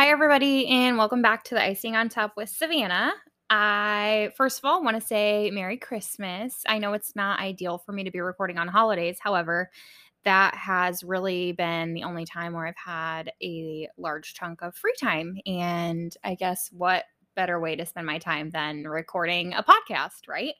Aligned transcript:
Hi, 0.00 0.08
everybody, 0.08 0.66
and 0.66 0.96
welcome 0.96 1.20
back 1.20 1.44
to 1.44 1.54
the 1.54 1.62
Icing 1.62 1.94
on 1.94 2.08
Top 2.08 2.32
with 2.34 2.48
Savannah. 2.48 3.12
I, 3.50 4.30
first 4.34 4.58
of 4.58 4.64
all, 4.64 4.82
want 4.82 4.98
to 4.98 5.06
say 5.06 5.50
Merry 5.52 5.76
Christmas. 5.76 6.62
I 6.66 6.78
know 6.78 6.94
it's 6.94 7.14
not 7.14 7.38
ideal 7.38 7.76
for 7.76 7.92
me 7.92 8.04
to 8.04 8.10
be 8.10 8.20
recording 8.20 8.56
on 8.56 8.66
holidays. 8.66 9.18
However, 9.20 9.70
that 10.24 10.54
has 10.54 11.04
really 11.04 11.52
been 11.52 11.92
the 11.92 12.04
only 12.04 12.24
time 12.24 12.54
where 12.54 12.66
I've 12.66 12.74
had 12.82 13.30
a 13.42 13.88
large 13.98 14.32
chunk 14.32 14.62
of 14.62 14.74
free 14.74 14.94
time. 14.98 15.36
And 15.44 16.16
I 16.24 16.34
guess 16.34 16.70
what 16.72 17.04
better 17.36 17.60
way 17.60 17.76
to 17.76 17.84
spend 17.84 18.06
my 18.06 18.16
time 18.16 18.48
than 18.48 18.84
recording 18.84 19.52
a 19.52 19.62
podcast, 19.62 20.28
right? 20.28 20.54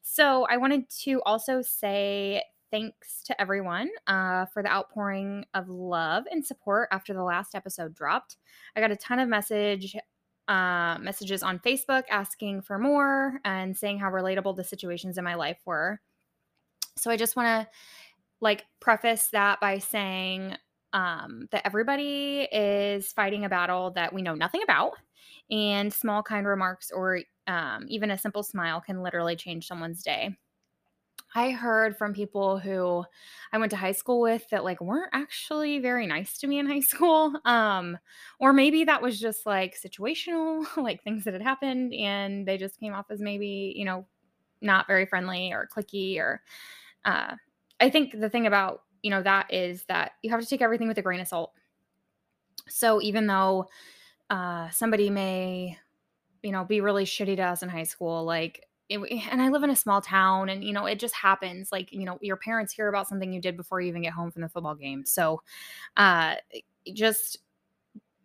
So 0.00 0.46
I 0.48 0.56
wanted 0.56 0.88
to 1.02 1.20
also 1.26 1.60
say 1.60 2.42
thanks 2.70 3.22
to 3.24 3.40
everyone 3.40 3.88
uh, 4.06 4.46
for 4.46 4.62
the 4.62 4.70
outpouring 4.70 5.44
of 5.54 5.68
love 5.68 6.24
and 6.30 6.44
support 6.44 6.88
after 6.92 7.12
the 7.12 7.22
last 7.22 7.54
episode 7.54 7.94
dropped. 7.94 8.36
I 8.76 8.80
got 8.80 8.90
a 8.90 8.96
ton 8.96 9.18
of 9.18 9.28
message 9.28 9.96
uh, 10.48 10.98
messages 11.00 11.44
on 11.44 11.60
Facebook 11.60 12.04
asking 12.10 12.62
for 12.62 12.76
more 12.78 13.40
and 13.44 13.76
saying 13.76 14.00
how 14.00 14.10
relatable 14.10 14.56
the 14.56 14.64
situations 14.64 15.16
in 15.16 15.22
my 15.22 15.34
life 15.34 15.58
were. 15.64 16.00
So 16.96 17.10
I 17.10 17.16
just 17.16 17.36
want 17.36 17.46
to 17.46 17.70
like 18.40 18.66
preface 18.80 19.28
that 19.28 19.60
by 19.60 19.78
saying 19.78 20.56
um, 20.92 21.46
that 21.52 21.64
everybody 21.64 22.48
is 22.50 23.12
fighting 23.12 23.44
a 23.44 23.48
battle 23.48 23.92
that 23.92 24.12
we 24.12 24.22
know 24.22 24.34
nothing 24.34 24.62
about, 24.64 24.94
and 25.50 25.92
small 25.92 26.22
kind 26.22 26.46
remarks 26.46 26.90
or 26.90 27.20
um, 27.46 27.86
even 27.88 28.10
a 28.10 28.18
simple 28.18 28.42
smile 28.42 28.80
can 28.80 29.02
literally 29.02 29.36
change 29.36 29.66
someone's 29.66 30.02
day. 30.02 30.36
I 31.34 31.50
heard 31.52 31.96
from 31.96 32.12
people 32.12 32.58
who 32.58 33.04
I 33.52 33.58
went 33.58 33.70
to 33.70 33.76
high 33.76 33.92
school 33.92 34.20
with 34.20 34.48
that 34.50 34.64
like 34.64 34.80
weren't 34.80 35.10
actually 35.12 35.78
very 35.78 36.06
nice 36.06 36.38
to 36.38 36.46
me 36.46 36.58
in 36.58 36.66
high 36.66 36.80
school. 36.80 37.34
Um 37.44 37.98
or 38.40 38.52
maybe 38.52 38.84
that 38.84 39.02
was 39.02 39.18
just 39.20 39.46
like 39.46 39.76
situational, 39.78 40.66
like 40.76 41.02
things 41.02 41.24
that 41.24 41.32
had 41.34 41.42
happened 41.42 41.94
and 41.94 42.46
they 42.46 42.58
just 42.58 42.78
came 42.80 42.94
off 42.94 43.10
as 43.10 43.20
maybe, 43.20 43.72
you 43.76 43.84
know, 43.84 44.06
not 44.62 44.86
very 44.88 45.06
friendly 45.06 45.52
or 45.52 45.68
clicky 45.74 46.18
or 46.18 46.42
uh 47.04 47.36
I 47.80 47.90
think 47.90 48.18
the 48.20 48.30
thing 48.30 48.46
about, 48.46 48.84
you 49.02 49.10
know, 49.10 49.22
that 49.22 49.52
is 49.52 49.84
that 49.86 50.12
you 50.22 50.30
have 50.30 50.40
to 50.40 50.46
take 50.46 50.62
everything 50.62 50.88
with 50.88 50.98
a 50.98 51.02
grain 51.02 51.20
of 51.20 51.28
salt. 51.28 51.52
So 52.68 53.00
even 53.00 53.26
though 53.26 53.68
uh 54.30 54.70
somebody 54.70 55.10
may 55.10 55.78
you 56.42 56.52
know 56.52 56.64
be 56.64 56.80
really 56.82 57.04
shitty 57.04 57.36
to 57.36 57.42
us 57.42 57.62
in 57.64 57.70
high 57.70 57.84
school 57.84 58.24
like 58.24 58.68
it, 58.90 59.00
and 59.30 59.40
I 59.40 59.48
live 59.48 59.62
in 59.62 59.70
a 59.70 59.76
small 59.76 60.00
town 60.00 60.48
and 60.48 60.64
you 60.64 60.72
know 60.72 60.86
it 60.86 60.98
just 60.98 61.14
happens 61.14 61.72
like 61.72 61.92
you 61.92 62.04
know 62.04 62.18
your 62.20 62.36
parents 62.36 62.72
hear 62.72 62.88
about 62.88 63.08
something 63.08 63.32
you 63.32 63.40
did 63.40 63.56
before 63.56 63.80
you 63.80 63.88
even 63.88 64.02
get 64.02 64.12
home 64.12 64.30
from 64.30 64.42
the 64.42 64.48
football 64.48 64.74
game. 64.74 65.04
So 65.06 65.42
uh 65.96 66.36
just 66.92 67.38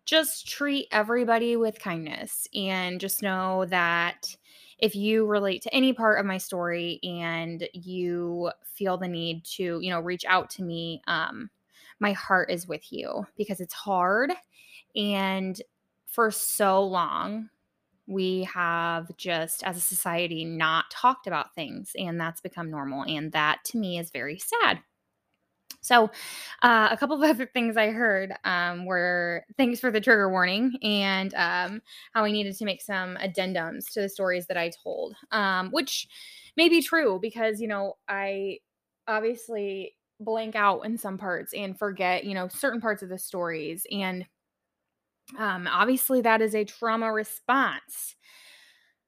just 0.06 0.48
treat 0.48 0.88
everybody 0.92 1.56
with 1.56 1.80
kindness 1.80 2.48
and 2.54 3.00
just 3.00 3.24
know 3.24 3.66
that 3.66 4.36
if 4.78 4.96
you 4.96 5.26
relate 5.26 5.62
to 5.64 5.74
any 5.74 5.94
part 5.94 6.20
of 6.20 6.26
my 6.26 6.38
story 6.38 7.00
and 7.04 7.68
you 7.74 8.52
feel 8.64 8.98
the 8.98 9.08
need 9.08 9.44
to 9.46 9.80
you 9.80 9.90
know 9.90 10.00
reach 10.00 10.26
out 10.26 10.50
to 10.50 10.64
me 10.64 11.02
um 11.08 11.50
my 12.00 12.12
heart 12.12 12.52
is 12.52 12.68
with 12.68 12.92
you 12.92 13.26
because 13.38 13.60
it's 13.60 13.74
hard 13.74 14.32
and 14.96 15.62
for 16.08 16.30
so 16.32 16.84
long 16.84 17.50
we 18.08 18.44
have 18.44 19.16
just 19.18 19.64
as 19.64 19.78
a 19.78 19.82
society 19.82 20.46
not 20.46 20.86
talked 20.92 21.28
about 21.28 21.56
things 21.56 21.92
and 21.98 22.20
that's 22.20 22.42
become 22.42 22.70
normal 22.70 23.04
and 23.04 23.32
that 23.32 23.64
to 23.66 23.78
me 23.78 23.98
is 23.98 24.12
very 24.12 24.38
sad. 24.38 24.80
So 25.82 26.10
uh, 26.64 26.90
a 26.92 26.98
couple 26.98 27.16
of 27.16 27.30
other 27.30 27.46
things 27.46 27.78
i 27.78 27.90
heard 27.92 28.34
um, 28.44 28.86
were 28.86 29.46
thanks 29.58 29.80
for 29.80 29.92
the 29.92 30.02
trigger 30.02 30.30
warning 30.30 30.74
and 30.82 31.34
um, 31.36 31.82
how 32.14 32.26
i 32.26 32.32
needed 32.32 32.56
to 32.58 32.66
make 32.66 32.82
some 32.82 33.16
addendums 33.18 33.92
to 33.94 34.02
the 34.02 34.10
stories 34.10 34.48
that 34.48 34.58
i 34.58 34.72
told 34.84 35.16
um, 35.32 35.70
which 35.72 36.08
may 36.58 36.70
be 36.70 36.82
true 36.82 37.20
because 37.22 37.62
you 37.62 37.68
know 37.68 37.94
i 38.08 38.58
obviously 39.08 39.96
blank 40.20 40.56
out 40.56 40.82
in 40.82 40.98
some 40.98 41.18
parts 41.18 41.54
and 41.54 41.78
forget 41.78 42.24
you 42.24 42.34
know 42.34 42.48
certain 42.48 42.82
parts 42.82 43.04
of 43.04 43.10
the 43.10 43.18
stories 43.18 43.86
and 43.92 44.26
um, 45.38 45.68
obviously, 45.68 46.22
that 46.22 46.42
is 46.42 46.56
a 46.56 46.66
trauma 46.66 47.12
response. 47.12 48.16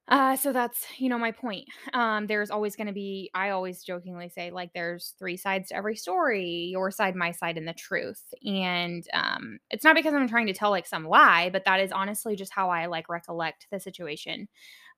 Uh, 0.08 0.34
so 0.36 0.54
that's, 0.54 0.86
you 0.96 1.10
know, 1.10 1.18
my 1.18 1.30
point. 1.30 1.66
Um, 1.92 2.26
there's 2.26 2.50
always 2.50 2.76
going 2.76 2.86
to 2.86 2.94
be, 2.94 3.30
I 3.34 3.50
always 3.50 3.84
jokingly 3.84 4.30
say, 4.30 4.50
like, 4.50 4.72
there's 4.72 5.14
three 5.18 5.36
sides 5.36 5.68
to 5.68 5.76
every 5.76 5.96
story 5.96 6.70
your 6.72 6.90
side, 6.90 7.14
my 7.14 7.30
side, 7.30 7.58
and 7.58 7.68
the 7.68 7.74
truth. 7.74 8.22
And 8.42 9.06
um, 9.12 9.58
it's 9.70 9.84
not 9.84 9.94
because 9.94 10.14
I'm 10.14 10.26
trying 10.26 10.46
to 10.46 10.54
tell 10.54 10.70
like 10.70 10.86
some 10.86 11.04
lie, 11.04 11.50
but 11.50 11.66
that 11.66 11.80
is 11.80 11.92
honestly 11.92 12.36
just 12.36 12.54
how 12.54 12.70
I 12.70 12.86
like 12.86 13.10
recollect 13.10 13.66
the 13.70 13.78
situation. 13.78 14.48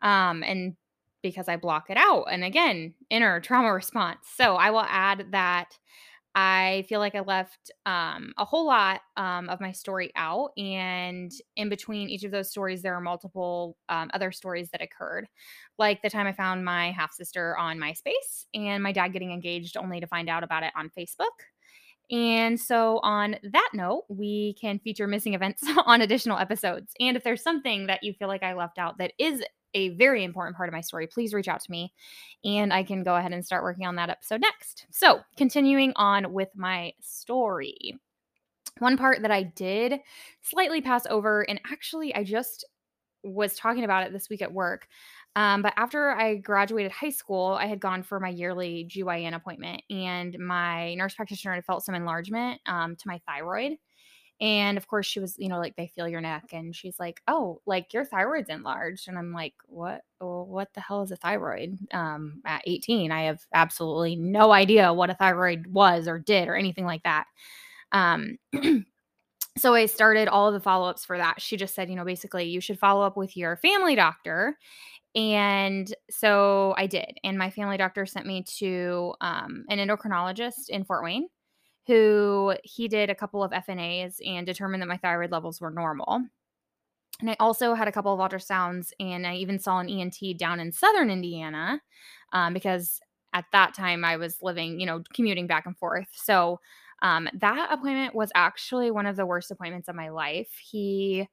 Um, 0.01 0.45
and 0.45 0.77
because 1.23 1.49
I 1.49 1.57
block 1.57 1.91
it 1.91 1.97
out. 1.97 2.27
And 2.31 2.45
again, 2.45 2.95
inner 3.11 3.41
trauma 3.41 3.73
response. 3.73 4.21
So 4.37 4.55
I 4.55 4.71
will 4.71 4.87
add 4.89 5.27
that 5.33 5.77
I 6.35 6.85
feel 6.89 7.01
like 7.01 7.15
I 7.15 7.21
left 7.21 7.73
um, 7.87 8.33
a 8.39 8.45
whole 8.45 8.67
lot 8.67 9.01
um, 9.17 9.49
of 9.49 9.61
my 9.61 9.73
story 9.73 10.13
out. 10.15 10.51
And 10.57 11.33
in 11.57 11.69
between 11.69 12.09
each 12.09 12.25
of 12.25 12.31
those 12.31 12.51
stories, 12.51 12.83
there 12.83 12.95
are 12.95 13.01
multiple 13.01 13.77
um, 13.89 14.11
other 14.15 14.31
stories 14.31 14.71
that 14.71 14.81
occurred. 14.81 15.27
Like 15.79 16.03
the 16.03 16.11
time 16.11 16.27
I 16.27 16.33
found 16.33 16.65
my 16.65 16.93
half 16.93 17.13
sister 17.13 17.57
on 17.57 17.79
MySpace 17.79 18.47
and 18.55 18.83
my 18.83 18.93
dad 18.93 19.09
getting 19.09 19.33
engaged 19.33 19.77
only 19.77 20.01
to 20.01 20.07
find 20.07 20.29
out 20.29 20.45
about 20.45 20.63
it 20.63 20.73
on 20.77 20.91
Facebook. 20.97 21.27
And 22.11 22.59
so, 22.61 22.99
on 23.05 23.37
that 23.53 23.71
note, 23.73 24.05
we 24.09 24.57
can 24.61 24.81
feature 24.81 25.07
missing 25.07 25.35
events 25.35 25.63
on 25.87 26.01
additional 26.01 26.39
episodes. 26.39 26.93
And 26.99 27.17
if 27.17 27.23
there's 27.23 27.43
something 27.43 27.87
that 27.87 28.03
you 28.03 28.13
feel 28.15 28.27
like 28.27 28.43
I 28.43 28.55
left 28.55 28.79
out 28.79 28.99
that 28.99 29.13
is 29.19 29.45
a 29.75 29.91
very 29.91 30.25
important 30.25 30.57
part 30.57 30.69
of 30.69 30.73
my 30.73 30.81
story, 30.81 31.07
please 31.07 31.35
reach 31.35 31.49
out 31.49 31.61
to 31.61 31.71
me 31.71 31.93
and 32.45 32.73
I 32.73 32.83
can 32.83 33.03
go 33.03 33.17
ahead 33.17 33.33
and 33.33 33.45
start 33.45 33.63
working 33.63 33.87
on 33.87 33.97
that 33.97 34.11
episode 34.11 34.41
next. 34.41 34.87
So, 34.91 35.21
continuing 35.37 35.93
on 35.97 36.33
with 36.33 36.49
my 36.55 36.93
story. 37.01 37.95
One 38.79 38.97
part 38.97 39.23
that 39.23 39.31
I 39.31 39.43
did 39.43 40.01
slightly 40.43 40.81
pass 40.81 41.07
over, 41.07 41.43
and 41.43 41.61
actually, 41.71 42.15
I 42.15 42.25
just 42.25 42.65
was 43.23 43.55
talking 43.55 43.85
about 43.85 44.07
it 44.07 44.13
this 44.13 44.31
week 44.31 44.41
at 44.41 44.53
work. 44.53 44.87
Um, 45.37 45.63
but 45.63 45.75
after 45.77 46.11
I 46.11 46.37
graduated 46.37 46.91
high 46.91 47.11
school, 47.11 47.57
I 47.61 47.67
had 47.67 47.79
gone 47.79 48.03
for 48.03 48.19
my 48.19 48.31
yearly 48.31 48.89
GYN 48.89 49.35
appointment, 49.35 49.83
and 49.91 50.37
my 50.39 50.95
nurse 50.95 51.15
practitioner 51.15 51.55
had 51.55 51.65
felt 51.65 51.85
some 51.85 51.95
enlargement 51.95 52.61
um, 52.67 52.97
to 52.97 53.03
my 53.07 53.21
thyroid. 53.27 53.73
And 54.41 54.79
of 54.79 54.89
course, 54.89 55.07
she 55.07 55.21
was, 55.21 55.37
you 55.39 55.49
know, 55.49 55.59
like 55.59 55.77
they 55.77 55.89
feel 55.89 56.09
your 56.09 56.21
neck, 56.23 56.51
and 56.53 56.75
she's 56.75 56.99
like, 56.99 57.21
"Oh, 57.29 57.61
like 57.67 57.93
your 57.93 58.05
thyroid's 58.07 58.49
enlarged." 58.49 59.09
And 59.09 59.19
I'm 59.19 59.33
like, 59.33 59.55
"What? 59.67 60.03
Well, 60.21 60.47
what 60.47 60.73
the 60.75 60.81
hell 60.81 61.03
is 61.03 61.11
a 61.11 61.17
thyroid?" 61.17 61.79
Um, 61.93 62.41
at 62.47 62.63
18, 62.67 63.13
I 63.13 63.25
have 63.25 63.41
absolutely 63.55 64.17
no 64.17 64.53
idea 64.53 64.93
what 64.95 65.11
a 65.11 65.15
thyroid 65.15 65.67
was 65.67 66.09
or 66.09 66.19
did 66.19 66.49
or 66.49 66.57
anything 66.57 66.87
like 66.87 67.03
that. 67.05 67.27
Um, 67.93 68.39
so 69.59 69.75
I 69.75 69.87
started 69.87 70.29
all 70.29 70.49
of 70.49 70.55
the 70.55 70.61
follow 70.61 70.89
ups 70.89 71.05
for 71.05 71.19
that. 71.19 71.41
She 71.41 71.57
just 71.57 71.75
said, 71.75 71.91
you 71.91 71.97
know, 71.97 72.05
basically, 72.05 72.45
you 72.45 72.61
should 72.61 72.79
follow 72.79 73.03
up 73.05 73.17
with 73.17 73.37
your 73.37 73.57
family 73.57 73.95
doctor. 73.95 74.57
And 75.15 75.93
so 76.11 76.75
I 76.79 76.87
did. 76.87 77.19
And 77.25 77.37
my 77.39 77.51
family 77.51 77.77
doctor 77.77 78.07
sent 78.07 78.27
me 78.27 78.45
to 78.59 79.15
um, 79.21 79.65
an 79.69 79.79
endocrinologist 79.79 80.69
in 80.71 80.85
Fort 80.85 81.05
Wayne 81.05 81.29
who 81.91 82.55
he 82.63 82.87
did 82.87 83.11
a 83.11 83.15
couple 83.17 83.43
of 83.43 83.51
FNAs 83.51 84.17
and 84.25 84.47
determined 84.47 84.81
that 84.81 84.87
my 84.87 84.97
thyroid 84.97 85.33
levels 85.33 85.61
were 85.61 85.73
normal. 85.73 86.23
And 87.21 87.31
I 87.31 87.37
also 87.41 87.75
had 87.75 87.89
a 87.89 87.93
couple 87.93 88.15
of 88.15 88.21
ultrasounds, 88.21 88.93
and 89.01 89.27
I 89.27 89.35
even 89.35 89.59
saw 89.59 89.81
an 89.81 89.89
ENT 89.89 90.39
down 90.39 90.61
in 90.61 90.71
southern 90.71 91.11
Indiana 91.11 91.83
um, 92.33 92.55
because 92.55 93.01
at 93.33 93.45
that 93.53 93.75
time 93.75 94.05
I 94.05 94.17
was 94.17 94.41
living, 94.41 94.79
you 94.79 94.87
know, 94.87 95.03
commuting 95.13 95.49
back 95.49 95.67
and 95.67 95.77
forth. 95.77 96.09
So 96.13 96.61
um, 97.03 97.29
that 97.35 97.73
appointment 97.73 98.15
was 98.15 98.31
actually 98.37 98.93
one 98.93 99.07
of 99.07 99.17
the 99.17 99.27
worst 99.27 99.51
appointments 99.51 99.89
of 99.89 99.97
my 99.97 100.11
life. 100.11 100.51
He 100.63 101.29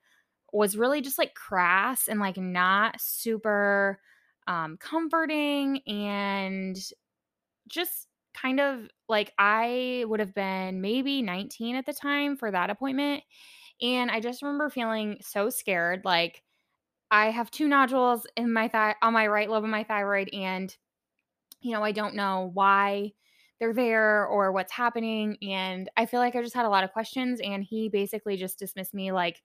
was 0.52 0.76
really 0.76 1.02
just 1.02 1.20
like 1.20 1.36
crass 1.36 2.08
and 2.08 2.20
like 2.20 2.38
not 2.38 3.00
super 3.00 4.00
um, 4.48 4.78
comforting 4.78 5.82
and 5.88 6.78
just 7.68 8.07
kind 8.42 8.60
of 8.60 8.90
like 9.10 9.34
I 9.40 10.06
would 10.08 10.20
have 10.20 10.34
been 10.34 10.82
maybe 10.82 11.22
19 11.22 11.76
at 11.76 11.86
the 11.86 11.94
time 11.94 12.38
for 12.38 12.52
that 12.52 12.70
appointment. 12.70 13.24
And 13.82 14.12
I 14.12 14.20
just 14.22 14.42
remember 14.44 14.70
feeling 14.70 15.18
so 15.22 15.50
scared. 15.50 16.04
Like 16.06 16.44
I 17.12 17.32
have 17.32 17.52
two 17.52 17.68
nodules 17.68 18.28
in 18.38 18.54
my 18.54 18.68
thigh 18.70 18.96
on 19.02 19.14
my 19.14 19.28
right 19.28 19.50
lobe 19.50 19.64
of 19.66 19.70
my 19.70 19.84
thyroid, 19.84 20.30
and 20.34 20.76
you 21.62 21.72
know, 21.74 21.84
I 21.84 21.92
don't 21.92 22.16
know 22.16 22.52
why 22.54 23.14
they're 23.60 23.74
there 23.74 24.26
or 24.28 24.52
what's 24.52 24.72
happening. 24.72 25.38
And 25.42 25.90
I 25.98 26.06
feel 26.06 26.20
like 26.20 26.36
I 26.36 26.42
just 26.44 26.54
had 26.56 26.66
a 26.66 26.70
lot 26.70 26.84
of 26.84 26.92
questions. 26.94 27.40
And 27.44 27.64
he 27.64 27.90
basically 27.90 28.38
just 28.38 28.60
dismissed 28.60 28.94
me 28.94 29.12
like 29.12 29.42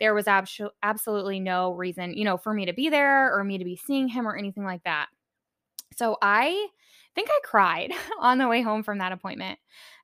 there 0.00 0.14
was 0.14 0.26
abso- 0.26 0.70
absolutely 0.82 1.38
no 1.38 1.72
reason, 1.72 2.14
you 2.14 2.24
know, 2.24 2.36
for 2.36 2.52
me 2.52 2.66
to 2.66 2.72
be 2.72 2.88
there 2.88 3.32
or 3.36 3.44
me 3.44 3.58
to 3.58 3.64
be 3.64 3.76
seeing 3.76 4.08
him 4.08 4.26
or 4.26 4.36
anything 4.36 4.64
like 4.64 4.82
that. 4.84 5.08
So 5.94 6.16
I 6.22 6.68
think 7.14 7.28
I 7.30 7.40
cried 7.44 7.92
on 8.20 8.38
the 8.38 8.48
way 8.48 8.62
home 8.62 8.82
from 8.82 8.98
that 8.98 9.12
appointment. 9.12 9.58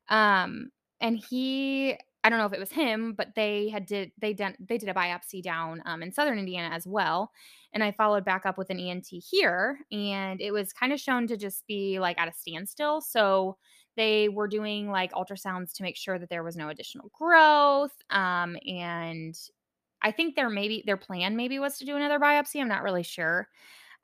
Um, 0.08 0.70
and 1.00 1.18
he, 1.18 1.96
I 2.24 2.30
don't 2.30 2.38
know 2.38 2.46
if 2.46 2.52
it 2.52 2.60
was 2.60 2.72
him, 2.72 3.14
but 3.16 3.34
they 3.36 3.68
had 3.68 3.86
did 3.86 4.10
they 4.18 4.34
done 4.34 4.56
they 4.58 4.78
did 4.78 4.88
a 4.88 4.94
biopsy 4.94 5.42
down 5.42 5.82
um, 5.86 6.02
in 6.02 6.12
southern 6.12 6.38
Indiana 6.38 6.74
as 6.74 6.86
well, 6.86 7.30
and 7.72 7.84
I 7.84 7.92
followed 7.92 8.24
back 8.24 8.44
up 8.44 8.58
with 8.58 8.70
an 8.70 8.80
ENT 8.80 9.06
here, 9.10 9.78
and 9.92 10.40
it 10.40 10.52
was 10.52 10.72
kind 10.72 10.92
of 10.92 11.00
shown 11.00 11.26
to 11.28 11.36
just 11.36 11.66
be 11.66 12.00
like 12.00 12.18
at 12.18 12.28
a 12.28 12.32
standstill. 12.32 13.00
So 13.00 13.56
they 13.96 14.28
were 14.28 14.48
doing 14.48 14.90
like 14.90 15.12
ultrasounds 15.12 15.72
to 15.74 15.82
make 15.82 15.96
sure 15.96 16.18
that 16.18 16.28
there 16.28 16.42
was 16.42 16.56
no 16.56 16.68
additional 16.68 17.10
growth, 17.16 17.94
um, 18.10 18.56
and 18.66 19.38
I 20.02 20.10
think 20.10 20.34
their 20.34 20.50
maybe 20.50 20.82
their 20.86 20.96
plan 20.96 21.36
maybe 21.36 21.58
was 21.60 21.78
to 21.78 21.84
do 21.84 21.96
another 21.96 22.18
biopsy. 22.18 22.60
I'm 22.60 22.68
not 22.68 22.82
really 22.82 23.04
sure. 23.04 23.48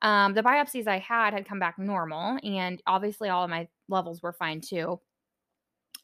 Um, 0.03 0.35
the 0.35 0.43
biopsies 0.43 0.87
I 0.87 0.99
had 0.99 1.33
had 1.33 1.47
come 1.47 1.59
back 1.59 1.79
normal, 1.79 2.39
and 2.43 2.83
obviously 2.87 3.29
all 3.29 3.45
of 3.45 3.51
my 3.51 3.69
levels 3.89 4.23
were 4.23 4.33
fine 4.33 4.61
too. 4.61 5.01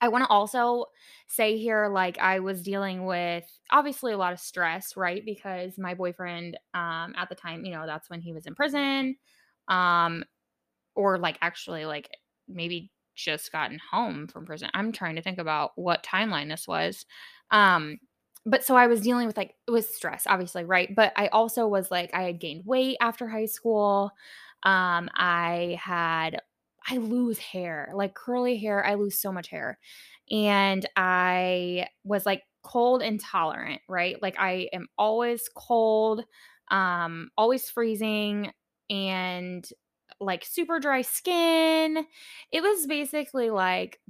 I 0.01 0.09
want 0.09 0.25
to 0.25 0.31
also 0.31 0.87
say 1.29 1.59
here, 1.59 1.89
like 1.89 2.19
I 2.19 2.39
was 2.41 2.63
dealing 2.63 3.05
with 3.05 3.45
obviously 3.71 4.13
a 4.13 4.17
lot 4.19 4.33
of 4.33 4.41
stress, 4.41 4.97
right? 4.97 5.23
Because 5.25 5.77
my 5.77 5.95
boyfriend, 5.95 6.57
um, 6.73 7.15
at 7.17 7.29
the 7.29 7.35
time, 7.35 7.67
you 7.67 7.73
know, 7.73 7.85
that's 7.87 8.09
when 8.09 8.23
he 8.23 8.33
was 8.33 8.47
in 8.47 8.55
prison, 8.55 9.17
um, 9.69 10.25
or 10.95 11.19
like 11.19 11.39
actually 11.43 11.85
like 11.85 12.09
maybe 12.49 12.91
just 13.15 13.53
gotten 13.53 13.79
home 13.91 14.27
from 14.27 14.47
prison. 14.47 14.71
I'm 14.73 14.93
trying 14.93 15.17
to 15.17 15.23
think 15.23 15.39
about 15.39 15.73
what 15.77 16.03
timeline 16.03 16.49
this 16.49 16.67
was. 16.67 17.05
Um, 17.51 17.99
but 18.47 18.65
so 18.65 18.77
I 18.77 18.87
was 18.87 19.01
dealing 19.03 19.27
with 19.27 19.37
like 19.37 19.55
it 19.69 19.71
was 19.71 19.93
stress, 19.93 20.25
obviously, 20.27 20.65
right? 20.65 20.95
But 20.95 21.13
I 21.17 21.29
also 21.29 21.67
was 21.67 21.91
like 21.91 22.11
I 22.15 22.23
had 22.23 22.41
gained 22.41 22.65
weight 22.67 22.97
after 23.01 23.29
high 23.29 23.47
school. 23.47 24.13
Um, 24.63 25.09
I 25.15 25.79
had 25.83 26.41
I 26.89 26.97
lose 26.97 27.39
hair, 27.39 27.91
like 27.95 28.15
curly 28.15 28.57
hair. 28.57 28.85
I 28.85 28.95
lose 28.95 29.21
so 29.21 29.33
much 29.33 29.49
hair. 29.49 29.79
And 30.31 30.87
I 30.97 31.87
was 32.05 32.25
like 32.27 32.43
cold 32.63 33.03
intolerant, 33.03 33.81
right? 33.89 34.21
Like 34.23 34.37
I 34.39 34.69
am 34.73 34.89
always 34.99 35.49
cold, 35.55 36.25
um, 36.71 37.31
always 37.37 37.69
freezing 37.69 38.53
and 38.89 39.69
like 40.21 40.45
super 40.45 40.79
dry 40.81 41.03
skin. 41.03 42.07
It 42.53 42.63
was 42.63 42.87
basically 42.87 43.51
like 43.51 44.01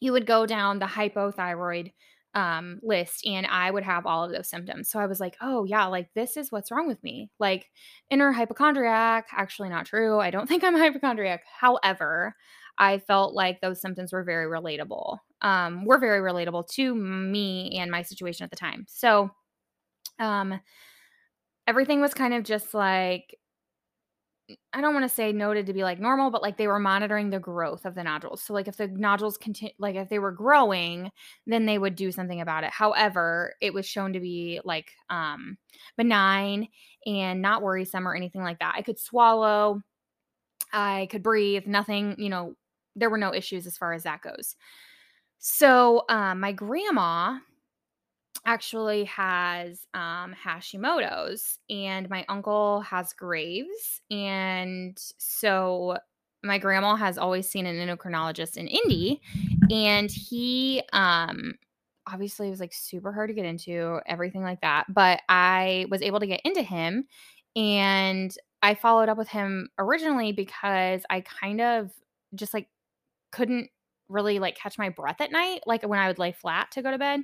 you 0.00 0.12
would 0.12 0.26
go 0.26 0.46
down 0.46 0.78
the 0.78 0.86
hypothyroid 0.86 1.92
um, 2.36 2.78
list 2.82 3.26
and 3.26 3.46
I 3.46 3.70
would 3.70 3.82
have 3.82 4.04
all 4.04 4.22
of 4.22 4.30
those 4.30 4.48
symptoms. 4.48 4.90
So 4.90 5.00
I 5.00 5.06
was 5.06 5.18
like, 5.18 5.36
oh, 5.40 5.64
yeah, 5.64 5.86
like 5.86 6.10
this 6.14 6.36
is 6.36 6.52
what's 6.52 6.70
wrong 6.70 6.86
with 6.86 7.02
me. 7.02 7.30
Like 7.40 7.70
inner 8.10 8.30
hypochondriac, 8.30 9.28
actually 9.32 9.70
not 9.70 9.86
true. 9.86 10.20
I 10.20 10.30
don't 10.30 10.46
think 10.48 10.62
I'm 10.62 10.76
a 10.76 10.78
hypochondriac. 10.78 11.44
However, 11.58 12.36
I 12.78 12.98
felt 12.98 13.34
like 13.34 13.62
those 13.62 13.80
symptoms 13.80 14.12
were 14.12 14.22
very 14.22 14.46
relatable. 14.46 15.18
Um, 15.40 15.86
were 15.86 15.98
very 15.98 16.20
relatable 16.20 16.68
to 16.72 16.94
me 16.94 17.78
and 17.78 17.90
my 17.90 18.02
situation 18.02 18.44
at 18.44 18.50
the 18.50 18.56
time. 18.56 18.84
So 18.86 19.30
um 20.18 20.60
everything 21.66 22.00
was 22.00 22.14
kind 22.14 22.32
of 22.32 22.42
just 22.42 22.72
like 22.72 23.38
I 24.72 24.80
don't 24.80 24.94
want 24.94 25.08
to 25.08 25.14
say 25.14 25.32
noted 25.32 25.66
to 25.66 25.72
be 25.72 25.82
like 25.82 25.98
normal, 25.98 26.30
but 26.30 26.42
like 26.42 26.56
they 26.56 26.68
were 26.68 26.78
monitoring 26.78 27.30
the 27.30 27.40
growth 27.40 27.84
of 27.84 27.94
the 27.96 28.04
nodules. 28.04 28.42
So 28.42 28.52
like 28.54 28.68
if 28.68 28.76
the 28.76 28.86
nodules 28.86 29.36
continue, 29.36 29.74
like 29.78 29.96
if 29.96 30.08
they 30.08 30.20
were 30.20 30.30
growing, 30.30 31.10
then 31.46 31.66
they 31.66 31.78
would 31.78 31.96
do 31.96 32.12
something 32.12 32.40
about 32.40 32.62
it. 32.62 32.70
However, 32.70 33.54
it 33.60 33.74
was 33.74 33.86
shown 33.86 34.12
to 34.12 34.20
be 34.20 34.60
like 34.64 34.92
um 35.10 35.58
benign 35.96 36.68
and 37.06 37.42
not 37.42 37.62
worrisome 37.62 38.06
or 38.06 38.14
anything 38.14 38.42
like 38.42 38.60
that. 38.60 38.74
I 38.76 38.82
could 38.82 39.00
swallow, 39.00 39.82
I 40.72 41.08
could 41.10 41.22
breathe, 41.22 41.66
nothing, 41.66 42.16
you 42.18 42.28
know, 42.28 42.54
there 42.94 43.10
were 43.10 43.18
no 43.18 43.34
issues 43.34 43.66
as 43.66 43.76
far 43.76 43.94
as 43.94 44.04
that 44.04 44.22
goes. 44.22 44.54
So 45.38 46.04
um 46.08 46.40
my 46.40 46.52
grandma 46.52 47.38
actually 48.46 49.04
has 49.04 49.86
um, 49.92 50.34
Hashimoto's, 50.42 51.58
and 51.68 52.08
my 52.08 52.24
uncle 52.28 52.80
has 52.80 53.12
Graves. 53.12 54.00
And 54.10 54.96
so 55.18 55.98
my 56.42 56.58
grandma 56.58 56.94
has 56.94 57.18
always 57.18 57.48
seen 57.48 57.66
an 57.66 57.76
endocrinologist 57.76 58.56
in 58.56 58.68
Indy, 58.68 59.20
and 59.70 60.10
he 60.10 60.82
um, 60.92 61.54
obviously 62.06 62.48
was 62.48 62.60
like 62.60 62.72
super 62.72 63.12
hard 63.12 63.28
to 63.28 63.34
get 63.34 63.44
into, 63.44 64.00
everything 64.06 64.42
like 64.42 64.60
that. 64.60 64.84
But 64.88 65.20
I 65.28 65.86
was 65.90 66.02
able 66.02 66.20
to 66.20 66.26
get 66.26 66.40
into 66.44 66.62
him, 66.62 67.04
and 67.56 68.34
I 68.62 68.74
followed 68.74 69.08
up 69.08 69.18
with 69.18 69.28
him 69.28 69.68
originally 69.78 70.32
because 70.32 71.02
I 71.10 71.20
kind 71.20 71.60
of 71.60 71.90
just 72.34 72.54
like 72.54 72.68
couldn't 73.32 73.70
really 74.08 74.38
like 74.38 74.56
catch 74.56 74.78
my 74.78 74.88
breath 74.88 75.20
at 75.20 75.32
night, 75.32 75.62
like 75.66 75.82
when 75.82 75.98
I 75.98 76.06
would 76.06 76.18
lay 76.18 76.32
flat 76.32 76.70
to 76.72 76.82
go 76.82 76.90
to 76.90 76.98
bed. 76.98 77.20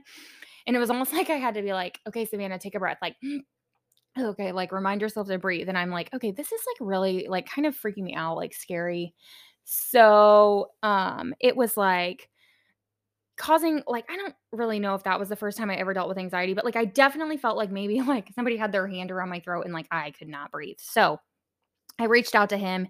And 0.67 0.77
it 0.77 0.79
was 0.79 0.91
almost 0.91 1.13
like 1.15 1.31
I 1.31 1.37
had 1.37 1.55
to 1.55 1.63
be 1.63 1.73
like, 1.73 2.01
okay, 2.09 2.25
Savannah, 2.25 2.59
take 2.59 2.75
a 2.75 2.81
breath. 2.81 2.99
Like, 3.03 3.17
okay, 4.19 4.53
like 4.53 4.73
remind 4.73 5.01
yourself 5.01 5.29
to 5.29 5.39
breathe. 5.39 5.69
And 5.69 5.79
I'm 5.79 5.91
like, 5.91 6.13
okay, 6.15 6.31
this 6.31 6.53
is 6.53 6.61
like 6.67 6.89
really 6.89 7.27
like 7.29 7.49
kind 7.49 7.67
of 7.67 7.77
freaking 7.77 8.05
me 8.05 8.15
out, 8.15 8.37
like 8.37 8.55
scary. 8.55 9.15
So 9.65 10.71
um 10.83 11.35
it 11.41 11.57
was 11.57 11.77
like 11.77 12.29
causing 13.37 13.83
like 13.87 14.05
I 14.11 14.17
don't 14.17 14.35
really 14.53 14.79
know 14.79 14.95
if 14.95 15.05
that 15.05 15.19
was 15.19 15.29
the 15.29 15.37
first 15.37 15.57
time 15.59 15.71
I 15.71 15.77
ever 15.77 15.95
dealt 15.95 16.09
with 16.09 16.19
anxiety, 16.19 16.55
but 16.55 16.65
like 16.65 16.77
I 16.77 16.85
definitely 16.85 17.37
felt 17.37 17.57
like 17.57 17.71
maybe 17.71 18.01
like 18.07 18.31
somebody 18.35 18.57
had 18.57 18.73
their 18.73 18.87
hand 18.87 19.11
around 19.11 19.31
my 19.31 19.41
throat 19.41 19.65
and 19.65 19.75
like 19.75 19.87
I 19.91 20.11
could 20.13 20.29
not 20.29 20.51
breathe. 20.51 20.79
So 20.81 21.19
I 21.99 22.05
reached 22.05 22.35
out 22.35 22.49
to 22.51 22.57
him 22.57 22.89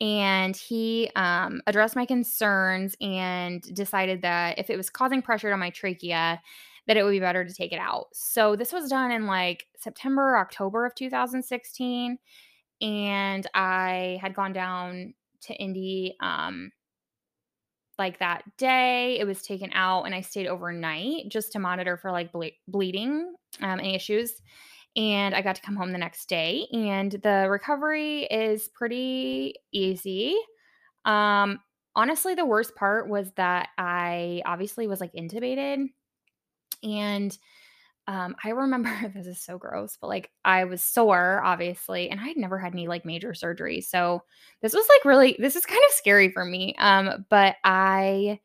and 0.00 0.56
he 0.56 1.10
um, 1.16 1.62
addressed 1.66 1.96
my 1.96 2.06
concerns 2.06 2.96
and 3.00 3.62
decided 3.74 4.22
that 4.22 4.58
if 4.58 4.70
it 4.70 4.76
was 4.76 4.90
causing 4.90 5.22
pressure 5.22 5.52
on 5.52 5.60
my 5.60 5.70
trachea, 5.70 6.40
that 6.86 6.96
it 6.96 7.04
would 7.04 7.10
be 7.10 7.20
better 7.20 7.44
to 7.44 7.54
take 7.54 7.72
it 7.72 7.78
out. 7.78 8.06
So 8.12 8.56
this 8.56 8.72
was 8.72 8.88
done 8.88 9.10
in 9.10 9.26
like 9.26 9.66
September, 9.78 10.36
October 10.36 10.86
of 10.86 10.94
2016. 10.94 12.18
And 12.80 13.46
I 13.54 14.18
had 14.20 14.34
gone 14.34 14.52
down 14.52 15.14
to 15.42 15.54
Indy 15.54 16.16
um, 16.20 16.72
like 17.98 18.18
that 18.18 18.42
day. 18.56 19.18
It 19.18 19.26
was 19.26 19.42
taken 19.42 19.70
out 19.72 20.04
and 20.04 20.14
I 20.14 20.22
stayed 20.22 20.46
overnight 20.46 21.28
just 21.28 21.52
to 21.52 21.58
monitor 21.58 21.96
for 21.96 22.10
like 22.10 22.32
ble- 22.32 22.56
bleeding, 22.66 23.34
um, 23.60 23.78
any 23.78 23.94
issues. 23.94 24.40
And 24.96 25.34
I 25.34 25.42
got 25.42 25.54
to 25.56 25.62
come 25.62 25.76
home 25.76 25.92
the 25.92 25.98
next 25.98 26.28
day. 26.28 26.66
And 26.72 27.12
the 27.12 27.46
recovery 27.48 28.24
is 28.24 28.68
pretty 28.68 29.54
easy. 29.72 30.34
Um, 31.04 31.60
honestly, 31.94 32.34
the 32.34 32.44
worst 32.44 32.74
part 32.74 33.08
was 33.08 33.30
that 33.36 33.68
I 33.78 34.42
obviously 34.44 34.86
was 34.88 35.00
like 35.00 35.12
intubated 35.12 35.86
and 36.82 37.36
um, 38.06 38.34
I 38.42 38.50
remember 38.50 38.90
this 39.14 39.26
is 39.26 39.40
so 39.40 39.56
gross, 39.58 39.96
but 40.00 40.08
like 40.08 40.30
I 40.44 40.64
was 40.64 40.82
sore, 40.82 41.40
obviously, 41.44 42.10
and 42.10 42.20
I 42.20 42.24
had 42.28 42.36
never 42.36 42.58
had 42.58 42.72
any 42.72 42.88
like 42.88 43.04
major 43.04 43.34
surgery. 43.34 43.80
So 43.80 44.22
this 44.62 44.74
was 44.74 44.86
like 44.88 45.04
really, 45.04 45.36
this 45.38 45.56
is 45.56 45.64
kind 45.64 45.80
of 45.86 45.92
scary 45.92 46.30
for 46.32 46.44
me. 46.44 46.74
Um, 46.78 47.24
but 47.30 47.56
I 47.62 48.40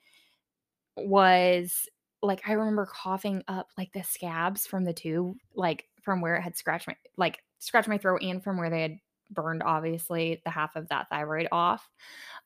was 0.97 1.87
like, 2.21 2.47
I 2.47 2.53
remember 2.53 2.85
coughing 2.85 3.43
up 3.47 3.67
like 3.77 3.91
the 3.93 4.03
scabs 4.03 4.67
from 4.67 4.83
the 4.83 4.93
tube, 4.93 5.37
like 5.55 5.85
from 6.01 6.21
where 6.21 6.35
it 6.35 6.41
had 6.41 6.57
scratched 6.57 6.87
my, 6.87 6.95
like 7.17 7.39
scratched 7.59 7.87
my 7.87 7.97
throat 7.97 8.21
and 8.21 8.43
from 8.43 8.57
where 8.57 8.69
they 8.69 8.81
had 8.83 8.99
burned, 9.31 9.63
obviously, 9.63 10.41
the 10.45 10.51
half 10.51 10.75
of 10.75 10.87
that 10.89 11.09
thyroid 11.09 11.47
off. 11.51 11.89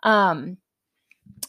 Um, 0.04 0.58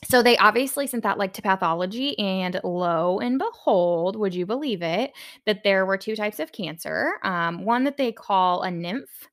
so 0.05 0.23
they 0.23 0.37
obviously 0.39 0.87
sent 0.87 1.03
that 1.03 1.19
like 1.19 1.33
to 1.35 1.43
pathology 1.43 2.19
and 2.19 2.61
lo 2.65 3.19
and 3.21 3.39
behold 3.39 4.17
would 4.17 4.35
you 4.35 4.47
believe 4.47 4.83
it 4.83 5.13
that 5.47 5.63
there 5.63 5.87
were 5.87 5.97
two 5.97 6.17
types 6.17 6.41
of 6.41 6.53
cancer 6.53 7.13
um, 7.23 7.65
one 7.65 7.85
that 7.85 7.97
they 7.97 8.13
call 8.13 8.63
a 8.63 8.71
nymph 8.71 9.29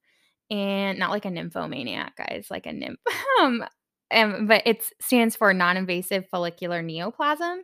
and 0.49 0.97
not 0.99 1.11
like 1.11 1.25
a 1.25 1.29
nymphomaniac 1.29 2.15
guys 2.15 2.47
like 2.49 2.65
a 2.65 2.73
nymph 2.73 2.99
um, 3.41 3.63
and, 4.09 4.47
but 4.47 4.61
it 4.65 4.89
stands 5.01 5.35
for 5.35 5.53
non-invasive 5.53 6.25
follicular 6.29 6.81
neoplasm 6.81 7.59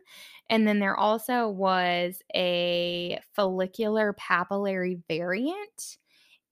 and 0.50 0.68
then 0.68 0.78
there 0.78 0.96
also 0.96 1.48
was 1.48 2.20
a 2.34 3.18
follicular 3.34 4.14
papillary 4.14 5.00
variant 5.08 5.98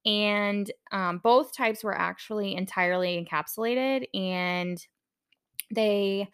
and 0.04 0.72
um, 0.90 1.20
both 1.22 1.54
types 1.54 1.84
were 1.84 1.96
actually 1.96 2.56
entirely 2.56 3.24
encapsulated 3.24 4.04
and 4.14 4.84
they 5.74 6.28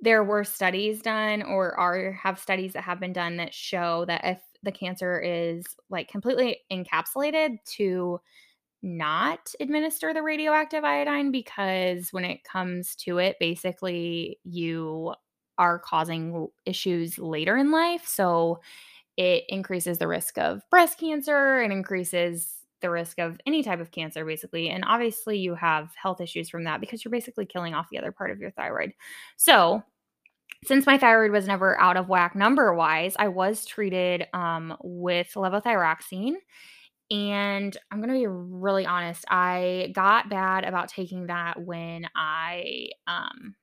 there 0.00 0.22
were 0.22 0.44
studies 0.44 1.02
done 1.02 1.42
or 1.42 1.78
are 1.78 2.12
have 2.12 2.38
studies 2.38 2.72
that 2.72 2.84
have 2.84 3.00
been 3.00 3.12
done 3.12 3.36
that 3.36 3.52
show 3.52 4.04
that 4.06 4.20
if 4.24 4.40
the 4.62 4.72
cancer 4.72 5.20
is 5.20 5.64
like 5.90 6.08
completely 6.08 6.58
encapsulated 6.70 7.58
to 7.64 8.20
not 8.82 9.52
administer 9.60 10.14
the 10.14 10.22
radioactive 10.22 10.84
iodine 10.84 11.32
because 11.32 12.12
when 12.12 12.24
it 12.24 12.44
comes 12.44 12.94
to 12.94 13.18
it 13.18 13.36
basically 13.40 14.38
you 14.44 15.12
are 15.58 15.78
causing 15.80 16.46
issues 16.64 17.18
later 17.18 17.56
in 17.56 17.72
life. 17.72 18.06
So 18.06 18.60
it 19.16 19.44
increases 19.48 19.98
the 19.98 20.08
risk 20.08 20.38
of 20.38 20.62
breast 20.70 20.98
cancer 21.00 21.60
and 21.60 21.72
increases 21.72 22.54
the 22.80 22.90
risk 22.90 23.18
of 23.18 23.38
any 23.46 23.62
type 23.62 23.80
of 23.80 23.90
cancer, 23.90 24.24
basically. 24.24 24.70
And 24.70 24.84
obviously, 24.86 25.38
you 25.38 25.54
have 25.54 25.90
health 26.00 26.20
issues 26.20 26.48
from 26.48 26.64
that 26.64 26.80
because 26.80 27.04
you're 27.04 27.10
basically 27.12 27.46
killing 27.46 27.74
off 27.74 27.88
the 27.90 27.98
other 27.98 28.12
part 28.12 28.30
of 28.30 28.40
your 28.40 28.50
thyroid. 28.52 28.92
So, 29.36 29.82
since 30.64 30.86
my 30.86 30.98
thyroid 30.98 31.30
was 31.30 31.46
never 31.46 31.80
out 31.80 31.96
of 31.96 32.08
whack 32.08 32.34
number 32.34 32.74
wise, 32.74 33.14
I 33.18 33.28
was 33.28 33.64
treated 33.64 34.26
um, 34.32 34.76
with 34.82 35.30
levothyroxine. 35.36 36.34
And 37.10 37.76
I'm 37.90 38.00
going 38.00 38.12
to 38.12 38.18
be 38.18 38.26
really 38.26 38.84
honest, 38.84 39.24
I 39.30 39.92
got 39.94 40.28
bad 40.28 40.64
about 40.64 40.88
taking 40.88 41.26
that 41.28 41.62
when 41.62 42.06
I 42.14 42.90
um 43.06 43.54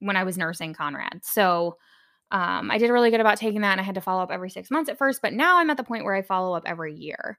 when 0.00 0.16
I 0.16 0.24
was 0.24 0.36
nursing 0.36 0.74
Conrad. 0.74 1.20
So 1.22 1.76
um, 2.32 2.70
I 2.70 2.78
did 2.78 2.90
really 2.90 3.10
good 3.10 3.20
about 3.20 3.38
taking 3.38 3.60
that 3.60 3.72
and 3.72 3.80
I 3.80 3.84
had 3.84 3.94
to 3.94 4.00
follow 4.00 4.22
up 4.22 4.30
every 4.32 4.50
6 4.50 4.70
months 4.70 4.90
at 4.90 4.98
first, 4.98 5.22
but 5.22 5.32
now 5.32 5.58
I'm 5.58 5.70
at 5.70 5.76
the 5.76 5.84
point 5.84 6.04
where 6.04 6.14
I 6.14 6.22
follow 6.22 6.54
up 6.56 6.64
every 6.66 6.94
year. 6.94 7.38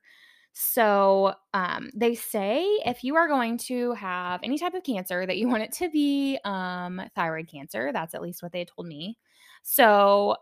So, 0.54 1.34
um, 1.54 1.90
they 1.96 2.14
say 2.14 2.64
if 2.86 3.04
you 3.04 3.16
are 3.16 3.28
going 3.28 3.58
to 3.60 3.94
have 3.94 4.40
any 4.44 4.60
type 4.60 4.76
of 4.76 4.84
cancer 4.84 5.26
that 5.26 5.38
you 5.38 5.48
want 5.48 5.64
it 5.64 5.72
to 5.74 5.90
be 5.90 6.38
um, 6.46 7.02
thyroid 7.16 7.48
cancer. 7.48 7.92
That's 7.92 8.14
at 8.14 8.22
least 8.22 8.44
what 8.44 8.52
they 8.52 8.66
told 8.66 8.88
me. 8.88 9.18
So, 9.64 10.38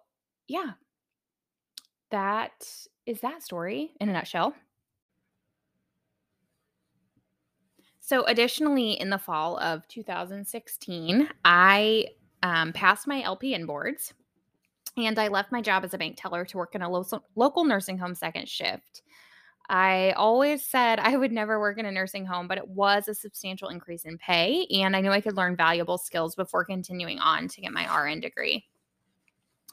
yeah, 0.47 0.71
that 2.09 2.51
is 3.05 3.21
that 3.21 3.41
story 3.41 3.91
in 3.99 4.09
a 4.09 4.13
nutshell. 4.13 4.53
So, 7.99 8.25
additionally, 8.25 8.93
in 8.99 9.09
the 9.09 9.17
fall 9.17 9.57
of 9.59 9.87
2016, 9.87 11.29
I 11.45 12.07
um, 12.43 12.73
passed 12.73 13.07
my 13.07 13.21
LPN 13.21 13.65
boards 13.65 14.13
and 14.97 15.17
I 15.17 15.29
left 15.29 15.51
my 15.51 15.61
job 15.61 15.85
as 15.85 15.93
a 15.93 15.97
bank 15.97 16.17
teller 16.19 16.43
to 16.45 16.57
work 16.57 16.75
in 16.75 16.81
a 16.81 16.89
lo- 16.89 17.05
local 17.35 17.63
nursing 17.63 17.97
home 17.97 18.15
second 18.15 18.49
shift. 18.49 19.03
I 19.71 20.11
always 20.17 20.65
said 20.65 20.99
I 20.99 21.15
would 21.15 21.31
never 21.31 21.57
work 21.57 21.77
in 21.77 21.85
a 21.85 21.91
nursing 21.93 22.25
home, 22.25 22.49
but 22.49 22.57
it 22.57 22.67
was 22.67 23.07
a 23.07 23.15
substantial 23.15 23.69
increase 23.69 24.03
in 24.03 24.17
pay, 24.17 24.67
and 24.69 24.97
I 24.97 24.99
knew 24.99 25.11
I 25.11 25.21
could 25.21 25.37
learn 25.37 25.55
valuable 25.55 25.97
skills 25.97 26.35
before 26.35 26.65
continuing 26.65 27.19
on 27.19 27.47
to 27.47 27.61
get 27.61 27.71
my 27.71 27.87
RN 27.87 28.19
degree. 28.19 28.67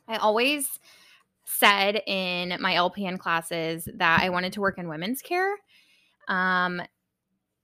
I 0.06 0.16
always 0.18 0.78
said 1.46 2.00
in 2.06 2.56
my 2.60 2.74
LPN 2.74 3.18
classes 3.18 3.88
that 3.94 4.22
I 4.22 4.28
wanted 4.28 4.52
to 4.52 4.60
work 4.60 4.78
in 4.78 4.88
women's 4.88 5.20
care. 5.20 5.56
Um, 6.28 6.80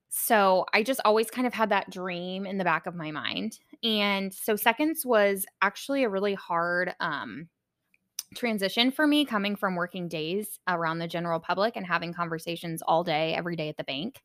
so 0.09 0.67
I 0.73 0.83
just 0.83 1.01
always 1.05 1.31
kind 1.31 1.47
of 1.47 1.55
had 1.55 1.69
that 1.69 1.91
dream 1.91 2.47
in 2.47 2.59
the 2.59 2.65
back 2.65 2.87
of 2.87 2.97
my 2.97 3.13
mind. 3.13 3.61
And 3.85 4.35
so 4.35 4.57
seconds 4.57 5.07
was 5.07 5.47
actually 5.63 6.03
a 6.03 6.09
really 6.09 6.35
hard 6.35 6.95
um, 6.99 7.49
transition 8.35 8.91
for 8.91 9.07
me 9.07 9.25
coming 9.25 9.57
from 9.57 9.75
working 9.75 10.09
days 10.09 10.59
around 10.69 10.99
the 10.99 11.09
general 11.09 11.41
public 11.41 11.77
and 11.77 11.87
having 11.87 12.13
conversations 12.13 12.83
all 12.87 13.05
day, 13.05 13.35
every 13.35 13.57
day 13.57 13.69
at 13.69 13.77
the 13.77 13.85
bank. 13.85 14.23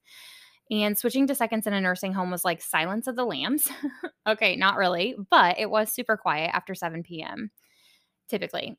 And 0.71 0.97
switching 0.97 1.25
to 1.27 1.35
seconds 1.35 1.65
in 1.65 1.73
a 1.73 1.81
nursing 1.81 2.13
home 2.13 2.29
was 2.29 2.45
like 2.45 2.61
silence 2.61 3.07
of 3.07 3.15
the 3.15 3.25
lambs. 3.25 3.69
okay, 4.27 4.55
not 4.55 4.77
really, 4.77 5.15
but 5.31 5.57
it 5.57 5.69
was 5.69 5.91
super 5.91 6.15
quiet 6.15 6.51
after 6.53 6.75
7 6.75 7.01
p.m. 7.03 7.51
typically. 8.29 8.77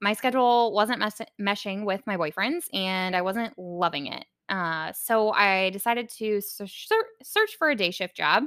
My 0.00 0.12
schedule 0.12 0.72
wasn't 0.72 1.00
mes- 1.00 1.28
meshing 1.40 1.84
with 1.84 2.02
my 2.06 2.16
boyfriend's 2.16 2.68
and 2.72 3.16
I 3.16 3.22
wasn't 3.22 3.58
loving 3.58 4.06
it. 4.06 4.24
Uh, 4.48 4.92
so 4.92 5.30
I 5.30 5.70
decided 5.70 6.08
to 6.18 6.40
search, 6.40 6.88
search 7.22 7.56
for 7.58 7.70
a 7.70 7.76
day 7.76 7.90
shift 7.90 8.16
job 8.16 8.44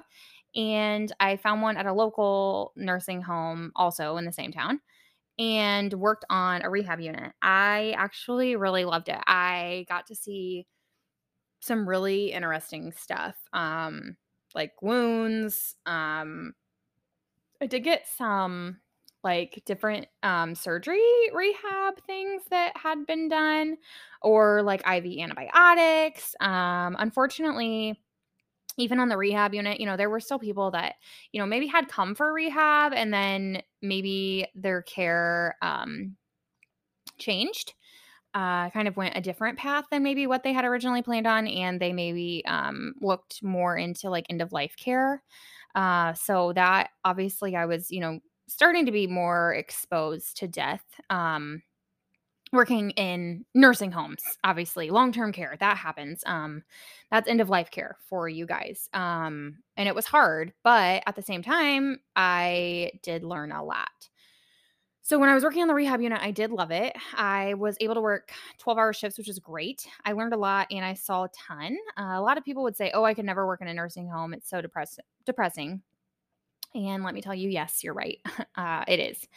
and 0.56 1.12
I 1.20 1.36
found 1.38 1.62
one 1.62 1.78
at 1.78 1.86
a 1.86 1.94
local 1.94 2.72
nursing 2.76 3.22
home 3.22 3.72
also 3.76 4.18
in 4.18 4.26
the 4.26 4.32
same 4.32 4.52
town 4.52 4.80
and 5.38 5.94
worked 5.94 6.26
on 6.30 6.62
a 6.62 6.70
rehab 6.70 7.00
unit. 7.00 7.32
I 7.42 7.94
actually 7.98 8.56
really 8.56 8.86
loved 8.86 9.10
it. 9.10 9.20
I 9.28 9.86
got 9.90 10.08
to 10.08 10.16
see 10.16 10.66
some 11.60 11.88
really 11.88 12.32
interesting 12.32 12.92
stuff, 12.92 13.36
um, 13.54 14.18
like 14.54 14.74
wounds. 14.82 15.76
Um, 15.86 16.54
I 17.62 17.66
did 17.68 17.84
get 17.84 18.08
some 18.08 18.78
like 19.24 19.64
different 19.66 20.06
um, 20.22 20.54
surgery 20.54 21.02
rehab 21.34 22.00
things 22.06 22.44
that 22.52 22.78
had 22.78 23.08
been 23.08 23.28
done, 23.28 23.78
or 24.22 24.62
like 24.62 24.82
IV 24.88 25.20
antibiotics. 25.20 26.36
Um, 26.40 26.96
unfortunately, 27.00 28.00
even 28.78 29.00
on 29.00 29.10
the 29.10 29.18
rehab 29.18 29.54
unit, 29.54 29.80
you 29.80 29.86
know, 29.86 29.98
there 29.98 30.10
were 30.10 30.20
still 30.20 30.40
people 30.40 30.72
that, 30.72 30.96
you 31.32 31.40
know, 31.40 31.46
maybe 31.46 31.68
had 31.68 31.88
come 31.88 32.16
for 32.16 32.34
rehab 32.34 32.94
and 32.94 33.14
then 33.14 33.62
maybe 33.82 34.48
their 34.56 34.82
care 34.82 35.56
um, 35.62 36.16
changed, 37.18 37.74
uh, 38.34 38.70
kind 38.72 38.88
of 38.88 38.98
went 38.98 39.18
a 39.18 39.22
different 39.22 39.58
path 39.58 39.86
than 39.92 40.04
maybe 40.04 40.28
what 40.28 40.44
they 40.44 40.54
had 40.54 40.66
originally 40.66 41.02
planned 41.02 41.28
on. 41.28 41.48
And 41.48 41.80
they 41.80 41.94
maybe 41.94 42.44
um, 42.46 42.94
looked 43.02 43.42
more 43.42 43.78
into 43.78 44.10
like 44.10 44.26
end 44.30 44.42
of 44.42 44.52
life 44.52 44.76
care. 44.78 45.24
Uh, 45.74 46.14
so 46.14 46.54
that 46.54 46.90
obviously 47.04 47.56
I 47.56 47.66
was, 47.66 47.92
you 47.92 48.02
know, 48.02 48.20
starting 48.48 48.86
to 48.86 48.92
be 48.92 49.08
more 49.08 49.54
exposed 49.54 50.38
to 50.38 50.48
death. 50.48 50.84
Um, 51.10 51.62
working 52.54 52.92
in 52.92 53.44
nursing 53.54 53.92
homes 53.92 54.24
obviously 54.44 54.90
long-term 54.90 55.32
care 55.32 55.56
that 55.60 55.78
happens 55.78 56.24
um 56.26 56.64
that's 57.12 57.28
end 57.28 57.42
of 57.42 57.50
life 57.50 57.72
care 57.72 57.98
for 58.08 58.30
you 58.30 58.46
guys 58.46 58.88
um 58.94 59.58
and 59.78 59.88
it 59.90 59.96
was 59.96 60.06
hard 60.06 60.54
but 60.64 61.04
at 61.06 61.16
the 61.16 61.22
same 61.22 61.42
time 61.42 62.00
i 62.16 62.92
did 63.04 63.24
learn 63.24 63.52
a 63.52 63.64
lot. 63.64 64.10
So 65.02 65.20
when 65.20 65.30
i 65.30 65.34
was 65.36 65.44
working 65.44 65.62
on 65.62 65.68
the 65.68 65.74
rehab 65.74 66.02
unit 66.02 66.20
i 66.22 66.32
did 66.32 66.52
love 66.52 66.72
it. 66.72 66.96
I 67.16 67.56
was 67.56 67.78
able 67.82 67.96
to 67.96 68.02
work 68.02 68.32
12 68.60 68.78
hour 68.80 68.94
shifts 68.94 69.18
which 69.18 69.30
is 69.30 69.40
great. 69.40 69.86
I 70.04 70.14
learned 70.14 70.34
a 70.34 70.38
lot 70.38 70.68
and 70.72 70.86
i 70.86 70.94
saw 70.94 71.26
a 71.26 71.30
ton. 71.30 71.78
Uh, 71.98 72.14
a 72.16 72.22
lot 72.22 72.38
of 72.38 72.46
people 72.46 72.64
would 72.64 72.78
say 72.78 72.92
oh 72.94 73.04
i 73.04 73.14
could 73.14 73.26
never 73.26 73.46
work 73.46 73.62
in 73.62 73.68
a 73.68 73.74
nursing 73.74 74.08
home. 74.08 74.34
It's 74.34 74.50
so 74.50 74.62
depress- 74.62 75.00
depressing 75.26 75.82
and 76.76 77.04
let 77.04 77.14
me 77.16 77.22
tell 77.22 77.36
you, 77.36 77.50
yes, 77.50 77.84
you're 77.84 77.94
right. 77.94 78.20
Uh, 78.58 78.86
it 78.88 79.00
is. 79.02 79.28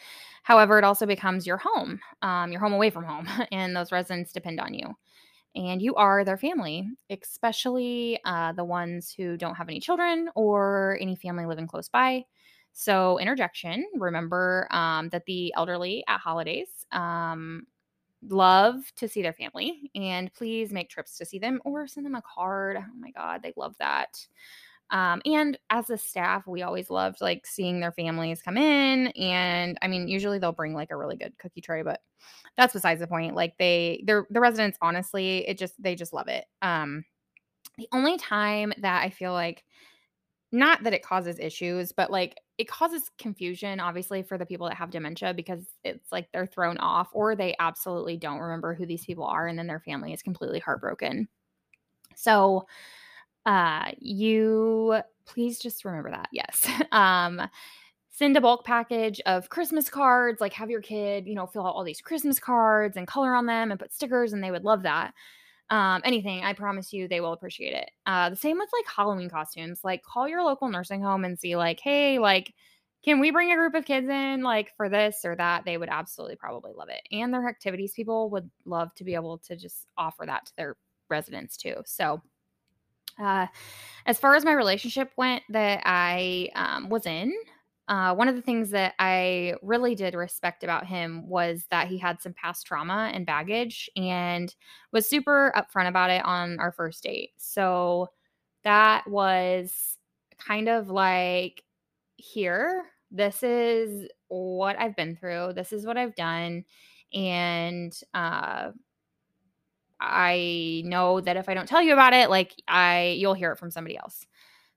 However, 0.43 0.77
it 0.77 0.85
also 0.85 1.05
becomes 1.05 1.45
your 1.45 1.57
home, 1.57 1.99
um, 2.21 2.51
your 2.53 2.61
home 2.61 2.73
away 2.73 2.89
from 2.89 3.03
home, 3.03 3.27
and 3.51 3.75
those 3.75 3.91
residents 3.91 4.31
depend 4.31 4.59
on 4.59 4.73
you. 4.73 4.95
And 5.55 5.81
you 5.81 5.95
are 5.95 6.23
their 6.25 6.37
family, 6.37 6.87
especially 7.09 8.19
uh, 8.25 8.53
the 8.53 8.65
ones 8.65 9.13
who 9.15 9.37
don't 9.37 9.55
have 9.55 9.69
any 9.69 9.79
children 9.79 10.29
or 10.35 10.97
any 11.01 11.15
family 11.15 11.45
living 11.45 11.67
close 11.67 11.89
by. 11.89 12.25
So, 12.73 13.17
interjection 13.19 13.85
remember 13.95 14.67
um, 14.71 15.09
that 15.09 15.25
the 15.25 15.53
elderly 15.57 16.03
at 16.07 16.19
holidays 16.19 16.69
um, 16.91 17.67
love 18.29 18.75
to 18.97 19.07
see 19.07 19.21
their 19.21 19.33
family, 19.33 19.91
and 19.95 20.33
please 20.33 20.73
make 20.73 20.89
trips 20.89 21.17
to 21.17 21.25
see 21.25 21.39
them 21.39 21.61
or 21.65 21.87
send 21.87 22.05
them 22.05 22.15
a 22.15 22.21
card. 22.23 22.77
Oh 22.79 22.95
my 22.99 23.11
God, 23.11 23.41
they 23.43 23.53
love 23.57 23.75
that. 23.79 24.17
Um, 24.91 25.21
and 25.25 25.57
as 25.69 25.89
a 25.89 25.97
staff, 25.97 26.47
we 26.47 26.61
always 26.61 26.89
loved 26.89 27.21
like 27.21 27.45
seeing 27.45 27.79
their 27.79 27.91
families 27.91 28.41
come 28.41 28.57
in. 28.57 29.07
And 29.07 29.77
I 29.81 29.87
mean, 29.87 30.07
usually 30.07 30.39
they'll 30.39 30.51
bring 30.51 30.73
like 30.73 30.91
a 30.91 30.97
really 30.97 31.15
good 31.15 31.37
cookie 31.37 31.61
tray, 31.61 31.83
but 31.83 32.01
that's 32.57 32.73
besides 32.73 32.99
the 32.99 33.07
point. 33.07 33.35
Like 33.35 33.53
they, 33.59 34.03
they're 34.05 34.25
the 34.29 34.39
residents, 34.39 34.77
honestly, 34.81 35.47
it 35.47 35.57
just, 35.57 35.81
they 35.81 35.95
just 35.95 36.13
love 36.13 36.27
it. 36.27 36.45
Um, 36.61 37.05
the 37.77 37.87
only 37.93 38.17
time 38.17 38.73
that 38.79 39.03
I 39.03 39.09
feel 39.09 39.33
like, 39.33 39.63
not 40.51 40.83
that 40.83 40.93
it 40.93 41.03
causes 41.03 41.37
issues, 41.39 41.91
but 41.91 42.09
like 42.09 42.35
it 42.57 42.67
causes 42.67 43.11
confusion, 43.19 43.79
obviously, 43.79 44.23
for 44.23 44.37
the 44.37 44.45
people 44.45 44.67
that 44.67 44.75
have 44.75 44.89
dementia 44.89 45.33
because 45.33 45.63
it's 45.83 46.11
like 46.11 46.27
they're 46.31 46.47
thrown 46.47 46.77
off 46.79 47.09
or 47.13 47.35
they 47.35 47.55
absolutely 47.59 48.17
don't 48.17 48.39
remember 48.39 48.73
who 48.73 48.87
these 48.87 49.05
people 49.05 49.25
are. 49.25 49.47
And 49.47 49.59
then 49.59 49.67
their 49.67 49.79
family 49.79 50.11
is 50.11 50.23
completely 50.23 50.59
heartbroken. 50.59 51.27
So, 52.15 52.65
uh, 53.45 53.91
you 53.99 55.01
please 55.25 55.59
just 55.59 55.85
remember 55.85 56.11
that. 56.11 56.29
Yes. 56.31 56.67
um, 56.91 57.41
send 58.09 58.35
a 58.35 58.41
bulk 58.41 58.65
package 58.65 59.21
of 59.25 59.49
Christmas 59.49 59.89
cards, 59.89 60.41
like 60.41 60.53
have 60.53 60.69
your 60.69 60.81
kid, 60.81 61.25
you 61.27 61.35
know, 61.35 61.47
fill 61.47 61.65
out 61.65 61.73
all 61.73 61.83
these 61.83 62.01
Christmas 62.01 62.39
cards 62.39 62.97
and 62.97 63.07
color 63.07 63.33
on 63.33 63.45
them 63.45 63.71
and 63.71 63.79
put 63.79 63.93
stickers, 63.93 64.33
and 64.33 64.43
they 64.43 64.51
would 64.51 64.65
love 64.65 64.83
that. 64.83 65.13
Um, 65.69 66.01
anything, 66.03 66.43
I 66.43 66.53
promise 66.53 66.91
you, 66.91 67.07
they 67.07 67.21
will 67.21 67.33
appreciate 67.33 67.73
it. 67.75 67.91
Uh, 68.05 68.29
the 68.31 68.35
same 68.35 68.57
with 68.57 68.69
like 68.73 68.85
Halloween 68.93 69.29
costumes. 69.29 69.81
Like, 69.83 70.01
call 70.03 70.27
your 70.27 70.43
local 70.43 70.67
nursing 70.67 71.01
home 71.01 71.23
and 71.25 71.39
see, 71.39 71.55
like, 71.55 71.79
hey, 71.79 72.19
like, 72.19 72.53
can 73.05 73.19
we 73.19 73.31
bring 73.31 73.51
a 73.51 73.55
group 73.55 73.75
of 73.75 73.85
kids 73.85 74.09
in, 74.09 74.41
like, 74.41 74.75
for 74.75 74.89
this 74.89 75.21
or 75.23 75.35
that? 75.35 75.63
They 75.65 75.77
would 75.77 75.89
absolutely 75.89 76.35
probably 76.35 76.73
love 76.75 76.89
it. 76.89 77.01
And 77.11 77.33
their 77.33 77.47
activities 77.47 77.93
people 77.93 78.29
would 78.31 78.49
love 78.65 78.93
to 78.95 79.03
be 79.03 79.15
able 79.15 79.37
to 79.39 79.55
just 79.55 79.85
offer 79.97 80.25
that 80.25 80.47
to 80.47 80.53
their 80.57 80.75
residents 81.09 81.55
too. 81.55 81.75
So, 81.85 82.21
uh, 83.19 83.47
as 84.05 84.19
far 84.19 84.35
as 84.35 84.45
my 84.45 84.53
relationship 84.53 85.11
went 85.17 85.43
that 85.49 85.81
I 85.85 86.49
um, 86.55 86.89
was 86.89 87.05
in, 87.05 87.33
uh, 87.89 88.13
one 88.13 88.27
of 88.27 88.35
the 88.35 88.41
things 88.41 88.69
that 88.69 88.93
I 88.99 89.55
really 89.63 89.95
did 89.95 90.13
respect 90.13 90.63
about 90.63 90.85
him 90.85 91.27
was 91.27 91.65
that 91.71 91.87
he 91.87 91.97
had 91.97 92.21
some 92.21 92.33
past 92.33 92.67
trauma 92.67 93.09
and 93.13 93.25
baggage 93.25 93.89
and 93.95 94.53
was 94.93 95.09
super 95.09 95.51
upfront 95.55 95.87
about 95.87 96.11
it 96.11 96.23
on 96.23 96.59
our 96.59 96.71
first 96.71 97.01
date. 97.03 97.31
So 97.37 98.09
that 98.63 99.09
was 99.09 99.97
kind 100.37 100.69
of 100.69 100.89
like, 100.89 101.63
here, 102.15 102.83
this 103.09 103.41
is 103.41 104.07
what 104.27 104.77
I've 104.77 104.95
been 104.95 105.15
through, 105.15 105.53
this 105.55 105.73
is 105.73 105.85
what 105.85 105.97
I've 105.97 106.15
done. 106.15 106.65
And 107.11 107.91
uh, 108.13 108.69
I 110.01 110.83
know 110.85 111.21
that 111.21 111.37
if 111.37 111.49
I 111.49 111.53
don't 111.53 111.67
tell 111.67 111.81
you 111.81 111.93
about 111.93 112.13
it, 112.13 112.29
like 112.29 112.55
I 112.67 113.15
you'll 113.19 113.33
hear 113.33 113.51
it 113.53 113.59
from 113.59 113.71
somebody 113.71 113.97
else. 113.97 114.25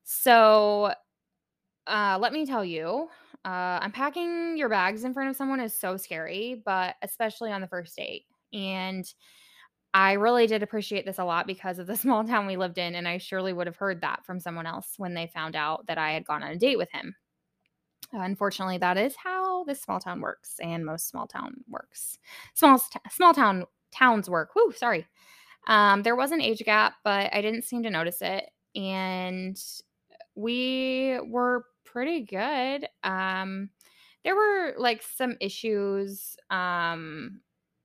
So 0.05 0.93
uh 1.87 2.19
let 2.21 2.33
me 2.33 2.47
tell 2.47 2.65
you, 2.65 3.09
Uh, 3.45 3.81
unpacking 3.83 4.57
your 4.59 4.69
bags 4.69 5.05
in 5.05 5.15
front 5.15 5.31
of 5.31 5.37
someone 5.37 5.61
is 5.61 5.75
so 5.77 5.97
scary, 5.97 6.63
but 6.65 6.97
especially 7.03 7.51
on 7.53 7.61
the 7.61 7.69
first 7.69 7.97
date. 7.97 8.25
And 8.53 9.05
I 9.95 10.13
really 10.15 10.47
did 10.49 10.63
appreciate 10.63 11.07
this 11.07 11.19
a 11.19 11.25
lot 11.25 11.47
because 11.47 11.79
of 11.81 11.87
the 11.89 11.97
small 12.05 12.25
town 12.25 12.47
we 12.47 12.57
lived 12.59 12.79
in, 12.79 12.95
and 12.97 13.09
I 13.09 13.19
surely 13.19 13.53
would 13.55 13.67
have 13.69 13.77
heard 13.77 14.01
that 14.03 14.25
from 14.27 14.41
someone 14.41 14.67
else 14.67 14.95
when 14.99 15.15
they 15.15 15.29
found 15.29 15.57
out 15.57 15.87
that 15.89 15.99
I 15.99 16.13
had 16.13 16.25
gone 16.27 16.43
on 16.45 16.53
a 16.53 16.57
date 16.59 16.79
with 16.79 16.91
him. 16.93 17.17
Unfortunately, 18.13 18.79
that 18.79 18.99
is 18.99 19.17
how 19.17 19.65
this 19.65 19.81
small 19.81 19.99
town 20.01 20.21
works, 20.21 20.57
and 20.61 20.85
most 20.85 21.09
small 21.09 21.27
town 21.27 21.65
works. 21.69 22.19
Small 22.55 22.83
small 23.11 23.33
town 23.33 23.65
towns 23.93 24.29
work. 24.31 24.55
Whoo, 24.55 24.73
sorry. 24.73 25.07
Um, 25.69 26.03
there 26.03 26.17
was 26.17 26.33
an 26.33 26.41
age 26.41 26.65
gap, 26.65 26.95
but 27.05 27.33
I 27.35 27.43
didn't 27.43 27.65
seem 27.65 27.83
to 27.85 27.91
notice 27.91 28.23
it, 28.23 28.51
and 28.75 29.59
we 30.35 31.19
were 31.27 31.67
pretty 31.85 32.23
good. 32.23 32.89
Um, 33.05 33.71
there 34.25 34.37
were 34.37 34.75
like 34.79 35.03
some 35.03 35.37
issues, 35.41 36.37
um, 36.51 37.41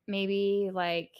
maybe 0.07 0.69
like 0.73 1.11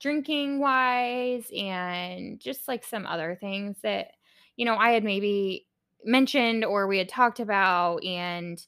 drinking 0.00 0.60
wise, 0.60 1.50
and 1.56 2.40
just 2.40 2.68
like 2.68 2.84
some 2.84 3.06
other 3.06 3.36
things 3.40 3.76
that 3.82 4.08
you 4.56 4.64
know 4.64 4.76
I 4.76 4.90
had 4.90 5.04
maybe 5.04 5.66
mentioned 6.04 6.64
or 6.64 6.86
we 6.86 6.98
had 6.98 7.08
talked 7.08 7.40
about 7.40 8.04
and 8.04 8.64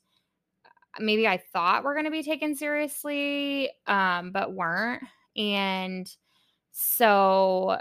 maybe 1.01 1.27
I 1.27 1.39
thought 1.53 1.83
we 1.83 1.87
were 1.87 1.95
going 1.95 2.05
to 2.05 2.11
be 2.11 2.23
taken 2.23 2.55
seriously, 2.55 3.71
um, 3.87 4.33
but 4.33 4.53
weren't. 4.53 5.03
And 5.37 6.11
so 6.73 7.79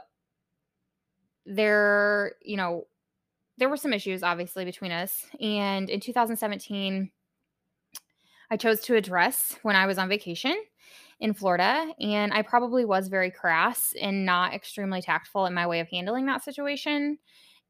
there, 1.45 2.33
you 2.41 2.57
know, 2.57 2.83
there 3.57 3.69
were 3.69 3.77
some 3.77 3.93
issues 3.93 4.23
obviously 4.23 4.65
between 4.65 4.91
us. 4.91 5.25
And 5.39 5.89
in 5.89 5.99
2017, 5.99 7.11
I 8.51 8.57
chose 8.57 8.81
to 8.81 8.95
address 8.95 9.55
when 9.63 9.75
I 9.75 9.85
was 9.85 9.97
on 9.97 10.09
vacation 10.09 10.55
in 11.19 11.33
Florida. 11.33 11.93
And 11.99 12.33
I 12.33 12.41
probably 12.41 12.85
was 12.85 13.07
very 13.07 13.31
crass 13.31 13.93
and 13.99 14.25
not 14.25 14.53
extremely 14.53 15.01
tactful 15.01 15.45
in 15.45 15.53
my 15.53 15.67
way 15.67 15.79
of 15.79 15.87
handling 15.87 16.25
that 16.25 16.43
situation. 16.43 17.17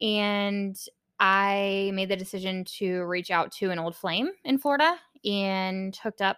And 0.01 0.75
I 1.19 1.91
made 1.93 2.09
the 2.09 2.15
decision 2.15 2.65
to 2.79 3.03
reach 3.03 3.31
out 3.31 3.51
to 3.53 3.69
an 3.71 3.79
old 3.79 3.95
flame 3.95 4.29
in 4.43 4.57
Florida 4.57 4.97
and 5.25 5.95
hooked 5.95 6.21
up 6.21 6.37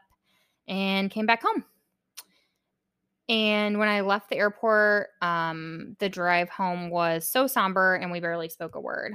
and 0.68 1.12
came 1.12 1.26
back 1.26 1.44
home. 1.44 1.64
And 3.30 3.78
when 3.78 3.90
I 3.90 4.02
left 4.02 4.30
the 4.30 4.38
airport, 4.38 5.10
um, 5.22 5.98
the 6.00 6.08
drive 6.08 6.50
home 6.50 6.90
was 6.90 7.30
so 7.30 7.46
somber 7.46 7.96
and 7.96 8.12
we 8.12 8.20
barely 8.20 8.50
spoke 8.50 8.76
a 8.76 8.82
word. 8.82 9.14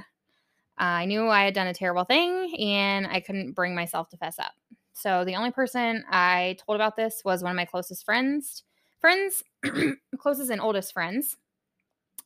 I 0.77 1.05
knew 1.05 1.29
I 1.29 1.45
had 1.45 1.53
done 1.53 1.67
a 1.67 1.73
terrible 1.73 2.03
thing 2.03 2.55
and 2.59 3.07
I 3.07 3.19
couldn't 3.19 3.53
bring 3.53 3.75
myself 3.75 4.09
to 4.09 4.17
fess 4.17 4.37
up. 4.39 4.53
So 4.93 5.25
the 5.25 5.35
only 5.35 5.51
person 5.51 6.03
I 6.09 6.57
told 6.63 6.75
about 6.75 6.95
this 6.95 7.21
was 7.25 7.41
one 7.41 7.51
of 7.51 7.55
my 7.55 7.65
closest 7.65 8.05
friends, 8.05 8.63
friends, 8.99 9.43
closest 10.17 10.51
and 10.51 10.61
oldest 10.61 10.93
friends. 10.93 11.37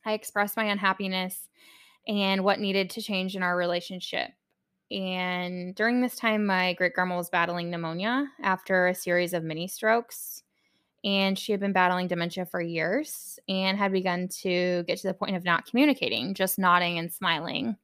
I 0.04 0.12
expressed 0.12 0.56
my 0.56 0.64
unhappiness 0.64 1.48
and 2.06 2.44
what 2.44 2.60
needed 2.60 2.90
to 2.90 3.02
change 3.02 3.36
in 3.36 3.42
our 3.42 3.56
relationship. 3.56 4.30
And 4.90 5.74
during 5.74 6.00
this 6.00 6.16
time, 6.16 6.46
my 6.46 6.72
great 6.74 6.94
grandma 6.94 7.16
was 7.16 7.30
battling 7.30 7.70
pneumonia 7.70 8.26
after 8.42 8.86
a 8.86 8.94
series 8.94 9.34
of 9.34 9.44
mini 9.44 9.68
strokes. 9.68 10.42
And 11.04 11.38
she 11.38 11.52
had 11.52 11.60
been 11.60 11.72
battling 11.72 12.08
dementia 12.08 12.46
for 12.46 12.60
years 12.60 13.38
and 13.48 13.78
had 13.78 13.92
begun 13.92 14.28
to 14.40 14.82
get 14.84 14.98
to 14.98 15.06
the 15.06 15.14
point 15.14 15.36
of 15.36 15.44
not 15.44 15.66
communicating, 15.66 16.34
just 16.34 16.58
nodding 16.58 16.98
and 16.98 17.12
smiling. 17.12 17.76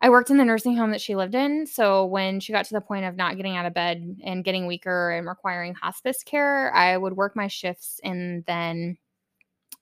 I 0.00 0.10
worked 0.10 0.30
in 0.30 0.36
the 0.36 0.44
nursing 0.44 0.76
home 0.76 0.92
that 0.92 1.00
she 1.00 1.16
lived 1.16 1.34
in. 1.34 1.66
So 1.66 2.04
when 2.06 2.40
she 2.40 2.52
got 2.52 2.66
to 2.66 2.74
the 2.74 2.80
point 2.80 3.04
of 3.04 3.16
not 3.16 3.36
getting 3.36 3.56
out 3.56 3.66
of 3.66 3.74
bed 3.74 4.18
and 4.22 4.44
getting 4.44 4.66
weaker 4.66 5.10
and 5.10 5.26
requiring 5.26 5.74
hospice 5.74 6.22
care, 6.22 6.72
I 6.74 6.96
would 6.96 7.16
work 7.16 7.34
my 7.34 7.48
shifts 7.48 8.00
and 8.04 8.44
then 8.44 8.96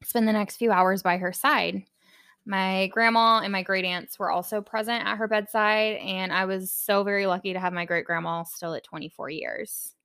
spend 0.04 0.26
the 0.26 0.32
next 0.32 0.56
few 0.56 0.70
hours 0.70 1.02
by 1.02 1.18
her 1.18 1.32
side. 1.32 1.82
My 2.48 2.87
grandma 2.92 3.40
and 3.40 3.50
my 3.50 3.62
great 3.62 3.85
aunts 3.85 4.20
were 4.20 4.30
also 4.30 4.61
present 4.61 5.04
at 5.04 5.16
her 5.16 5.26
bedside, 5.26 5.96
and 5.96 6.32
I 6.32 6.44
was 6.44 6.72
so 6.72 7.02
very 7.02 7.26
lucky 7.26 7.52
to 7.52 7.59
have 7.59 7.72
my 7.72 7.85
great 7.85 8.04
grandma 8.04 8.44
still 8.44 8.72
at 8.74 8.85
24 8.85 9.30
years. 9.30 9.96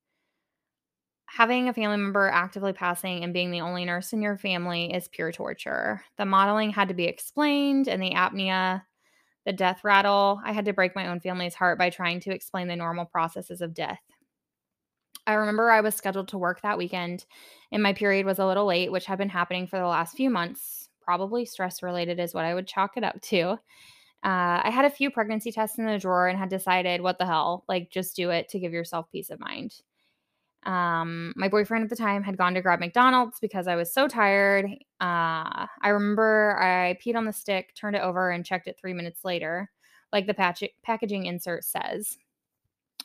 Having 1.28 1.70
a 1.70 1.74
family 1.74 1.98
member 1.98 2.28
actively 2.28 2.74
passing 2.74 3.24
and 3.24 3.32
being 3.32 3.52
the 3.52 3.62
only 3.62 3.86
nurse 3.86 4.12
in 4.12 4.24
your 4.24 4.40
family 4.40 4.92
is 4.92 5.08
pure 5.08 5.32
torture. 5.32 6.04
The 6.18 6.26
mottling 6.26 6.72
had 6.72 6.88
to 6.88 6.96
be 6.96 7.06
explained, 7.06 7.88
and 7.88 8.02
the 8.02 8.16
apnea, 8.16 8.82
the 9.46 9.54
death 9.54 9.84
rattle, 9.84 10.42
I 10.44 10.52
had 10.52 10.66
to 10.66 10.74
break 10.74 10.96
my 10.96 11.08
own 11.08 11.20
family's 11.20 11.54
heart 11.54 11.78
by 11.78 11.92
trying 11.92 12.22
to 12.22 12.34
explain 12.34 12.68
the 12.68 12.76
normal 12.76 13.06
processes 13.06 13.62
of 13.62 13.76
death. 13.76 14.02
I 15.28 15.34
remember 15.34 15.70
I 15.70 15.82
was 15.82 15.94
scheduled 15.94 16.30
to 16.30 16.40
work 16.40 16.62
that 16.62 16.80
weekend, 16.80 17.24
and 17.72 17.84
my 17.84 17.94
period 17.94 18.26
was 18.26 18.40
a 18.40 18.48
little 18.48 18.66
late, 18.66 18.92
which 18.92 19.06
had 19.06 19.20
been 19.20 19.30
happening 19.30 19.68
for 19.68 19.78
the 19.78 19.86
last 19.86 20.18
few 20.18 20.32
months 20.32 20.90
probably 21.02 21.46
stress 21.46 21.84
related, 21.84 22.20
is 22.20 22.34
what 22.34 22.46
I 22.46 22.54
would 22.54 22.68
chalk 22.68 22.98
it 22.98 23.04
up 23.04 23.20
to. 23.24 23.60
Uh, 24.24 24.62
I 24.64 24.70
had 24.72 24.86
a 24.86 24.90
few 24.90 25.10
pregnancy 25.10 25.52
tests 25.52 25.80
in 25.80 25.86
the 25.86 25.98
drawer 25.98 26.28
and 26.28 26.38
had 26.38 26.50
decided, 26.50 27.02
what 27.02 27.18
the 27.18 27.26
hell, 27.26 27.64
like 27.68 27.90
just 27.90 28.16
do 28.16 28.30
it 28.30 28.50
to 28.50 28.60
give 28.60 28.72
yourself 28.72 29.12
peace 29.12 29.32
of 29.32 29.40
mind. 29.40 29.82
Um, 30.64 31.34
my 31.36 31.48
boyfriend 31.48 31.84
at 31.84 31.90
the 31.90 31.96
time 31.96 32.22
had 32.22 32.38
gone 32.38 32.54
to 32.54 32.62
grab 32.62 32.80
McDonald's 32.80 33.40
because 33.40 33.68
I 33.68 33.76
was 33.76 33.92
so 33.92 34.08
tired. 34.08 34.66
Uh, 35.00 35.66
I 35.82 35.88
remember 35.88 36.56
I 36.62 37.00
peed 37.04 37.16
on 37.16 37.26
the 37.26 37.34
stick, 37.34 37.74
turned 37.74 37.96
it 37.96 38.04
over, 38.04 38.30
and 38.30 38.46
checked 38.46 38.68
it 38.68 38.78
three 38.80 38.94
minutes 38.94 39.26
later, 39.26 39.72
like 40.14 40.28
the 40.28 40.36
patch- 40.36 40.64
packaging 40.84 41.26
insert 41.26 41.64
says, 41.64 42.16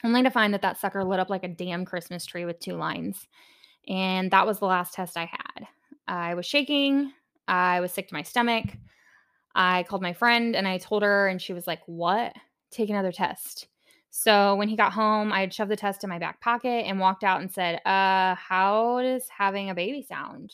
only 0.05 0.23
to 0.23 0.31
find 0.31 0.53
that 0.53 0.61
that 0.61 0.79
sucker 0.79 1.03
lit 1.03 1.19
up 1.19 1.31
like 1.31 1.45
a 1.45 1.49
damn 1.49 1.87
Christmas 1.87 2.27
tree 2.27 2.45
with 2.45 2.61
two 2.61 2.75
lines. 2.75 3.27
And 3.89 4.31
that 4.33 4.47
was 4.47 4.59
the 4.59 4.67
last 4.67 4.93
test 4.93 5.17
I 5.17 5.31
had. 5.33 5.67
I 6.07 6.35
was 6.35 6.45
shaking. 6.45 7.13
I 7.49 7.81
was 7.81 7.93
sick 7.93 8.09
to 8.09 8.15
my 8.15 8.23
stomach. 8.23 8.65
I 9.55 9.85
called 9.85 10.03
my 10.03 10.13
friend 10.13 10.55
and 10.55 10.69
I 10.69 10.79
told 10.79 11.03
her, 11.03 11.29
and 11.29 11.41
she 11.41 11.53
was 11.53 11.67
like, 11.67 11.81
What? 11.87 12.35
Take 12.71 12.91
another 12.91 13.13
test. 13.13 13.69
So 14.11 14.55
when 14.55 14.69
he 14.69 14.77
got 14.77 14.93
home, 14.93 15.31
I 15.31 15.41
had 15.41 15.53
shoved 15.53 15.71
the 15.71 15.77
test 15.77 16.03
in 16.03 16.11
my 16.11 16.19
back 16.19 16.41
pocket 16.41 16.87
and 16.87 16.99
walked 16.99 17.23
out 17.23 17.41
and 17.41 17.53
said, 17.53 17.81
Uh, 17.87 18.35
how 18.35 19.01
does 19.03 19.29
having 19.29 19.71
a 19.71 19.75
baby 19.75 20.03
sound? 20.03 20.53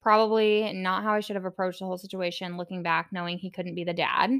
Probably 0.00 0.72
not 0.72 1.04
how 1.04 1.12
I 1.12 1.20
should 1.20 1.36
have 1.36 1.44
approached 1.44 1.80
the 1.80 1.86
whole 1.86 1.98
situation 1.98 2.56
looking 2.56 2.82
back, 2.82 3.08
knowing 3.12 3.38
he 3.38 3.50
couldn't 3.50 3.74
be 3.74 3.84
the 3.84 3.92
dad. 3.92 4.30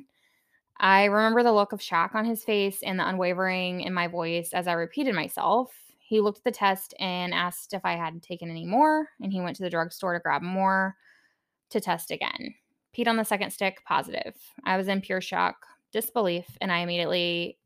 I 0.81 1.05
remember 1.05 1.43
the 1.43 1.53
look 1.53 1.73
of 1.73 1.83
shock 1.83 2.15
on 2.15 2.25
his 2.25 2.43
face 2.43 2.83
and 2.83 2.99
the 2.99 3.07
unwavering 3.07 3.83
in 3.83 3.93
my 3.93 4.09
voice 4.09 4.53
as 4.53 4.67
I 4.67 4.73
repeated 4.73 5.15
myself. 5.15 5.71
He 5.99 6.21
looked 6.21 6.39
at 6.39 6.45
the 6.45 6.51
test 6.51 6.95
and 6.99 7.33
asked 7.33 7.75
if 7.75 7.85
I 7.85 7.97
had 7.97 8.23
taken 8.23 8.51
any 8.51 8.65
more, 8.65 9.09
and 9.21 9.33
he 9.33 9.41
went 9.41 9.57
to 9.57 9.63
the 9.63 9.71
drugstore 9.71 10.15
to 10.15 10.21
grab 10.21 10.43
more 10.43 10.97
to 11.73 11.81
test 11.81 12.11
again. 12.11 12.55
Peed 12.97 13.09
on 13.09 13.17
the 13.17 13.25
second 13.25 13.51
stick, 13.51 13.83
positive. 13.87 14.35
I 14.65 14.77
was 14.77 14.89
in 14.89 15.01
pure 15.01 15.21
shock, 15.21 15.67
disbelief, 15.93 16.47
and 16.61 16.71
I 16.71 16.79
immediately 16.79 17.59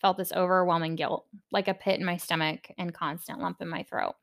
felt 0.00 0.16
this 0.16 0.32
overwhelming 0.32 0.94
guilt, 0.94 1.26
like 1.50 1.68
a 1.68 1.74
pit 1.74 1.98
in 1.98 2.06
my 2.06 2.16
stomach 2.16 2.68
and 2.78 2.94
constant 2.94 3.40
lump 3.40 3.60
in 3.60 3.68
my 3.68 3.82
throat. 3.82 4.14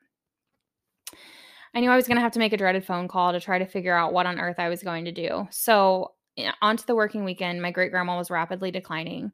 I 1.74 1.82
knew 1.82 1.90
I 1.90 1.98
was 1.98 2.08
going 2.08 2.16
to 2.16 2.22
have 2.22 2.32
to 2.34 2.40
make 2.40 2.54
a 2.54 2.58
dreaded 2.58 2.86
phone 2.86 3.10
call 3.10 3.34
to 3.34 3.42
try 3.42 3.60
to 3.60 3.66
figure 3.66 3.96
out 3.96 4.14
what 4.14 4.26
on 4.26 4.40
earth 4.40 4.60
I 4.60 4.70
was 4.70 4.82
going 4.82 5.06
to 5.06 5.12
do. 5.12 5.46
So, 5.52 6.14
onto 6.62 6.86
the 6.86 6.96
working 6.96 7.26
weekend, 7.26 7.62
my 7.62 7.72
great 7.72 7.92
grandma 7.92 8.18
was 8.18 8.32
rapidly 8.32 8.72
declining. 8.72 9.32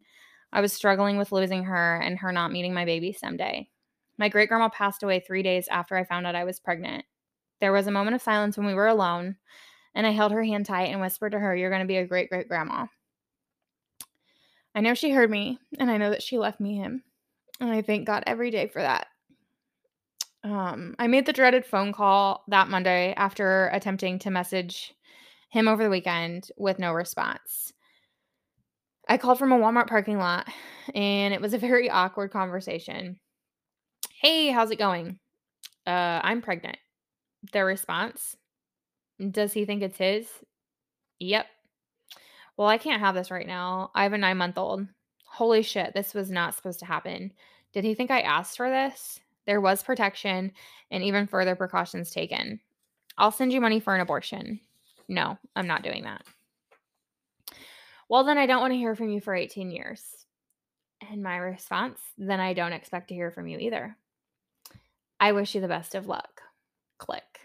I 0.52 0.62
was 0.62 0.74
struggling 0.74 1.18
with 1.18 1.32
losing 1.32 1.64
her 1.66 1.98
and 1.98 2.18
her 2.18 2.32
not 2.32 2.52
meeting 2.52 2.74
my 2.74 2.86
baby 2.86 3.14
someday. 3.14 3.70
My 4.18 4.28
great 4.28 4.50
grandma 4.50 4.70
passed 4.70 5.04
away 5.04 5.20
three 5.20 5.44
days 5.44 5.68
after 5.70 5.96
I 5.96 6.04
found 6.04 6.28
out 6.28 6.36
I 6.36 6.44
was 6.44 6.60
pregnant. 6.60 7.06
There 7.60 7.72
was 7.72 7.88
a 7.88 7.92
moment 7.92 8.16
of 8.16 8.22
silence 8.22 8.58
when 8.58 8.68
we 8.68 8.74
were 8.74 8.88
alone, 8.88 9.38
and 9.94 10.06
I 10.08 10.12
held 10.12 10.32
her 10.32 10.44
hand 10.44 10.66
tight 10.66 10.90
and 10.90 11.02
whispered 11.02 11.34
to 11.34 11.40
her, 11.40 11.56
You're 11.56 11.70
going 11.70 11.82
to 11.82 11.88
be 11.88 11.98
a 11.98 12.08
great 12.08 12.30
great 12.30 12.48
grandma. 12.48 12.88
I 14.74 14.82
know 14.82 14.94
she 14.94 15.12
heard 15.12 15.30
me, 15.30 15.60
and 15.80 15.92
I 15.92 15.98
know 15.98 16.10
that 16.10 16.24
she 16.24 16.38
left 16.38 16.60
me 16.60 16.76
him. 16.76 17.04
And 17.60 17.70
I 17.70 17.82
thank 17.82 18.08
God 18.08 18.24
every 18.26 18.52
day 18.52 18.68
for 18.68 18.82
that. 18.82 19.08
Um, 20.44 20.96
I 20.98 21.08
made 21.08 21.26
the 21.26 21.34
dreaded 21.34 21.66
phone 21.66 21.94
call 21.94 22.44
that 22.48 22.70
Monday 22.70 23.14
after 23.16 23.68
attempting 23.68 24.18
to 24.20 24.32
message 24.32 24.94
him 25.50 25.68
over 25.68 25.84
the 25.84 25.90
weekend 25.90 26.50
with 26.58 26.80
no 26.80 26.94
response. 26.94 27.74
I 29.08 29.18
called 29.18 29.38
from 29.38 29.52
a 29.52 29.60
Walmart 29.60 29.88
parking 29.88 30.18
lot, 30.18 30.48
and 30.96 31.34
it 31.34 31.42
was 31.42 31.54
a 31.54 31.60
very 31.60 31.90
awkward 31.90 32.32
conversation. 32.32 33.20
Hey, 34.22 34.48
how's 34.48 34.72
it 34.72 34.80
going? 34.80 35.20
Uh, 35.86 36.22
I'm 36.24 36.42
pregnant. 36.42 36.78
Their 37.52 37.66
response 37.66 38.36
does 39.30 39.54
he 39.54 39.66
think 39.66 39.84
it's 39.84 39.98
his? 39.98 40.28
Yep. 41.20 41.46
Well, 42.58 42.68
I 42.68 42.78
can't 42.78 43.02
have 43.02 43.16
this 43.16 43.32
right 43.32 43.48
now. 43.48 43.92
I 43.94 44.04
have 44.04 44.14
a 44.14 44.18
nine 44.18 44.38
month 44.38 44.58
old. 44.58 44.88
Holy 45.26 45.62
shit, 45.62 45.94
this 45.94 46.14
was 46.14 46.32
not 46.32 46.56
supposed 46.56 46.80
to 46.80 46.86
happen. 46.86 47.32
Did 47.74 47.84
he 47.84 47.94
think 47.94 48.12
I 48.12 48.22
asked 48.22 48.58
for 48.58 48.70
this? 48.70 49.20
There 49.46 49.62
was 49.62 49.84
protection 49.84 50.52
and 50.92 51.04
even 51.04 51.28
further 51.28 51.56
precautions 51.56 52.12
taken. 52.12 52.60
I'll 53.18 53.32
send 53.32 53.54
you 53.54 53.62
money 53.62 53.80
for 53.80 53.96
an 53.96 54.02
abortion. 54.02 54.60
No, 55.08 55.38
I'm 55.56 55.68
not 55.68 55.84
doing 55.84 56.04
that. 56.04 56.24
Well, 58.10 58.24
then 58.24 58.38
I 58.38 58.46
don't 58.46 58.62
want 58.62 58.74
to 58.74 58.78
hear 58.78 58.96
from 58.96 59.10
you 59.10 59.22
for 59.22 59.34
18 59.34 59.72
years. 59.72 60.04
And 61.10 61.24
my 61.24 61.38
response, 61.38 62.00
then 62.18 62.40
I 62.40 62.54
don't 62.54 62.74
expect 62.74 63.08
to 63.08 63.14
hear 63.14 63.32
from 63.32 63.48
you 63.48 63.58
either. 63.58 63.96
I 65.20 65.32
wish 65.32 65.56
you 65.56 65.62
the 65.62 65.68
best 65.68 65.96
of 65.96 66.08
luck. 66.08 66.42
Click. 66.98 67.40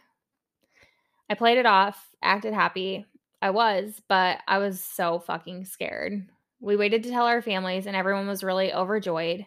I 1.28 1.34
played 1.34 1.58
it 1.58 1.66
off, 1.66 2.08
acted 2.22 2.54
happy. 2.54 3.04
I 3.42 3.50
was, 3.50 4.00
but 4.08 4.38
I 4.46 4.58
was 4.58 4.80
so 4.80 5.18
fucking 5.18 5.64
scared. 5.64 6.26
We 6.60 6.76
waited 6.76 7.02
to 7.02 7.10
tell 7.10 7.26
our 7.26 7.42
families, 7.42 7.86
and 7.86 7.96
everyone 7.96 8.26
was 8.26 8.44
really 8.44 8.72
overjoyed. 8.72 9.46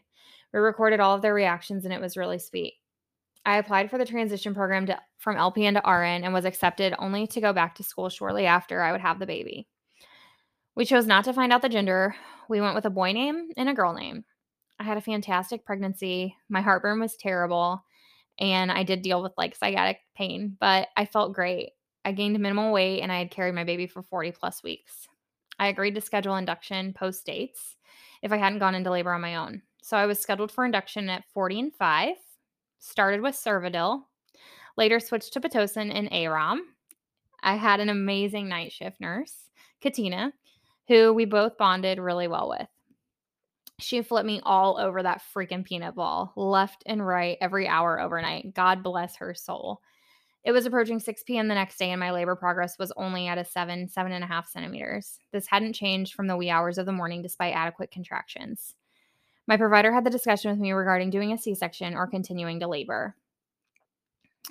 We 0.54 0.60
recorded 0.60 1.00
all 1.00 1.16
of 1.16 1.22
their 1.22 1.34
reactions, 1.34 1.86
and 1.86 1.94
it 1.94 2.02
was 2.02 2.18
really 2.18 2.40
sweet. 2.40 2.74
I 3.46 3.58
applied 3.58 3.90
for 3.90 3.98
the 3.98 4.06
transition 4.06 4.54
program 4.54 4.86
to, 4.88 5.00
from 5.18 5.38
LPN 5.38 5.82
to 5.82 5.90
RN 5.90 6.24
and 6.24 6.34
was 6.34 6.46
accepted 6.46 6.94
only 7.00 7.26
to 7.28 7.42
go 7.42 7.54
back 7.54 7.76
to 7.76 7.84
school 7.84 8.10
shortly 8.10 8.46
after 8.46 8.82
I 8.82 8.92
would 8.92 9.02
have 9.02 9.20
the 9.20 9.26
baby. 9.26 9.68
We 10.76 10.86
chose 10.86 11.08
not 11.08 11.26
to 11.26 11.34
find 11.34 11.52
out 11.52 11.62
the 11.62 11.70
gender. 11.70 12.16
We 12.48 12.62
went 12.62 12.76
with 12.76 12.86
a 12.86 12.92
boy 12.92 13.12
name 13.12 13.50
and 13.58 13.68
a 13.68 13.74
girl 13.74 13.94
name. 13.94 14.24
I 14.80 14.84
had 14.84 14.98
a 14.98 15.02
fantastic 15.02 15.66
pregnancy. 15.66 16.36
My 16.48 16.62
heartburn 16.62 17.00
was 17.00 17.18
terrible, 17.18 17.84
and 18.40 18.72
I 18.72 18.84
did 18.84 19.02
deal 19.02 19.22
with 19.22 19.34
like 19.38 19.56
sciatic 19.56 20.00
pain, 20.16 20.58
but 20.60 20.88
I 20.96 21.06
felt 21.06 21.34
great. 21.34 21.72
I 22.06 22.14
gained 22.14 22.40
minimal 22.40 22.72
weight 22.72 23.02
and 23.02 23.12
I 23.12 23.20
had 23.20 23.32
carried 23.32 23.56
my 23.56 23.66
baby 23.66 23.86
for 23.86 24.02
40 24.02 24.32
plus 24.32 24.64
weeks. 24.64 25.08
I 25.60 25.68
agreed 25.68 25.96
to 25.96 26.02
schedule 26.02 26.38
induction 26.38 26.94
post 26.94 27.26
dates 27.26 27.76
if 28.22 28.32
I 28.32 28.38
hadn't 28.38 28.60
gone 28.60 28.76
into 28.76 28.92
labor 28.92 29.14
on 29.14 29.22
my 29.22 29.36
own. 29.36 29.62
So 29.84 29.98
I 29.98 30.06
was 30.06 30.20
scheduled 30.20 30.52
for 30.52 30.66
induction 30.66 31.10
at 31.10 31.26
40 31.34 31.60
and 31.60 31.76
5, 31.76 32.16
started 32.80 33.22
with 33.22 33.36
Cervidil, 33.36 34.04
later 34.78 35.00
switched 35.00 35.34
to 35.34 35.42
Pitocin 35.42 35.94
and 35.94 36.10
AROM. 36.12 36.60
I 37.44 37.56
had 37.56 37.80
an 37.80 37.90
amazing 37.90 38.48
night 38.48 38.72
shift 38.72 39.00
nurse, 39.00 39.36
Katina, 39.82 40.34
who 40.88 41.14
we 41.14 41.26
both 41.26 41.58
bonded 41.58 42.00
really 42.00 42.28
well 42.28 42.50
with. 42.50 42.68
She 43.80 44.02
flipped 44.02 44.28
me 44.28 44.42
all 44.44 44.78
over 44.78 45.02
that 45.02 45.22
freaking 45.34 45.64
peanut 45.64 45.96
ball, 45.96 46.34
left 46.36 46.84
and 46.86 47.06
right, 47.06 47.38
every 47.40 47.68
hour 47.68 48.00
overnight. 48.00 48.54
God 48.54 48.84
bless 48.84 49.16
her 49.18 49.34
soul. 49.34 49.82
It 50.44 50.52
was 50.52 50.66
approaching 50.66 51.00
6 51.00 51.24
p.m. 51.24 51.48
the 51.48 51.56
next 51.56 51.78
day, 51.78 51.92
and 51.92 52.00
my 52.00 52.12
labor 52.12 52.36
progress 52.36 52.78
was 52.80 52.94
only 52.96 53.28
at 53.28 53.38
a 53.38 53.46
seven, 53.46 53.88
seven 53.88 54.12
and 54.12 54.24
a 54.24 54.28
half 54.28 54.48
centimeters. 54.48 55.20
This 55.32 55.48
hadn't 55.48 55.74
changed 55.74 56.14
from 56.14 56.28
the 56.28 56.38
wee 56.38 56.50
hours 56.50 56.78
of 56.78 56.86
the 56.86 56.92
morning 56.92 57.22
despite 57.22 57.56
adequate 57.56 57.92
contractions. 57.92 58.76
My 59.48 59.58
provider 59.58 59.94
had 59.94 60.06
the 60.06 60.10
discussion 60.10 60.52
with 60.52 60.60
me 60.60 60.72
regarding 60.72 61.10
doing 61.10 61.34
a 61.34 61.38
C 61.38 61.56
section 61.56 61.96
or 61.96 62.08
continuing 62.08 62.60
to 62.60 62.68
labor. 62.68 63.16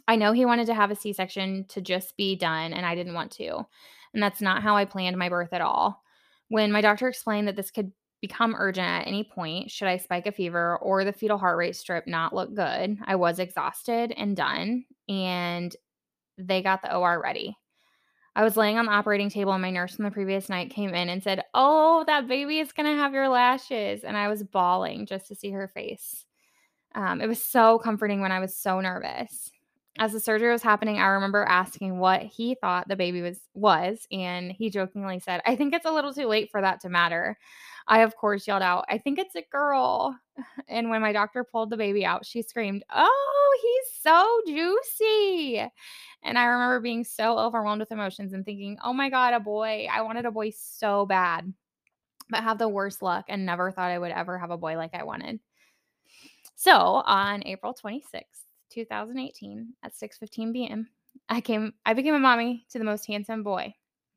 I 0.06 0.16
know 0.16 0.32
he 0.32 0.44
wanted 0.44 0.66
to 0.66 0.74
have 0.74 0.90
a 0.90 0.96
C 0.96 1.12
section 1.12 1.64
to 1.68 1.80
just 1.80 2.16
be 2.16 2.36
done, 2.36 2.72
and 2.72 2.84
I 2.84 2.94
didn't 2.94 3.14
want 3.14 3.32
to. 3.32 3.66
And 4.12 4.22
that's 4.22 4.40
not 4.40 4.62
how 4.62 4.76
I 4.76 4.84
planned 4.84 5.16
my 5.16 5.28
birth 5.28 5.52
at 5.52 5.60
all. 5.60 6.02
When 6.48 6.72
my 6.72 6.80
doctor 6.80 7.08
explained 7.08 7.48
that 7.48 7.56
this 7.56 7.70
could 7.70 7.92
become 8.20 8.54
urgent 8.58 8.86
at 8.86 9.06
any 9.06 9.24
point, 9.24 9.70
should 9.70 9.88
I 9.88 9.96
spike 9.96 10.26
a 10.26 10.32
fever 10.32 10.76
or 10.78 11.04
the 11.04 11.12
fetal 11.12 11.38
heart 11.38 11.56
rate 11.56 11.76
strip 11.76 12.06
not 12.06 12.34
look 12.34 12.54
good, 12.54 12.98
I 13.04 13.16
was 13.16 13.38
exhausted 13.38 14.12
and 14.16 14.36
done, 14.36 14.84
and 15.08 15.74
they 16.36 16.62
got 16.62 16.82
the 16.82 16.94
OR 16.94 17.20
ready. 17.22 17.56
I 18.36 18.44
was 18.44 18.56
laying 18.56 18.78
on 18.78 18.86
the 18.86 18.92
operating 18.92 19.30
table, 19.30 19.52
and 19.52 19.62
my 19.62 19.70
nurse 19.70 19.96
from 19.96 20.04
the 20.04 20.12
previous 20.12 20.48
night 20.48 20.70
came 20.70 20.94
in 20.94 21.08
and 21.08 21.22
said, 21.22 21.42
Oh, 21.54 22.04
that 22.06 22.28
baby 22.28 22.60
is 22.60 22.70
going 22.70 22.86
to 22.86 23.02
have 23.02 23.12
your 23.12 23.28
lashes. 23.28 24.04
And 24.04 24.16
I 24.16 24.28
was 24.28 24.44
bawling 24.44 25.06
just 25.06 25.26
to 25.26 25.34
see 25.34 25.50
her 25.50 25.66
face. 25.66 26.24
Um, 26.94 27.20
it 27.20 27.26
was 27.26 27.42
so 27.42 27.80
comforting 27.80 28.20
when 28.20 28.30
I 28.30 28.38
was 28.38 28.56
so 28.56 28.80
nervous. 28.80 29.50
As 29.98 30.12
the 30.12 30.20
surgery 30.20 30.50
was 30.52 30.62
happening, 30.62 30.98
I 31.00 31.06
remember 31.08 31.44
asking 31.44 31.98
what 31.98 32.22
he 32.22 32.54
thought 32.54 32.86
the 32.88 32.94
baby 32.96 33.20
was 33.20 33.40
was, 33.54 34.06
and 34.12 34.52
he 34.52 34.70
jokingly 34.70 35.18
said, 35.18 35.40
"I 35.44 35.56
think 35.56 35.74
it's 35.74 35.86
a 35.86 35.90
little 35.92 36.14
too 36.14 36.26
late 36.26 36.50
for 36.52 36.60
that 36.60 36.80
to 36.82 36.88
matter." 36.88 37.36
I 37.88 38.00
of 38.02 38.14
course 38.16 38.46
yelled 38.46 38.62
out, 38.62 38.84
"I 38.88 38.98
think 38.98 39.18
it's 39.18 39.34
a 39.34 39.42
girl." 39.50 40.16
And 40.68 40.88
when 40.90 41.00
my 41.02 41.12
doctor 41.12 41.42
pulled 41.44 41.70
the 41.70 41.76
baby 41.76 42.04
out, 42.06 42.24
she 42.26 42.42
screamed, 42.42 42.84
"Oh, 42.94 43.58
he's 43.62 44.00
so 44.02 44.40
juicy." 44.46 45.58
And 46.22 46.38
I 46.38 46.44
remember 46.46 46.80
being 46.80 47.02
so 47.04 47.38
overwhelmed 47.38 47.80
with 47.80 47.90
emotions 47.92 48.32
and 48.34 48.44
thinking, 48.44 48.78
"Oh 48.84 48.92
my 48.92 49.10
god, 49.10 49.34
a 49.34 49.40
boy. 49.40 49.86
I 49.90 50.02
wanted 50.02 50.26
a 50.26 50.30
boy 50.32 50.50
so 50.50 51.06
bad." 51.06 51.52
But 52.30 52.44
have 52.44 52.58
the 52.58 52.68
worst 52.68 53.02
luck 53.02 53.26
and 53.28 53.46
never 53.46 53.70
thought 53.72 53.90
I 53.92 53.98
would 54.00 54.12
ever 54.12 54.38
have 54.38 54.50
a 54.52 54.58
boy 54.58 54.76
like 54.78 54.94
I 54.94 55.04
wanted. 55.04 55.40
So, 56.56 56.72
on 57.06 57.42
April 57.46 57.72
26th, 57.74 58.47
2018 58.86 59.74
at 59.82 59.92
6:15 59.92 60.52
p.m. 60.52 60.88
I 61.28 61.40
came 61.40 61.72
I 61.84 61.94
became 61.94 62.14
a 62.14 62.20
mommy 62.20 62.64
to 62.70 62.78
the 62.78 62.84
most 62.84 63.06
handsome 63.06 63.42
boy, 63.42 63.74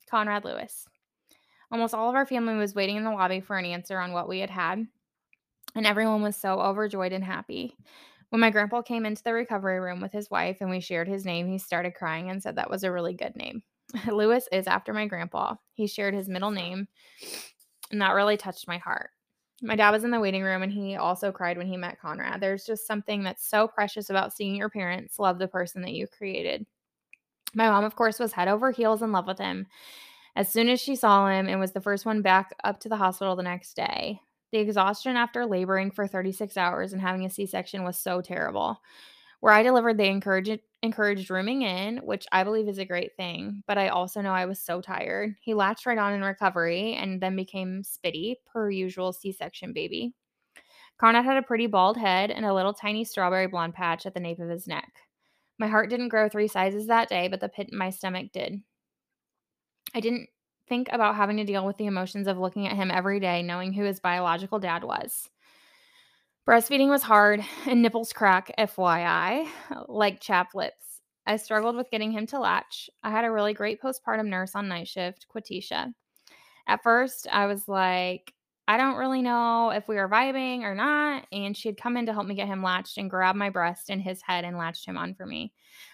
Conrad 0.10 0.45
Lewis. 0.45 0.86
Almost 1.71 1.93
all 1.93 2.10
of 2.10 2.15
our 2.15 2.26
family 2.26 2.56
was 2.56 2.76
waiting 2.76 2.97
in 2.97 3.04
the 3.04 3.12
lobby 3.12 3.39
for 3.39 3.58
an 3.58 3.65
answer 3.65 3.97
on 3.97 4.12
what 4.12 4.28
we 4.28 4.39
had 4.39 4.50
had, 4.50 4.86
and 5.74 5.88
everyone 5.88 6.21
was 6.21 6.36
so 6.36 6.60
overjoyed 6.60 7.13
and 7.13 7.24
happy. 7.24 7.76
When 8.30 8.39
my 8.41 8.50
grandpa 8.50 8.82
came 8.82 9.06
into 9.06 9.24
the 9.24 9.34
recovery 9.34 9.80
room 9.80 10.00
with 10.00 10.12
his 10.12 10.30
wife 10.30 10.58
and 10.62 10.69
we 10.69 10.80
shared 10.80 11.08
his 11.08 11.26
name, 11.26 11.47
he 11.47 11.58
started 11.58 11.95
crying 11.95 12.30
and 12.30 12.41
said 12.41 12.56
that 12.56 12.69
was 12.69 12.84
a 12.84 12.91
really 12.91 13.13
good 13.13 13.36
name. 13.36 13.63
Lewis 14.08 14.47
is 14.52 14.67
after 14.67 14.93
my 14.93 15.08
grandpa. 15.08 15.56
He 15.74 15.88
shared 15.88 16.13
his 16.13 16.30
middle 16.30 16.52
name, 16.52 16.88
and 17.91 18.02
that 18.02 18.13
really 18.13 18.38
touched 18.38 18.67
my 18.67 18.78
heart. 18.78 19.10
My 19.62 19.76
dad 19.76 19.91
was 19.91 20.04
in 20.04 20.12
the 20.12 20.19
waiting 20.19 20.41
room 20.41 20.63
and 20.63 20.71
he 20.71 20.95
also 20.95 21.32
cried 21.32 21.58
when 21.58 21.67
he 21.67 21.78
met 21.78 22.00
Conrad. 22.00 22.41
There's 22.41 22.65
just 22.65 22.88
something 22.88 23.24
that's 23.24 23.47
so 23.47 23.67
precious 23.67 24.10
about 24.10 24.34
seeing 24.34 24.56
your 24.56 24.69
parents 24.69 25.19
love 25.19 25.38
the 25.38 25.47
person 25.47 25.82
that 25.84 25.93
you 25.93 26.08
created. 26.08 26.65
My 27.54 27.69
mom, 27.69 27.84
of 27.84 27.95
course, 27.95 28.17
was 28.17 28.34
head 28.34 28.47
over 28.47 28.71
heels 28.71 29.02
in 29.02 29.12
love 29.12 29.28
with 29.28 29.38
him 29.38 29.67
as 30.36 30.50
soon 30.52 30.69
as 30.69 30.80
she 30.80 30.95
saw 30.95 31.28
him 31.28 31.47
and 31.47 31.60
was 31.60 31.74
the 31.74 31.82
first 31.82 32.06
one 32.06 32.21
back 32.21 32.56
up 32.63 32.80
to 32.80 32.89
the 32.89 32.95
hospital 32.95 33.36
the 33.36 33.43
next 33.43 33.76
day. 33.76 34.19
The 34.52 34.60
exhaustion 34.60 35.15
after 35.15 35.45
laboring 35.45 35.91
for 35.91 36.08
36 36.08 36.58
hours 36.58 36.93
and 36.93 37.02
having 37.02 37.26
a 37.26 37.30
C 37.30 37.45
section 37.45 37.84
was 37.84 37.97
so 37.97 38.21
terrible. 38.21 38.82
Where 39.41 39.54
I 39.54 39.63
delivered, 39.63 39.97
they 39.97 40.10
encouraged 40.10 40.60
encouraged 40.84 41.30
rooming 41.30 41.62
in, 41.62 41.98
which 41.98 42.26
I 42.32 42.44
believe 42.44 42.67
is 42.67 42.80
a 42.80 42.86
great 42.86 43.15
thing, 43.15 43.63
but 43.67 43.78
I 43.78 43.89
also 43.89 44.22
know 44.22 44.34
I 44.34 44.46
was 44.46 44.60
so 44.60 44.82
tired. 44.82 45.36
He 45.41 45.54
latched 45.54 45.86
right 45.86 45.98
on 45.98 46.13
in 46.13 46.22
recovery 46.22 46.94
and 46.96 47.22
then 47.22 47.36
became 47.36 47.84
spitty, 47.84 48.36
per 48.52 48.70
usual 48.70 49.13
C 49.13 49.32
section 49.32 49.74
baby. 49.74 50.13
Conrad 50.98 51.26
had 51.26 51.38
a 51.38 51.44
pretty 51.44 51.67
bald 51.67 51.98
head 51.98 52.32
and 52.32 52.46
a 52.46 52.54
little 52.54 52.74
tiny 52.74 53.04
strawberry 53.04 53.48
blonde 53.48 53.74
patch 53.74 54.06
at 54.06 54.13
the 54.13 54.20
nape 54.20 54.39
of 54.39 54.50
his 54.50 54.67
neck. 54.67 54.91
My 55.58 55.67
heart 55.67 55.89
didn't 55.89 56.10
grow 56.10 56.30
three 56.30 56.48
sizes 56.48 56.88
that 56.88 57.10
day, 57.10 57.28
but 57.28 57.39
the 57.39 57.50
pit 57.50 57.70
in 57.72 57.78
my 57.78 57.89
stomach 57.89 58.32
did. 58.32 58.62
I 59.94 60.00
didn't 60.00 60.30
think 60.67 60.89
about 60.91 61.15
having 61.15 61.38
to 61.38 61.44
deal 61.44 61.65
with 61.65 61.78
the 61.78 61.86
emotions 61.86 62.28
of 62.28 62.38
looking 62.38 62.67
at 62.67 62.76
him 62.76 62.89
every 62.91 63.20
day, 63.20 63.44
knowing 63.44 63.74
who 63.74 63.84
his 63.84 64.00
biological 64.00 64.58
dad 64.58 64.84
was. 64.84 65.30
Breastfeeding 66.47 66.89
was 66.89 67.04
hard 67.04 67.43
and 67.67 67.82
nipples 67.82 68.13
crack, 68.13 68.51
FYI, 68.58 69.47
like 69.88 70.19
chap 70.19 70.56
lips. 70.56 71.01
I 71.27 71.38
struggled 71.38 71.75
with 71.75 71.91
getting 71.91 72.12
him 72.12 72.25
to 72.27 72.39
latch. 72.39 72.89
I 73.04 73.12
had 73.12 73.25
a 73.25 73.32
really 73.32 73.54
great 73.54 73.82
postpartum 73.82 74.27
nurse 74.27 74.56
on 74.56 74.67
night 74.67 74.88
shift, 74.88 75.27
Quatisha. 75.34 75.93
At 76.67 76.84
first, 76.84 77.27
I 77.32 77.45
was 77.45 77.67
like, 77.67 78.34
I 78.67 78.77
don't 78.77 78.97
really 78.97 79.21
know 79.21 79.69
if 79.69 79.88
we 79.88 79.95
were 79.95 80.10
vibing 80.10 80.62
or 80.62 80.73
not. 80.73 81.27
And 81.32 81.56
she 81.56 81.67
had 81.67 81.77
come 81.77 81.95
in 81.95 82.08
to 82.08 82.13
help 82.13 82.25
me 82.25 82.36
get 82.36 82.47
him 82.47 82.63
latched 82.63 82.97
and 82.97 83.10
grab 83.10 83.36
my 83.36 83.49
breast 83.49 83.89
and 83.89 84.01
his 84.01 84.21
head 84.21 84.43
and 84.43 84.58
latched 84.58 84.86
him 84.86 84.97
on 84.97 85.13
for 85.13 85.25
me. 85.25 85.54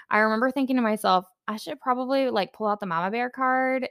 I 0.09 0.19
remember 0.19 0.51
thinking 0.51 0.77
to 0.77 0.81
myself, 0.81 1.25
I 1.47 1.57
should 1.57 1.79
probably 1.81 2.29
like 2.29 2.53
pull 2.53 2.67
out 2.67 2.79
the 2.79 2.85
mama 2.85 3.11
bear 3.11 3.29
card 3.29 3.89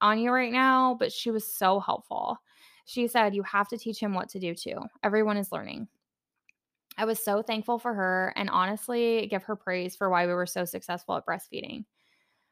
on 0.00 0.18
you 0.18 0.32
right 0.32 0.52
now. 0.52 0.96
But 0.98 1.12
she 1.12 1.30
was 1.30 1.52
so 1.52 1.78
helpful. 1.78 2.38
She 2.84 3.06
said, 3.08 3.34
You 3.34 3.42
have 3.44 3.68
to 3.68 3.78
teach 3.78 4.00
him 4.00 4.14
what 4.14 4.28
to 4.30 4.40
do 4.40 4.54
too. 4.54 4.78
Everyone 5.02 5.36
is 5.36 5.52
learning. 5.52 5.88
I 6.98 7.04
was 7.04 7.22
so 7.22 7.42
thankful 7.42 7.78
for 7.78 7.94
her 7.94 8.32
and 8.36 8.50
honestly 8.50 9.26
give 9.30 9.44
her 9.44 9.56
praise 9.56 9.96
for 9.96 10.10
why 10.10 10.26
we 10.26 10.34
were 10.34 10.46
so 10.46 10.64
successful 10.64 11.16
at 11.16 11.26
breastfeeding. 11.26 11.84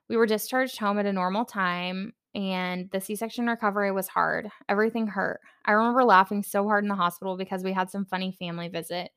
We 0.08 0.16
were 0.16 0.26
discharged 0.26 0.78
home 0.78 0.98
at 0.98 1.06
a 1.06 1.12
normal 1.12 1.44
time 1.44 2.14
and 2.34 2.90
the 2.90 3.00
C 3.00 3.16
section 3.16 3.46
recovery 3.46 3.92
was 3.92 4.08
hard. 4.08 4.48
Everything 4.68 5.06
hurt. 5.06 5.40
I 5.64 5.72
remember 5.72 6.04
laughing 6.04 6.42
so 6.42 6.64
hard 6.64 6.84
in 6.84 6.88
the 6.88 6.94
hospital 6.94 7.36
because 7.36 7.62
we 7.62 7.72
had 7.72 7.90
some 7.90 8.06
funny 8.06 8.34
family 8.38 8.68
visit 8.68 9.10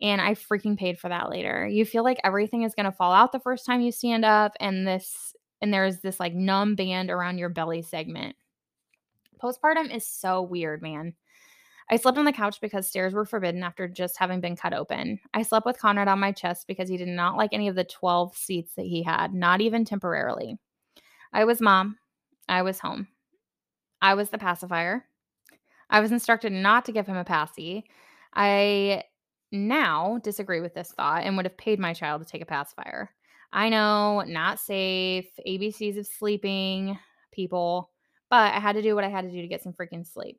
and 0.00 0.20
I 0.20 0.34
freaking 0.34 0.78
paid 0.78 0.98
for 0.98 1.08
that 1.08 1.30
later. 1.30 1.66
You 1.66 1.84
feel 1.84 2.04
like 2.04 2.20
everything 2.24 2.62
is 2.62 2.74
going 2.74 2.86
to 2.86 2.92
fall 2.92 3.12
out 3.12 3.32
the 3.32 3.40
first 3.40 3.66
time 3.66 3.80
you 3.80 3.92
stand 3.92 4.24
up 4.24 4.52
and 4.60 4.86
this 4.86 5.34
and 5.60 5.72
there's 5.72 6.00
this 6.00 6.20
like 6.20 6.34
numb 6.34 6.74
band 6.74 7.10
around 7.10 7.38
your 7.38 7.48
belly 7.48 7.82
segment. 7.82 8.36
Postpartum 9.42 9.94
is 9.94 10.06
so 10.06 10.42
weird, 10.42 10.82
man. 10.82 11.14
I 11.90 11.96
slept 11.96 12.16
on 12.16 12.24
the 12.24 12.32
couch 12.32 12.60
because 12.60 12.88
stairs 12.88 13.12
were 13.12 13.26
forbidden 13.26 13.62
after 13.62 13.86
just 13.86 14.18
having 14.18 14.40
been 14.40 14.56
cut 14.56 14.72
open. 14.72 15.20
I 15.34 15.42
slept 15.42 15.66
with 15.66 15.78
Conrad 15.78 16.08
on 16.08 16.18
my 16.18 16.32
chest 16.32 16.66
because 16.66 16.88
he 16.88 16.96
did 16.96 17.08
not 17.08 17.36
like 17.36 17.52
any 17.52 17.68
of 17.68 17.74
the 17.74 17.84
12 17.84 18.34
seats 18.36 18.74
that 18.76 18.86
he 18.86 19.02
had, 19.02 19.34
not 19.34 19.60
even 19.60 19.84
temporarily. 19.84 20.58
I 21.32 21.44
was 21.44 21.60
mom. 21.60 21.98
I 22.48 22.62
was 22.62 22.78
home. 22.78 23.08
I 24.00 24.14
was 24.14 24.30
the 24.30 24.38
pacifier. 24.38 25.04
I 25.90 26.00
was 26.00 26.12
instructed 26.12 26.52
not 26.52 26.86
to 26.86 26.92
give 26.92 27.06
him 27.06 27.16
a 27.16 27.24
passy. 27.24 27.84
I 28.34 29.04
now 29.52 30.18
disagree 30.22 30.60
with 30.60 30.74
this 30.74 30.92
thought 30.92 31.24
and 31.24 31.36
would 31.36 31.46
have 31.46 31.56
paid 31.56 31.78
my 31.78 31.92
child 31.92 32.22
to 32.22 32.28
take 32.28 32.42
a 32.42 32.46
pacifier. 32.46 33.10
I 33.52 33.68
know, 33.68 34.22
not 34.22 34.58
safe, 34.58 35.26
ABCs 35.46 35.98
of 35.98 36.06
sleeping, 36.06 36.98
people, 37.30 37.90
but 38.30 38.54
I 38.54 38.60
had 38.60 38.74
to 38.74 38.82
do 38.82 38.94
what 38.94 39.04
I 39.04 39.08
had 39.08 39.24
to 39.24 39.30
do 39.30 39.40
to 39.40 39.48
get 39.48 39.62
some 39.62 39.72
freaking 39.72 40.06
sleep. 40.06 40.38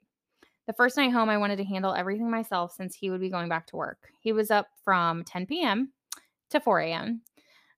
The 0.68 0.74
first 0.74 0.98
night 0.98 1.12
home, 1.12 1.30
I 1.30 1.38
wanted 1.38 1.58
to 1.58 1.64
handle 1.64 1.94
everything 1.94 2.30
myself 2.30 2.74
since 2.74 2.96
he 2.96 3.12
would 3.12 3.22
be 3.22 3.30
going 3.30 3.50
back 3.50 3.68
to 3.68 3.76
work. 3.76 4.10
He 4.20 4.32
was 4.32 4.50
up 4.50 4.68
from 4.84 5.24
10 5.24 5.46
p.m. 5.46 5.92
to 6.50 6.60
4 6.60 6.80
a.m. 6.82 7.22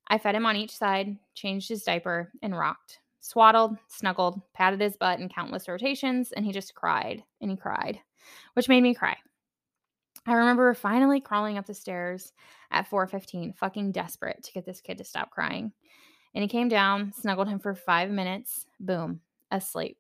I 0.08 0.18
fed 0.18 0.36
him 0.36 0.46
on 0.46 0.56
each 0.56 0.76
side, 0.76 1.18
changed 1.36 1.68
his 1.68 1.84
diaper, 1.84 2.32
and 2.42 2.58
rocked. 2.58 3.00
Swaddled, 3.20 3.78
snuggled, 3.90 4.42
patted 4.54 4.80
his 4.80 4.96
butt 4.96 5.20
in 5.20 5.28
countless 5.28 5.68
rotations, 5.68 6.32
and 6.32 6.46
he 6.46 6.54
just 6.54 6.74
cried 6.74 7.24
and 7.42 7.52
he 7.52 7.58
cried, 7.58 8.00
which 8.54 8.70
made 8.70 8.82
me 8.82 8.94
cry. 8.94 9.18
I 10.26 10.34
remember 10.34 10.74
finally 10.74 11.20
crawling 11.20 11.58
up 11.58 11.66
the 11.66 11.74
stairs 11.74 12.32
at 12.72 12.90
4:15, 12.90 13.54
fucking 13.58 13.92
desperate 13.92 14.44
to 14.44 14.54
get 14.54 14.66
this 14.66 14.80
kid 14.80 14.98
to 15.00 15.04
stop 15.04 15.30
crying. 15.30 15.74
And 16.34 16.42
he 16.42 16.48
came 16.48 16.70
down, 16.70 17.12
snuggled 17.12 17.50
him 17.50 17.60
for 17.60 17.76
5 17.76 18.10
minutes, 18.12 18.66
boom, 18.80 19.20
asleep. 19.52 19.98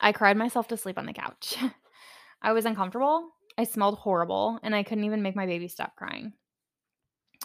I 0.00 0.12
cried 0.12 0.36
myself 0.36 0.68
to 0.68 0.76
sleep 0.76 0.98
on 0.98 1.06
the 1.06 1.12
couch. 1.12 1.56
I 2.42 2.52
was 2.52 2.64
uncomfortable, 2.64 3.30
I 3.56 3.64
smelled 3.64 3.98
horrible, 3.98 4.60
and 4.62 4.74
I 4.74 4.84
couldn't 4.84 5.04
even 5.04 5.22
make 5.22 5.34
my 5.34 5.46
baby 5.46 5.66
stop 5.66 5.96
crying. 5.96 6.34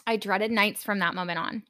I 0.06 0.16
dreaded 0.16 0.50
nights 0.50 0.84
from 0.84 1.00
that 1.00 1.14
moment 1.14 1.38
on. 1.38 1.62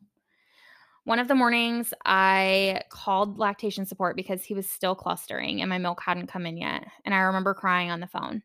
One 1.04 1.18
of 1.18 1.28
the 1.28 1.34
mornings, 1.34 1.92
I 2.04 2.82
called 2.88 3.38
lactation 3.38 3.84
support 3.86 4.16
because 4.16 4.42
he 4.42 4.54
was 4.54 4.68
still 4.68 4.94
clustering 4.94 5.60
and 5.60 5.68
my 5.68 5.78
milk 5.78 6.02
hadn't 6.02 6.28
come 6.28 6.46
in 6.46 6.56
yet. 6.56 6.86
And 7.04 7.14
I 7.14 7.18
remember 7.18 7.52
crying 7.52 7.90
on 7.90 8.00
the 8.00 8.06
phone. 8.06 8.42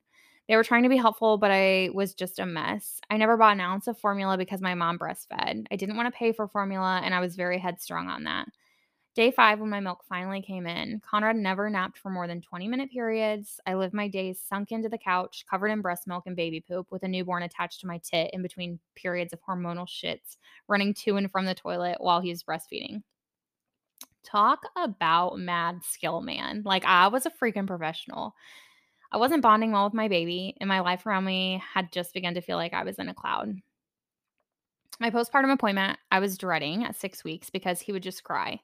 They 0.50 0.56
were 0.56 0.64
trying 0.64 0.84
to 0.84 0.90
be 0.90 0.98
helpful, 0.98 1.38
but 1.38 1.52
I 1.52 1.90
was 1.94 2.14
just 2.14 2.40
a 2.40 2.46
mess. 2.46 3.00
I 3.10 3.18
never 3.18 3.38
bought 3.38 3.54
an 3.54 3.62
ounce 3.62 3.88
of 3.88 4.00
formula 4.00 4.38
because 4.38 4.62
my 4.62 4.74
mom 4.74 4.98
breastfed. 4.98 5.68
I 5.72 5.76
didn't 5.76 5.96
want 5.96 6.08
to 6.08 6.18
pay 6.18 6.34
for 6.34 6.48
formula, 6.48 7.02
and 7.04 7.14
I 7.14 7.20
was 7.20 7.36
very 7.36 7.60
headstrong 7.60 8.08
on 8.08 8.24
that. 8.24 8.48
Day 9.20 9.32
five, 9.32 9.60
when 9.60 9.70
my 9.70 9.82
milk 9.82 10.06
finally 10.08 10.42
came 10.42 10.66
in, 10.66 11.02
Conrad 11.02 11.36
never 11.36 11.70
napped 11.70 11.98
for 11.98 12.10
more 12.10 12.26
than 12.26 12.40
20 12.40 12.70
minute 12.70 12.90
periods. 12.90 13.60
I 13.68 13.74
lived 13.74 13.94
my 13.94 14.08
days 14.08 14.40
sunk 14.42 14.72
into 14.72 14.88
the 14.88 14.98
couch, 14.98 15.44
covered 15.50 15.72
in 15.72 15.82
breast 15.82 16.08
milk 16.08 16.24
and 16.26 16.38
baby 16.38 16.62
poop, 16.62 16.88
with 16.90 17.04
a 17.04 17.08
newborn 17.10 17.44
attached 17.44 17.82
to 17.82 17.88
my 17.88 17.98
tit 17.98 18.30
in 18.32 18.42
between 18.42 18.80
periods 18.96 19.34
of 19.34 19.42
hormonal 19.42 19.86
shits, 19.86 20.38
running 20.70 20.94
to 21.04 21.18
and 21.18 21.30
from 21.30 21.44
the 21.44 21.54
toilet 21.54 21.98
while 22.00 22.22
he 22.22 22.30
was 22.30 22.44
breastfeeding. 22.44 23.04
Talk 24.24 24.62
about 24.78 25.38
mad 25.38 25.84
skill, 25.84 26.22
man. 26.22 26.62
Like, 26.64 26.86
I 26.86 27.10
was 27.10 27.26
a 27.26 27.30
freaking 27.30 27.68
professional. 27.68 28.36
I 29.12 29.18
wasn't 29.18 29.44
bonding 29.44 29.74
well 29.74 29.84
with 29.84 29.94
my 29.94 30.08
baby, 30.08 30.56
and 30.62 30.70
my 30.70 30.80
life 30.80 31.06
around 31.06 31.26
me 31.26 31.62
had 31.74 31.92
just 31.92 32.14
begun 32.14 32.36
to 32.36 32.42
feel 32.42 32.56
like 32.56 32.74
I 32.74 32.86
was 32.86 32.98
in 32.98 33.10
a 33.10 33.14
cloud. 33.14 33.54
My 35.02 35.10
postpartum 35.10 35.52
appointment, 35.52 36.00
I 36.10 36.22
was 36.22 36.38
dreading 36.38 36.86
at 36.86 36.96
six 36.96 37.26
weeks 37.26 37.50
because 37.50 37.82
he 37.82 37.92
would 37.92 38.04
just 38.04 38.24
cry. 38.24 38.62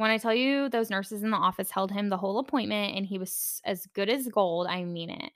When 0.00 0.10
I 0.10 0.16
tell 0.16 0.34
you 0.34 0.70
those 0.70 0.88
nurses 0.88 1.24
in 1.24 1.30
the 1.30 1.36
office 1.36 1.70
held 1.70 1.92
him 1.92 2.08
the 2.08 2.16
whole 2.16 2.38
appointment 2.38 2.96
and 2.96 3.04
he 3.04 3.18
was 3.18 3.60
as 3.66 3.84
good 3.88 4.08
as 4.08 4.28
gold, 4.28 4.66
I 4.66 4.82
mean 4.82 5.10
it. 5.10 5.30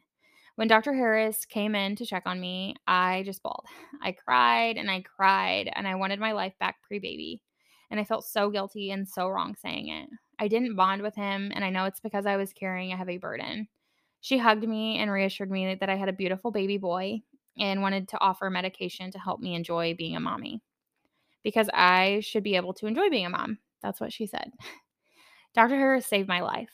When 0.55 0.69
Dr. 0.69 0.95
Harris 0.95 1.45
came 1.45 1.75
in 1.75 1.97
to 1.97 2.07
check 2.07 2.23
on 2.25 2.41
me, 2.41 2.75
I 2.87 3.25
just 3.27 3.43
bawled. 3.43 3.67
I 4.03 4.13
cried 4.13 4.79
and 4.79 4.91
I 4.91 5.03
cried 5.03 5.71
and 5.75 5.87
I 5.87 5.97
wanted 5.97 6.19
my 6.19 6.33
life 6.33 6.55
back 6.59 6.77
pre 6.81 6.99
baby. 6.99 7.43
And 7.91 8.01
I 8.01 8.05
felt 8.05 8.25
so 8.25 8.49
guilty 8.49 8.91
and 8.91 9.07
so 9.07 9.29
wrong 9.29 9.55
saying 9.55 9.89
it. 9.89 10.09
I 10.39 10.49
didn't 10.49 10.77
bond 10.77 11.03
with 11.03 11.15
him, 11.15 11.53
and 11.55 11.63
I 11.63 11.69
know 11.69 11.85
it's 11.85 12.01
because 12.01 12.25
I 12.25 12.39
was 12.39 12.55
carrying 12.55 12.91
a 12.91 12.97
heavy 12.97 13.19
burden. 13.19 13.69
She 14.23 14.39
hugged 14.39 14.67
me 14.67 14.97
and 14.97 15.11
reassured 15.11 15.51
me 15.51 15.75
that 15.75 15.91
I 15.91 15.97
had 15.97 16.09
a 16.09 16.15
beautiful 16.15 16.51
baby 16.51 16.79
boy 16.79 17.21
and 17.59 17.83
wanted 17.83 18.09
to 18.09 18.21
offer 18.23 18.49
medication 18.49 19.11
to 19.11 19.19
help 19.19 19.41
me 19.41 19.55
enjoy 19.55 19.95
being 19.95 20.17
a 20.17 20.21
mommy 20.21 20.63
because 21.43 21.69
I 21.75 22.21
should 22.21 22.43
be 22.43 22.57
able 22.57 22.73
to 22.73 22.87
enjoy 22.87 23.11
being 23.11 23.27
a 23.27 23.29
mom. 23.29 23.59
That's 23.85 24.01
what 24.01 24.13
she 24.13 24.27
said. 24.27 24.51
Dr. 25.55 25.77
Harris 25.77 26.07
saved 26.07 26.27
my 26.27 26.41
life, 26.41 26.73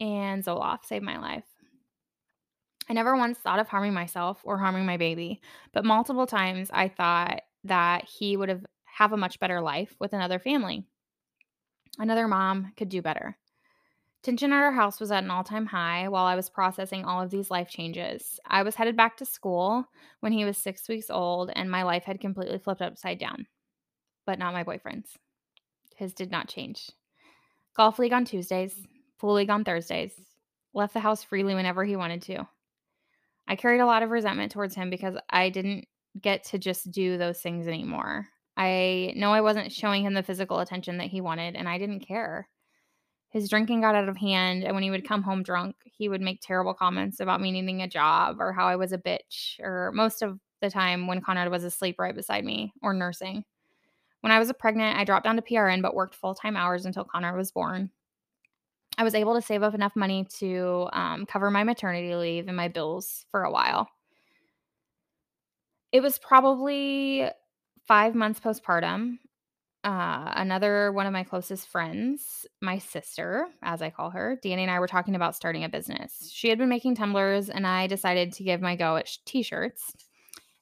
and 0.00 0.42
Zoloft 0.42 0.86
saved 0.86 1.04
my 1.04 1.18
life. 1.18 1.44
I 2.88 2.94
never 2.94 3.14
once 3.14 3.38
thought 3.38 3.58
of 3.58 3.68
harming 3.68 3.92
myself 3.92 4.40
or 4.42 4.58
harming 4.58 4.86
my 4.86 4.96
baby, 4.96 5.42
but 5.72 5.84
multiple 5.84 6.26
times 6.26 6.70
I 6.72 6.88
thought 6.88 7.42
that 7.64 8.04
he 8.04 8.36
would 8.36 8.48
have 8.48 8.64
have 8.86 9.12
a 9.12 9.16
much 9.16 9.40
better 9.40 9.60
life 9.60 9.94
with 9.98 10.12
another 10.12 10.38
family. 10.38 10.84
Another 11.98 12.28
mom 12.28 12.72
could 12.76 12.88
do 12.88 13.02
better. 13.02 13.36
Tension 14.22 14.52
at 14.52 14.62
our 14.62 14.72
house 14.72 15.00
was 15.00 15.10
at 15.10 15.24
an 15.24 15.30
all 15.30 15.44
time 15.44 15.66
high 15.66 16.08
while 16.08 16.24
I 16.24 16.36
was 16.36 16.48
processing 16.48 17.04
all 17.04 17.20
of 17.20 17.30
these 17.30 17.50
life 17.50 17.68
changes. 17.68 18.40
I 18.46 18.62
was 18.62 18.76
headed 18.76 18.96
back 18.96 19.18
to 19.18 19.26
school 19.26 19.84
when 20.20 20.32
he 20.32 20.44
was 20.44 20.56
six 20.56 20.88
weeks 20.88 21.10
old, 21.10 21.50
and 21.54 21.70
my 21.70 21.82
life 21.82 22.04
had 22.04 22.20
completely 22.20 22.58
flipped 22.58 22.80
upside 22.80 23.18
down. 23.18 23.46
But 24.24 24.38
not 24.38 24.54
my 24.54 24.62
boyfriend's. 24.62 25.18
His 25.96 26.12
did 26.12 26.30
not 26.30 26.48
change. 26.48 26.90
Golf 27.76 27.98
league 27.98 28.12
on 28.12 28.24
Tuesdays, 28.24 28.74
pool 29.18 29.34
league 29.34 29.50
on 29.50 29.64
Thursdays, 29.64 30.12
left 30.72 30.94
the 30.94 31.00
house 31.00 31.22
freely 31.22 31.54
whenever 31.54 31.84
he 31.84 31.96
wanted 31.96 32.22
to. 32.22 32.46
I 33.46 33.56
carried 33.56 33.80
a 33.80 33.86
lot 33.86 34.02
of 34.02 34.10
resentment 34.10 34.52
towards 34.52 34.74
him 34.74 34.90
because 34.90 35.16
I 35.30 35.50
didn't 35.50 35.86
get 36.20 36.44
to 36.44 36.58
just 36.58 36.90
do 36.90 37.18
those 37.18 37.40
things 37.40 37.66
anymore. 37.66 38.28
I 38.56 39.12
know 39.16 39.32
I 39.32 39.40
wasn't 39.40 39.72
showing 39.72 40.04
him 40.04 40.14
the 40.14 40.22
physical 40.22 40.60
attention 40.60 40.98
that 40.98 41.08
he 41.08 41.20
wanted, 41.20 41.56
and 41.56 41.68
I 41.68 41.78
didn't 41.78 42.06
care. 42.06 42.48
His 43.30 43.48
drinking 43.48 43.80
got 43.80 43.96
out 43.96 44.08
of 44.08 44.16
hand, 44.16 44.62
and 44.62 44.74
when 44.74 44.84
he 44.84 44.90
would 44.90 45.06
come 45.06 45.22
home 45.22 45.42
drunk, 45.42 45.74
he 45.84 46.08
would 46.08 46.20
make 46.20 46.40
terrible 46.40 46.72
comments 46.72 47.18
about 47.18 47.40
me 47.40 47.50
needing 47.50 47.82
a 47.82 47.88
job 47.88 48.36
or 48.38 48.52
how 48.52 48.66
I 48.66 48.76
was 48.76 48.92
a 48.92 48.98
bitch, 48.98 49.58
or 49.58 49.90
most 49.92 50.22
of 50.22 50.38
the 50.60 50.70
time 50.70 51.08
when 51.08 51.20
Conrad 51.20 51.50
was 51.50 51.64
asleep 51.64 51.96
right 51.98 52.14
beside 52.14 52.44
me 52.44 52.72
or 52.80 52.94
nursing. 52.94 53.44
When 54.24 54.32
I 54.32 54.38
was 54.38 54.50
pregnant, 54.58 54.96
I 54.96 55.04
dropped 55.04 55.24
down 55.24 55.36
to 55.36 55.42
PRN 55.42 55.82
but 55.82 55.94
worked 55.94 56.14
full 56.14 56.34
time 56.34 56.56
hours 56.56 56.86
until 56.86 57.04
Connor 57.04 57.36
was 57.36 57.52
born. 57.52 57.90
I 58.96 59.04
was 59.04 59.14
able 59.14 59.34
to 59.34 59.42
save 59.42 59.62
up 59.62 59.74
enough 59.74 59.94
money 59.94 60.26
to 60.38 60.88
um, 60.94 61.26
cover 61.26 61.50
my 61.50 61.62
maternity 61.62 62.14
leave 62.14 62.48
and 62.48 62.56
my 62.56 62.68
bills 62.68 63.26
for 63.30 63.44
a 63.44 63.50
while. 63.50 63.86
It 65.92 66.00
was 66.00 66.18
probably 66.18 67.28
five 67.86 68.14
months 68.14 68.40
postpartum 68.40 69.18
uh, 69.84 70.32
another 70.36 70.90
one 70.92 71.06
of 71.06 71.12
my 71.12 71.24
closest 71.24 71.68
friends, 71.68 72.46
my 72.62 72.78
sister, 72.78 73.46
as 73.62 73.82
I 73.82 73.90
call 73.90 74.08
her, 74.10 74.38
Danny 74.42 74.62
and 74.62 74.70
I 74.70 74.80
were 74.80 74.86
talking 74.86 75.14
about 75.14 75.36
starting 75.36 75.62
a 75.62 75.68
business. 75.68 76.30
She 76.32 76.48
had 76.48 76.56
been 76.56 76.70
making 76.70 76.94
tumblers, 76.94 77.50
and 77.50 77.66
I 77.66 77.86
decided 77.86 78.32
to 78.32 78.44
give 78.44 78.62
my 78.62 78.76
go 78.76 78.96
at 78.96 79.10
t 79.26 79.42
shirts. 79.42 79.92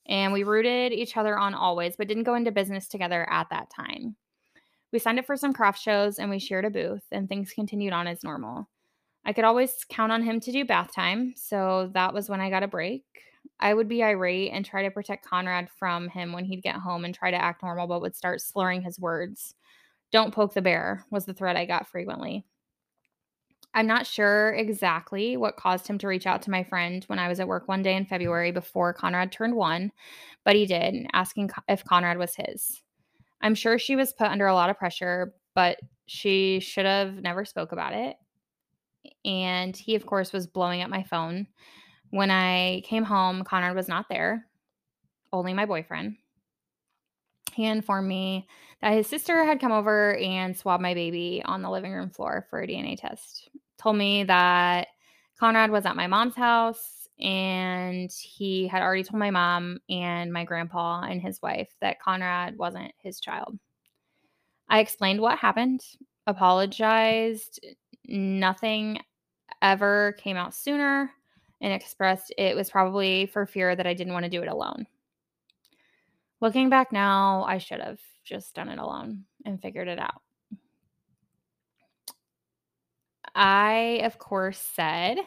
And 0.06 0.32
we 0.32 0.42
rooted 0.42 0.92
each 0.92 1.16
other 1.16 1.38
on 1.38 1.54
always, 1.54 1.96
but 1.96 2.08
didn't 2.08 2.24
go 2.24 2.34
into 2.34 2.50
business 2.50 2.88
together 2.88 3.28
at 3.30 3.48
that 3.50 3.70
time. 3.70 4.16
We 4.92 4.98
signed 4.98 5.18
up 5.18 5.26
for 5.26 5.36
some 5.36 5.52
craft 5.52 5.80
shows 5.80 6.18
and 6.18 6.28
we 6.28 6.38
shared 6.38 6.64
a 6.64 6.70
booth, 6.70 7.04
and 7.12 7.28
things 7.28 7.52
continued 7.52 7.92
on 7.92 8.06
as 8.06 8.22
normal. 8.22 8.68
I 9.24 9.32
could 9.32 9.44
always 9.44 9.72
count 9.88 10.12
on 10.12 10.22
him 10.22 10.40
to 10.40 10.52
do 10.52 10.64
bath 10.64 10.92
time, 10.94 11.34
so 11.36 11.90
that 11.94 12.12
was 12.12 12.28
when 12.28 12.40
I 12.40 12.50
got 12.50 12.64
a 12.64 12.68
break. 12.68 13.04
I 13.60 13.72
would 13.72 13.88
be 13.88 14.02
irate 14.02 14.52
and 14.52 14.64
try 14.64 14.82
to 14.82 14.90
protect 14.90 15.24
Conrad 15.24 15.68
from 15.78 16.08
him 16.08 16.32
when 16.32 16.44
he'd 16.44 16.62
get 16.62 16.76
home 16.76 17.04
and 17.04 17.14
try 17.14 17.30
to 17.30 17.42
act 17.42 17.62
normal, 17.62 17.86
but 17.86 18.02
would 18.02 18.16
start 18.16 18.40
slurring 18.40 18.82
his 18.82 18.98
words. 18.98 19.54
Don't 20.10 20.34
poke 20.34 20.54
the 20.54 20.62
bear 20.62 21.04
was 21.10 21.24
the 21.24 21.34
threat 21.34 21.56
I 21.56 21.64
got 21.64 21.88
frequently. 21.88 22.44
I'm 23.74 23.86
not 23.86 24.06
sure 24.06 24.52
exactly 24.52 25.36
what 25.36 25.56
caused 25.56 25.86
him 25.86 25.98
to 25.98 26.06
reach 26.06 26.26
out 26.26 26.42
to 26.42 26.50
my 26.50 26.62
friend 26.62 27.02
when 27.04 27.18
I 27.18 27.28
was 27.28 27.40
at 27.40 27.48
work 27.48 27.68
one 27.68 27.82
day 27.82 27.96
in 27.96 28.04
February 28.04 28.52
before 28.52 28.92
Conrad 28.92 29.32
turned 29.32 29.54
one, 29.54 29.92
but 30.44 30.56
he 30.56 30.66
did, 30.66 31.06
asking 31.12 31.50
if 31.68 31.84
Conrad 31.84 32.18
was 32.18 32.34
his. 32.36 32.82
I'm 33.40 33.54
sure 33.54 33.78
she 33.78 33.96
was 33.96 34.12
put 34.12 34.28
under 34.28 34.46
a 34.46 34.54
lot 34.54 34.70
of 34.70 34.78
pressure, 34.78 35.34
but 35.54 35.78
she 36.06 36.60
should 36.60 36.84
have 36.84 37.14
never 37.14 37.44
spoke 37.44 37.72
about 37.72 37.94
it. 37.94 38.16
And 39.24 39.76
he, 39.76 39.94
of 39.94 40.06
course, 40.06 40.32
was 40.32 40.46
blowing 40.46 40.82
up 40.82 40.90
my 40.90 41.02
phone 41.02 41.46
when 42.12 42.30
I 42.30 42.82
came 42.84 43.04
home, 43.04 43.42
Conrad 43.42 43.74
was 43.74 43.88
not 43.88 44.06
there, 44.10 44.46
only 45.32 45.54
my 45.54 45.64
boyfriend. 45.64 46.16
He 47.54 47.64
informed 47.64 48.06
me 48.06 48.46
that 48.82 48.92
his 48.92 49.06
sister 49.06 49.44
had 49.46 49.60
come 49.60 49.72
over 49.72 50.14
and 50.16 50.54
swabbed 50.54 50.82
my 50.82 50.92
baby 50.92 51.42
on 51.44 51.62
the 51.62 51.70
living 51.70 51.90
room 51.90 52.10
floor 52.10 52.46
for 52.50 52.60
a 52.60 52.66
DNA 52.66 53.00
test. 53.00 53.48
Told 53.82 53.96
me 53.96 54.24
that 54.24 54.88
Conrad 55.38 55.70
was 55.70 55.86
at 55.86 55.96
my 55.96 56.06
mom's 56.06 56.36
house 56.36 57.08
and 57.20 58.10
he 58.12 58.68
had 58.68 58.82
already 58.82 59.02
told 59.02 59.18
my 59.18 59.30
mom 59.30 59.78
and 59.90 60.32
my 60.32 60.44
grandpa 60.44 61.02
and 61.02 61.20
his 61.20 61.42
wife 61.42 61.68
that 61.80 62.00
Conrad 62.00 62.56
wasn't 62.56 62.92
his 62.98 63.20
child. 63.20 63.58
I 64.68 64.80
explained 64.80 65.20
what 65.20 65.38
happened, 65.38 65.82
apologized. 66.26 67.60
Nothing 68.06 69.00
ever 69.60 70.16
came 70.18 70.36
out 70.36 70.54
sooner 70.54 71.10
and 71.60 71.72
expressed 71.72 72.32
it 72.38 72.56
was 72.56 72.70
probably 72.70 73.26
for 73.26 73.46
fear 73.46 73.74
that 73.74 73.86
I 73.86 73.94
didn't 73.94 74.12
want 74.12 74.24
to 74.24 74.30
do 74.30 74.42
it 74.42 74.48
alone. 74.48 74.86
Looking 76.40 76.70
back 76.70 76.92
now, 76.92 77.44
I 77.46 77.58
should 77.58 77.80
have 77.80 78.00
just 78.24 78.54
done 78.54 78.68
it 78.68 78.78
alone 78.78 79.24
and 79.44 79.60
figured 79.60 79.88
it 79.88 79.98
out. 79.98 80.21
I, 83.34 84.00
of 84.04 84.18
course, 84.18 84.58
said 84.58 85.18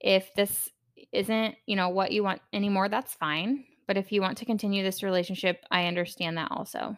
if 0.00 0.32
this 0.34 0.70
isn't, 1.12 1.56
you 1.66 1.76
know, 1.76 1.88
what 1.88 2.12
you 2.12 2.22
want 2.22 2.40
anymore, 2.52 2.88
that's 2.88 3.14
fine. 3.14 3.64
But 3.86 3.96
if 3.96 4.12
you 4.12 4.20
want 4.20 4.38
to 4.38 4.44
continue 4.44 4.82
this 4.82 5.02
relationship, 5.02 5.64
I 5.70 5.86
understand 5.86 6.36
that 6.38 6.50
also. 6.50 6.96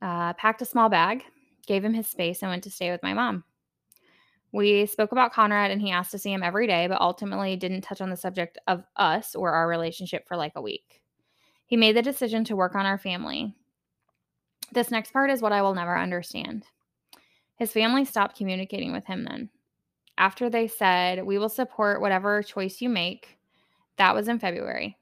Uh, 0.00 0.32
packed 0.34 0.62
a 0.62 0.66
small 0.66 0.88
bag, 0.88 1.22
gave 1.66 1.84
him 1.84 1.94
his 1.94 2.06
space, 2.06 2.42
and 2.42 2.50
went 2.50 2.64
to 2.64 2.70
stay 2.70 2.90
with 2.90 3.02
my 3.02 3.14
mom. 3.14 3.44
We 4.52 4.84
spoke 4.84 5.12
about 5.12 5.32
Conrad 5.32 5.70
and 5.70 5.80
he 5.80 5.90
asked 5.90 6.10
to 6.10 6.18
see 6.18 6.32
him 6.32 6.42
every 6.42 6.66
day, 6.66 6.86
but 6.86 7.00
ultimately 7.00 7.56
didn't 7.56 7.80
touch 7.80 8.02
on 8.02 8.10
the 8.10 8.16
subject 8.16 8.58
of 8.66 8.84
us 8.96 9.34
or 9.34 9.52
our 9.52 9.66
relationship 9.66 10.28
for 10.28 10.36
like 10.36 10.52
a 10.56 10.62
week. 10.62 11.00
He 11.66 11.76
made 11.76 11.96
the 11.96 12.02
decision 12.02 12.44
to 12.44 12.56
work 12.56 12.74
on 12.74 12.84
our 12.84 12.98
family. 12.98 13.54
This 14.70 14.90
next 14.90 15.12
part 15.12 15.30
is 15.30 15.40
what 15.40 15.52
I 15.52 15.62
will 15.62 15.74
never 15.74 15.96
understand. 15.96 16.66
His 17.62 17.70
family 17.70 18.04
stopped 18.04 18.36
communicating 18.36 18.92
with 18.92 19.04
him 19.04 19.22
then. 19.22 19.48
After 20.18 20.50
they 20.50 20.66
said, 20.66 21.24
We 21.24 21.38
will 21.38 21.48
support 21.48 22.00
whatever 22.00 22.42
choice 22.42 22.80
you 22.80 22.88
make, 22.88 23.38
that 23.98 24.16
was 24.16 24.26
in 24.26 24.40
February. 24.40 24.98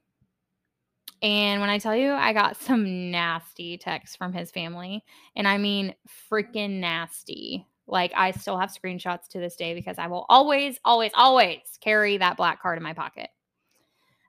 And 1.23 1.59
when 1.59 1.71
I 1.71 1.79
tell 1.79 1.95
you, 1.95 2.11
I 2.11 2.33
got 2.33 2.55
some 2.61 3.09
nasty 3.09 3.79
texts 3.79 4.15
from 4.15 4.31
his 4.31 4.51
family, 4.51 5.03
and 5.35 5.47
I 5.47 5.57
mean 5.57 5.95
freaking 6.31 6.79
nasty. 6.79 7.65
Like, 7.87 8.11
I 8.15 8.29
still 8.29 8.59
have 8.59 8.69
screenshots 8.69 9.27
to 9.29 9.39
this 9.39 9.55
day 9.55 9.73
because 9.73 9.97
I 9.97 10.05
will 10.05 10.27
always, 10.29 10.79
always, 10.85 11.13
always 11.15 11.61
carry 11.79 12.17
that 12.17 12.37
black 12.37 12.61
card 12.61 12.77
in 12.77 12.83
my 12.83 12.93
pocket. 12.93 13.31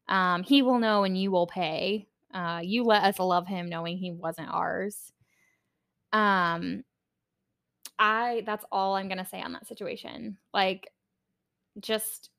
Um, 0.09 0.43
he 0.43 0.63
will 0.63 0.79
know 0.79 1.05
and 1.05 1.19
you 1.21 1.31
will 1.31 1.49
pay. 1.49 2.09
Uh, 2.33 2.63
you 2.65 2.83
let 2.85 3.03
us 3.03 3.19
love 3.19 3.47
him 3.47 3.69
knowing 3.69 3.99
he 3.99 4.11
wasn't 4.11 4.49
ours. 4.49 5.13
Um, 6.15 6.83
I, 7.99 8.43
that's 8.47 8.65
all 8.73 8.97
I'm 8.97 9.09
going 9.09 9.19
to 9.19 9.25
say 9.25 9.41
on 9.41 9.53
that 9.53 9.67
situation. 9.67 10.37
Like, 10.53 10.91
just 11.81 12.31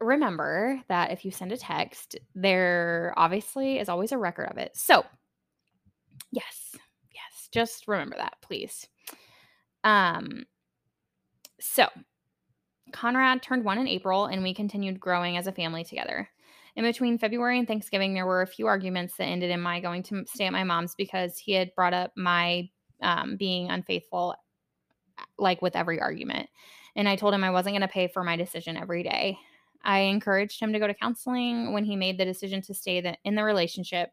remember 0.00 0.80
that 0.88 1.10
if 1.10 1.24
you 1.24 1.30
send 1.30 1.52
a 1.52 1.56
text, 1.56 2.16
there 2.34 3.12
obviously 3.16 3.78
is 3.78 3.88
always 3.88 4.12
a 4.12 4.18
record 4.18 4.48
of 4.50 4.58
it. 4.58 4.72
So, 4.74 5.04
yes, 6.30 6.76
yes, 7.12 7.48
just 7.52 7.88
remember 7.88 8.16
that, 8.16 8.34
please. 8.42 8.86
Um, 9.84 10.44
so 11.60 11.88
Conrad 12.92 13.42
turned 13.42 13.64
one 13.64 13.78
in 13.78 13.88
April, 13.88 14.26
and 14.26 14.42
we 14.42 14.54
continued 14.54 15.00
growing 15.00 15.36
as 15.36 15.46
a 15.46 15.52
family 15.52 15.84
together. 15.84 16.28
In 16.76 16.84
between 16.84 17.18
February 17.18 17.58
and 17.58 17.66
Thanksgiving, 17.66 18.14
there 18.14 18.26
were 18.26 18.42
a 18.42 18.46
few 18.46 18.66
arguments 18.66 19.16
that 19.16 19.24
ended 19.24 19.50
in 19.50 19.60
my 19.60 19.80
going 19.80 20.02
to 20.04 20.24
stay 20.26 20.46
at 20.46 20.52
my 20.52 20.62
mom's 20.62 20.94
because 20.94 21.36
he 21.36 21.52
had 21.52 21.74
brought 21.74 21.92
up 21.92 22.12
my 22.16 22.68
um, 23.02 23.36
being 23.36 23.68
unfaithful, 23.68 24.34
like 25.38 25.62
with 25.62 25.76
every 25.76 26.00
argument. 26.00 26.48
And 26.96 27.08
I 27.08 27.16
told 27.16 27.34
him 27.34 27.44
I 27.44 27.50
wasn't 27.50 27.74
going 27.74 27.82
to 27.82 27.88
pay 27.88 28.08
for 28.08 28.24
my 28.24 28.36
decision 28.36 28.76
every 28.76 29.02
day. 29.02 29.38
I 29.84 30.00
encouraged 30.00 30.60
him 30.60 30.72
to 30.72 30.78
go 30.78 30.86
to 30.86 30.94
counseling 30.94 31.72
when 31.72 31.84
he 31.84 31.96
made 31.96 32.18
the 32.18 32.24
decision 32.24 32.60
to 32.62 32.74
stay 32.74 33.00
the, 33.00 33.16
in 33.24 33.34
the 33.34 33.44
relationship. 33.44 34.10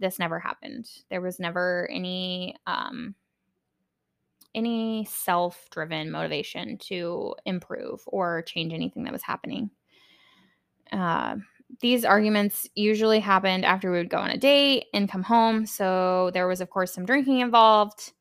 This 0.00 0.18
never 0.18 0.38
happened. 0.38 0.90
There 1.08 1.20
was 1.20 1.38
never 1.38 1.88
any 1.90 2.56
um, 2.66 3.14
any 4.54 5.04
self-driven 5.04 6.10
motivation 6.10 6.78
to 6.78 7.34
improve 7.44 8.00
or 8.06 8.42
change 8.42 8.72
anything 8.72 9.04
that 9.04 9.12
was 9.12 9.22
happening. 9.22 9.70
Uh, 10.90 11.36
these 11.80 12.04
arguments 12.04 12.68
usually 12.74 13.20
happened 13.20 13.64
after 13.64 13.90
we 13.90 13.98
would 13.98 14.08
go 14.08 14.18
on 14.18 14.30
a 14.30 14.38
date 14.38 14.86
and 14.94 15.10
come 15.10 15.22
home. 15.22 15.66
So 15.66 16.30
there 16.32 16.48
was, 16.48 16.60
of 16.60 16.70
course, 16.70 16.92
some 16.92 17.04
drinking 17.04 17.40
involved. 17.40 18.12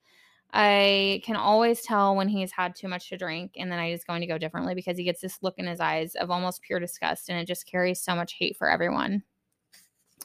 I 0.58 1.22
can 1.26 1.36
always 1.36 1.82
tell 1.82 2.16
when 2.16 2.30
he's 2.30 2.52
had 2.52 2.76
too 2.76 2.88
much 2.88 3.10
to 3.10 3.18
drink 3.18 3.52
and 3.58 3.70
the 3.70 3.76
night 3.76 3.94
is 3.94 4.06
going 4.06 4.22
to 4.22 4.28
go 4.28 4.38
differently 4.38 4.74
because 4.74 4.98
he 4.98 5.04
gets 5.04 5.20
this 5.20 5.38
look 5.42 5.56
in 5.58 5.68
his 5.68 5.82
eyes 5.82 6.16
of 6.16 6.32
almost 6.32 6.62
pure 6.62 6.80
disgust 6.80 7.28
and 7.28 7.38
it 7.38 7.46
just 7.46 7.70
carries 7.70 8.02
so 8.02 8.16
much 8.16 8.36
hate 8.40 8.56
for 8.56 8.70
everyone. 8.70 9.22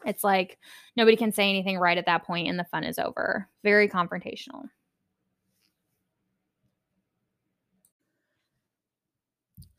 It's 0.06 0.22
like 0.22 0.58
nobody 0.96 1.16
can 1.16 1.32
say 1.32 1.48
anything 1.50 1.78
right 1.78 1.98
at 1.98 2.06
that 2.06 2.24
point 2.24 2.46
and 2.46 2.56
the 2.56 2.64
fun 2.64 2.84
is 2.84 2.96
over. 2.96 3.48
Very 3.64 3.88
confrontational. 3.88 4.66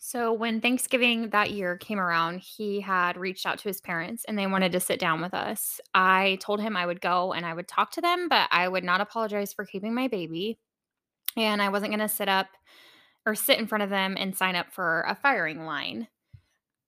So, 0.04 0.34
when 0.34 0.62
Thanksgiving 0.62 1.30
that 1.30 1.52
year 1.52 1.78
came 1.78 2.00
around, 2.00 2.40
he 2.40 2.82
had 2.82 3.18
reached 3.18 3.46
out 3.46 3.60
to 3.60 3.70
his 3.70 3.80
parents 3.80 4.26
and 4.26 4.36
they 4.36 4.48
wanted 4.48 4.72
to 4.72 4.80
sit 4.80 5.00
down 5.00 5.22
with 5.22 5.36
us. 5.36 5.80
I 5.94 6.40
told 6.42 6.60
him 6.60 6.76
I 6.76 6.88
would 6.88 7.02
go 7.02 7.34
and 7.34 7.46
I 7.46 7.54
would 7.54 7.68
talk 7.68 7.92
to 7.92 8.02
them, 8.02 8.28
but 8.28 8.50
I 8.52 8.68
would 8.68 8.84
not 8.84 9.00
apologize 9.00 9.54
for 9.54 9.64
keeping 9.64 9.94
my 9.94 10.08
baby. 10.08 10.58
And 11.38 11.62
I 11.62 11.70
wasn't 11.70 11.92
going 11.92 12.00
to 12.00 12.08
sit 12.08 12.28
up 12.28 12.48
or 13.28 13.36
sit 13.36 13.60
in 13.60 13.68
front 13.68 13.84
of 13.84 13.92
them 13.92 14.16
and 14.18 14.36
sign 14.36 14.56
up 14.56 14.74
for 14.74 15.06
a 15.08 15.14
firing 15.14 15.66
line. 15.66 16.08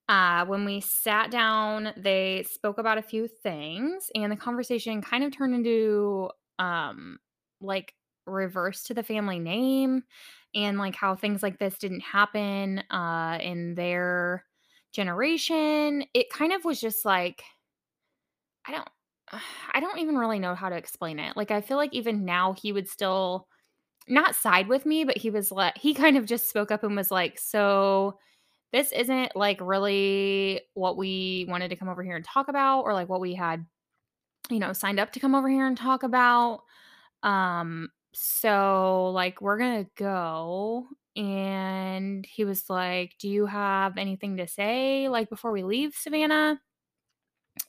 Uh, 0.10 0.46
when 0.48 0.66
we 0.66 0.82
sat 0.82 1.30
down, 1.30 1.94
they 1.96 2.44
spoke 2.50 2.80
about 2.80 2.98
a 2.98 3.04
few 3.04 3.28
things, 3.28 4.10
and 4.16 4.32
the 4.32 4.36
conversation 4.36 5.04
kind 5.04 5.24
of 5.24 5.32
turned 5.32 5.54
into 5.54 6.32
um, 6.58 7.20
like 7.62 7.94
reverse 8.26 8.84
to 8.84 8.94
the 8.94 9.04
family 9.04 9.40
name 9.40 10.04
and 10.56 10.78
like 10.78 10.96
how 10.96 11.16
things 11.16 11.44
like 11.44 11.60
this 11.60 11.78
didn't 11.78 12.02
happen 12.02 12.80
uh 12.92 13.38
in 13.42 13.76
their 13.76 14.44
generation 14.92 16.04
it 16.14 16.30
kind 16.30 16.54
of 16.54 16.64
was 16.64 16.80
just 16.80 17.06
like 17.06 17.44
i 18.66 18.72
don't 18.72 18.88
i 19.74 19.80
don't 19.80 20.00
even 20.00 20.18
really 20.18 20.40
know 20.40 20.56
how 20.56 20.70
to 20.70 20.76
explain 20.76 21.20
it 21.20 21.36
like 21.36 21.52
i 21.52 21.62
feel 21.62 21.78
like 21.78 21.94
even 21.94 22.26
now 22.26 22.54
he 22.54 22.72
would 22.72 22.88
still 22.88 23.48
not 24.08 24.36
side 24.36 24.68
with 24.68 24.86
me 24.86 25.04
but 25.04 25.18
he 25.18 25.30
was 25.30 25.52
like 25.52 25.78
he 25.78 25.94
kind 25.94 26.18
of 26.18 26.26
just 26.26 26.50
spoke 26.50 26.72
up 26.72 26.84
and 26.84 26.96
was 26.96 27.10
like 27.12 27.40
so 27.40 28.18
this 28.74 28.92
isn't 28.92 29.36
like 29.36 29.60
really 29.62 30.62
what 30.74 30.98
we 30.98 31.46
wanted 31.48 31.70
to 31.70 31.76
come 31.76 31.88
over 31.88 32.04
here 32.04 32.16
and 32.16 32.26
talk 32.26 32.48
about 32.50 32.82
or 32.82 32.94
like 32.94 33.08
what 33.08 33.22
we 33.22 33.34
had 33.34 33.66
you 34.50 34.60
know 34.60 34.74
signed 34.74 35.00
up 35.00 35.14
to 35.14 35.20
come 35.20 35.36
over 35.36 35.50
here 35.50 35.66
and 35.66 35.78
talk 35.78 36.04
about 36.04 36.62
um 37.24 37.90
so 38.14 39.12
like 39.14 39.42
we're 39.42 39.58
gonna 39.58 39.88
go 39.96 40.88
and 41.16 42.26
he 42.26 42.46
was 42.46 42.70
like 42.70 43.14
do 43.20 43.30
you 43.30 43.46
have 43.46 43.98
anything 43.98 44.38
to 44.38 44.48
say 44.48 45.10
like 45.10 45.30
before 45.30 45.52
we 45.52 45.64
leave 45.64 45.94
savannah? 45.96 46.60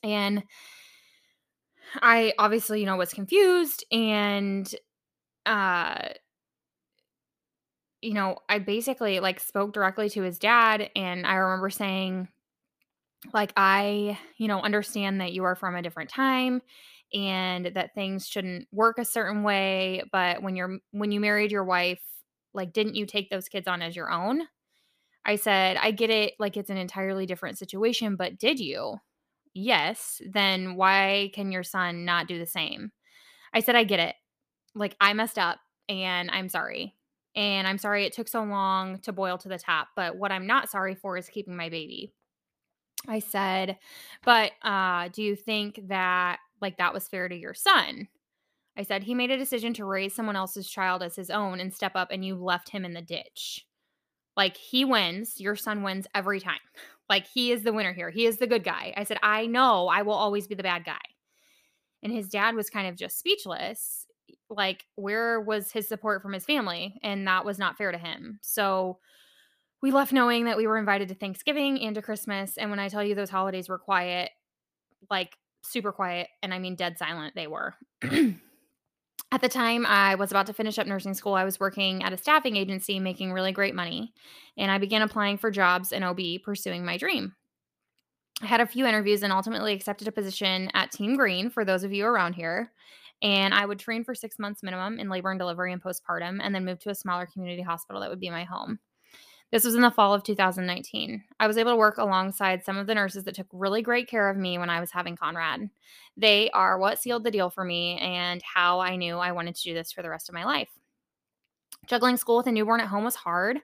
And 0.03 0.43
i 2.01 2.33
obviously 2.37 2.79
you 2.79 2.85
know 2.85 2.97
was 2.97 3.13
confused 3.13 3.85
and 3.91 4.73
uh 5.45 6.09
you 8.01 8.13
know 8.13 8.37
i 8.49 8.59
basically 8.59 9.19
like 9.19 9.39
spoke 9.39 9.73
directly 9.73 10.09
to 10.09 10.21
his 10.21 10.39
dad 10.39 10.89
and 10.95 11.25
i 11.25 11.35
remember 11.35 11.69
saying 11.69 12.27
like 13.33 13.51
i 13.57 14.17
you 14.37 14.47
know 14.47 14.59
understand 14.61 15.21
that 15.21 15.33
you 15.33 15.43
are 15.43 15.55
from 15.55 15.75
a 15.75 15.81
different 15.81 16.09
time 16.09 16.61
and 17.13 17.67
that 17.75 17.93
things 17.93 18.27
shouldn't 18.27 18.67
work 18.71 18.97
a 18.97 19.05
certain 19.05 19.43
way 19.43 20.03
but 20.11 20.41
when 20.41 20.55
you're 20.55 20.77
when 20.91 21.11
you 21.11 21.19
married 21.19 21.51
your 21.51 21.63
wife 21.63 22.01
like 22.53 22.73
didn't 22.73 22.95
you 22.95 23.05
take 23.05 23.29
those 23.29 23.49
kids 23.49 23.67
on 23.67 23.81
as 23.81 23.95
your 23.95 24.09
own? 24.11 24.41
I 25.25 25.35
said 25.35 25.77
i 25.77 25.91
get 25.91 26.09
it 26.09 26.33
like 26.39 26.57
it's 26.57 26.69
an 26.69 26.77
entirely 26.77 27.25
different 27.25 27.57
situation 27.57 28.15
but 28.15 28.37
did 28.37 28.59
you? 28.59 28.97
Yes 29.53 30.21
then 30.27 30.75
why 30.75 31.31
can 31.33 31.51
your 31.51 31.63
son 31.63 32.05
not 32.05 32.27
do 32.27 32.39
the 32.39 32.45
same? 32.45 32.91
I 33.53 33.59
said 33.59 33.75
i 33.75 33.83
get 33.83 33.99
it. 33.99 34.15
Like 34.73 34.95
i 34.99 35.13
messed 35.13 35.37
up 35.37 35.59
and 35.87 36.31
i'm 36.31 36.49
sorry 36.49 36.95
and 37.35 37.67
i'm 37.67 37.77
sorry 37.77 38.05
it 38.05 38.13
took 38.13 38.27
so 38.27 38.43
long 38.43 38.99
to 38.99 39.13
boil 39.13 39.37
to 39.37 39.49
the 39.49 39.59
top 39.59 39.89
but 39.95 40.15
what 40.17 40.31
i'm 40.31 40.47
not 40.47 40.69
sorry 40.69 40.95
for 40.95 41.17
is 41.17 41.29
keeping 41.29 41.55
my 41.55 41.69
baby. 41.69 42.11
I 43.07 43.19
said 43.19 43.77
but 44.23 44.51
uh 44.63 45.09
do 45.09 45.21
you 45.21 45.35
think 45.35 45.79
that 45.89 46.39
like 46.65 46.77
that 46.77 46.95
was 46.95 47.07
fair 47.07 47.29
to 47.29 47.35
your 47.35 47.53
son. 47.53 48.07
I 48.75 48.81
said 48.81 49.03
he 49.03 49.13
made 49.13 49.29
a 49.29 49.37
decision 49.37 49.71
to 49.75 49.85
raise 49.85 50.15
someone 50.15 50.35
else's 50.35 50.67
child 50.67 51.03
as 51.03 51.15
his 51.15 51.29
own 51.29 51.59
and 51.59 51.71
step 51.71 51.91
up, 51.93 52.09
and 52.09 52.25
you 52.25 52.35
left 52.35 52.69
him 52.69 52.83
in 52.83 52.93
the 52.93 53.03
ditch. 53.03 53.67
Like 54.35 54.57
he 54.57 54.83
wins, 54.83 55.39
your 55.39 55.55
son 55.55 55.83
wins 55.83 56.07
every 56.13 56.39
time. 56.39 56.59
Like 57.07 57.27
he 57.27 57.51
is 57.51 57.61
the 57.61 57.71
winner 57.71 57.93
here. 57.93 58.09
He 58.09 58.25
is 58.25 58.39
the 58.39 58.47
good 58.47 58.63
guy. 58.63 58.91
I 58.97 59.03
said, 59.03 59.19
I 59.21 59.45
know 59.45 59.87
I 59.87 60.01
will 60.01 60.15
always 60.15 60.47
be 60.47 60.55
the 60.55 60.63
bad 60.63 60.85
guy. 60.85 60.97
And 62.01 62.11
his 62.11 62.29
dad 62.29 62.55
was 62.55 62.71
kind 62.71 62.87
of 62.87 62.95
just 62.95 63.19
speechless. 63.19 64.07
Like, 64.49 64.85
where 64.95 65.39
was 65.39 65.71
his 65.71 65.87
support 65.87 66.23
from 66.23 66.33
his 66.33 66.45
family? 66.45 66.99
And 67.03 67.27
that 67.27 67.45
was 67.45 67.59
not 67.59 67.77
fair 67.77 67.91
to 67.91 67.99
him. 67.99 68.39
So 68.41 68.97
we 69.83 69.91
left 69.91 70.13
knowing 70.13 70.45
that 70.45 70.57
we 70.57 70.65
were 70.65 70.79
invited 70.79 71.09
to 71.09 71.13
Thanksgiving 71.13 71.79
and 71.81 71.93
to 71.93 72.01
Christmas. 72.01 72.57
And 72.57 72.71
when 72.71 72.79
I 72.79 72.89
tell 72.89 73.03
you 73.03 73.13
those 73.13 73.29
holidays 73.29 73.69
were 73.69 73.77
quiet, 73.77 74.31
like 75.11 75.37
super 75.65 75.91
quiet, 75.91 76.27
and 76.41 76.53
I 76.53 76.59
mean 76.59 76.75
dead 76.75 76.97
silent 76.97 77.35
they 77.35 77.47
were. 77.47 77.75
At 79.31 79.41
the 79.41 79.49
time, 79.49 79.85
I 79.85 80.15
was 80.15 80.31
about 80.31 80.45
to 80.47 80.53
finish 80.53 80.77
up 80.77 80.87
nursing 80.87 81.13
school. 81.13 81.33
I 81.33 81.43
was 81.43 81.59
working 81.59 82.03
at 82.03 82.13
a 82.13 82.17
staffing 82.17 82.55
agency 82.55 82.99
making 82.99 83.33
really 83.33 83.51
great 83.51 83.75
money, 83.75 84.13
and 84.55 84.71
I 84.71 84.77
began 84.77 85.01
applying 85.01 85.37
for 85.37 85.51
jobs 85.51 85.91
in 85.91 86.03
OB, 86.03 86.19
pursuing 86.43 86.85
my 86.85 86.97
dream. 86.97 87.35
I 88.41 88.45
had 88.45 88.61
a 88.61 88.67
few 88.67 88.85
interviews 88.85 89.23
and 89.23 89.33
ultimately 89.33 89.73
accepted 89.73 90.07
a 90.07 90.11
position 90.11 90.69
at 90.73 90.91
Team 90.91 91.17
Green 91.17 91.49
for 91.49 91.65
those 91.65 91.83
of 91.83 91.91
you 91.91 92.05
around 92.05 92.33
here. 92.33 92.71
And 93.21 93.53
I 93.53 93.65
would 93.65 93.79
train 93.79 94.03
for 94.03 94.13
six 94.13 94.37
months 94.37 94.61
minimum 94.61 94.99
in 94.99 95.09
labor 95.09 95.31
and 95.31 95.39
delivery 95.39 95.73
and 95.73 95.81
postpartum, 95.81 96.39
and 96.41 96.53
then 96.53 96.65
move 96.65 96.79
to 96.79 96.89
a 96.89 96.95
smaller 96.95 97.25
community 97.25 97.61
hospital 97.61 98.01
that 98.01 98.09
would 98.09 98.19
be 98.19 98.29
my 98.29 98.43
home. 98.43 98.79
This 99.55 99.63
was 99.63 99.75
in 99.75 99.83
the 99.83 99.89
fall 99.89 100.13
of 100.13 100.21
2019. 100.23 101.23
I 101.39 101.47
was 101.47 101.57
able 101.57 101.71
to 101.71 101.77
work 101.77 101.97
alongside 101.97 102.65
some 102.65 102.75
of 102.75 102.87
the 102.87 102.93
nurses 102.93 103.23
that 103.23 103.35
took 103.35 103.47
really 103.53 103.81
great 103.81 104.09
care 104.09 104.29
of 104.29 104.35
me 104.35 104.57
when 104.57 104.69
I 104.69 104.81
was 104.81 104.91
having 104.91 105.15
Conrad. 105.15 105.69
They 106.17 106.49
are 106.49 106.77
what 106.77 106.99
sealed 106.99 107.23
the 107.23 107.31
deal 107.31 107.49
for 107.49 107.63
me 107.63 107.97
and 107.99 108.41
how 108.41 108.81
I 108.81 108.97
knew 108.97 109.15
I 109.15 109.31
wanted 109.31 109.55
to 109.55 109.63
do 109.63 109.73
this 109.73 109.93
for 109.93 110.01
the 110.01 110.09
rest 110.09 110.27
of 110.27 110.35
my 110.35 110.43
life. 110.43 110.67
Juggling 111.87 112.17
school 112.17 112.35
with 112.35 112.47
a 112.47 112.51
newborn 112.51 112.81
at 112.81 112.89
home 112.89 113.05
was 113.05 113.15
hard. 113.15 113.61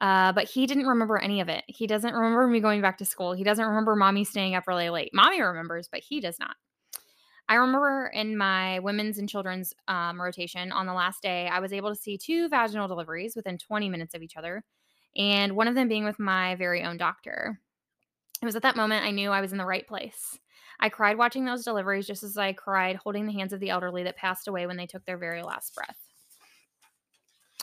Uh, 0.00 0.32
but 0.32 0.44
he 0.44 0.64
didn't 0.64 0.86
remember 0.86 1.18
any 1.18 1.40
of 1.40 1.48
it. 1.48 1.64
He 1.66 1.88
doesn't 1.88 2.14
remember 2.14 2.46
me 2.46 2.60
going 2.60 2.80
back 2.80 2.98
to 2.98 3.04
school. 3.04 3.32
He 3.32 3.42
doesn't 3.42 3.66
remember 3.66 3.96
mommy 3.96 4.22
staying 4.22 4.54
up 4.54 4.68
really 4.68 4.90
late. 4.90 5.10
Mommy 5.12 5.42
remembers, 5.42 5.88
but 5.90 6.02
he 6.08 6.20
does 6.20 6.38
not. 6.38 6.54
I 7.48 7.56
remember 7.56 8.12
in 8.14 8.36
my 8.36 8.78
women's 8.78 9.18
and 9.18 9.28
children's 9.28 9.74
um, 9.88 10.22
rotation 10.22 10.70
on 10.70 10.86
the 10.86 10.94
last 10.94 11.20
day, 11.20 11.48
I 11.48 11.58
was 11.58 11.72
able 11.72 11.90
to 11.92 12.00
see 12.00 12.16
two 12.16 12.48
vaginal 12.48 12.86
deliveries 12.86 13.34
within 13.34 13.58
20 13.58 13.90
minutes 13.90 14.14
of 14.14 14.22
each 14.22 14.36
other, 14.36 14.62
and 15.16 15.56
one 15.56 15.68
of 15.68 15.74
them 15.74 15.88
being 15.88 16.04
with 16.04 16.18
my 16.18 16.54
very 16.56 16.82
own 16.82 16.96
doctor. 16.96 17.60
It 18.40 18.44
was 18.44 18.56
at 18.56 18.62
that 18.62 18.76
moment 18.76 19.04
I 19.04 19.10
knew 19.10 19.30
I 19.30 19.40
was 19.40 19.52
in 19.52 19.58
the 19.58 19.64
right 19.64 19.86
place. 19.86 20.38
I 20.80 20.88
cried 20.88 21.16
watching 21.16 21.44
those 21.44 21.64
deliveries 21.64 22.06
just 22.06 22.24
as 22.24 22.36
I 22.36 22.52
cried 22.52 22.96
holding 22.96 23.26
the 23.26 23.32
hands 23.32 23.52
of 23.52 23.60
the 23.60 23.70
elderly 23.70 24.02
that 24.02 24.16
passed 24.16 24.48
away 24.48 24.66
when 24.66 24.76
they 24.76 24.86
took 24.86 25.04
their 25.04 25.18
very 25.18 25.42
last 25.42 25.74
breath. 25.74 25.96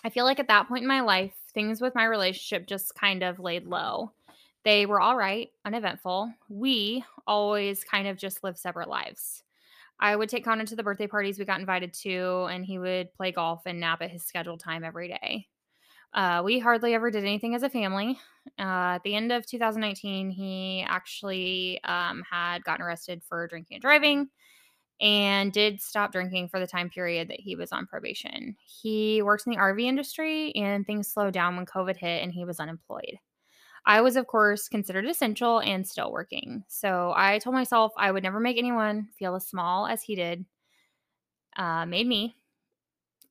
I 0.04 0.10
feel 0.10 0.24
like 0.24 0.39
at 0.39 0.47
that 0.47 0.70
point 0.70 0.84
in 0.84 0.88
my 0.88 1.02
life, 1.02 1.34
things 1.54 1.82
with 1.82 1.95
my 1.95 2.06
relationship 2.06 2.66
just 2.68 2.95
kind 2.95 3.22
of 3.24 3.39
laid 3.39 3.66
low. 3.66 4.14
They 4.64 4.86
were 4.86 5.02
all 5.02 5.18
right, 5.18 5.50
uneventful. 5.66 6.34
We 6.47 7.04
always 7.28 7.84
kind 7.84 8.08
of 8.08 8.18
just 8.18 8.43
lived 8.43 8.58
separate 8.58 8.88
lives. 8.88 9.43
I 10.00 10.16
would 10.16 10.30
take 10.30 10.45
Connor 10.45 10.66
to 10.66 10.76
the 10.76 10.84
birthday 10.84 11.08
parties 11.08 11.38
we 11.38 11.45
got 11.45 11.60
invited 11.60 11.93
to, 11.95 12.47
and 12.50 12.66
he 12.66 12.80
would 12.80 13.14
play 13.14 13.34
golf 13.34 13.64
and 13.66 13.80
nap 13.82 14.02
at 14.02 14.12
his 14.12 14.24
scheduled 14.24 14.62
time 14.62 14.86
every 14.86 15.10
day. 15.10 15.47
Uh, 16.14 16.41
we 16.43 16.60
hardly 16.60 16.93
ever 16.93 17.12
did 17.12 17.24
anything 17.24 17.53
as 17.55 17.64
a 17.64 17.70
family. 17.70 18.20
Uh, 18.57 18.95
at 18.97 19.03
the 19.03 19.16
end 19.16 19.32
of 19.32 19.45
2019, 19.45 20.32
he 20.32 20.84
actually 20.88 21.80
um, 21.84 22.24
had 22.30 22.64
gotten 22.64 22.84
arrested 22.84 23.22
for 23.28 23.47
drinking 23.47 23.76
and 23.76 23.82
driving 23.82 24.30
and 25.01 25.53
did 25.53 25.82
stop 25.82 26.12
drinking 26.12 26.49
for 26.49 26.60
the 26.60 26.68
time 26.68 26.89
period 26.89 27.30
that 27.30 27.39
he 27.39 27.55
was 27.55 27.72
on 27.72 27.86
probation. 27.86 28.55
He 28.66 29.22
works 29.22 29.45
in 29.45 29.51
the 29.51 29.57
RV 29.60 29.82
industry 29.82 30.53
and 30.55 30.86
things 30.86 31.07
slowed 31.07 31.34
down 31.34 31.55
when 31.55 31.66
COVID 31.66 31.95
hit 31.95 32.24
and 32.24 32.34
he 32.34 32.43
was 32.43 32.60
unemployed. 32.60 33.18
I 33.86 34.01
was, 34.01 34.18
of 34.18 34.28
course, 34.28 34.68
considered 34.68 35.05
essential 35.05 35.60
and 35.60 35.88
still 35.88 36.12
working. 36.12 36.64
So 36.68 37.14
I 37.16 37.39
told 37.39 37.55
myself 37.55 37.93
I 37.97 38.12
would 38.12 38.24
never 38.24 38.39
make 38.39 38.57
anyone 38.57 39.07
feel 39.18 39.36
as 39.36 39.47
small 39.47 39.88
as 39.88 40.03
he 40.03 40.16
did, 40.16 40.45
uh, 41.55 41.86
made 41.86 42.07
me, 42.07 42.36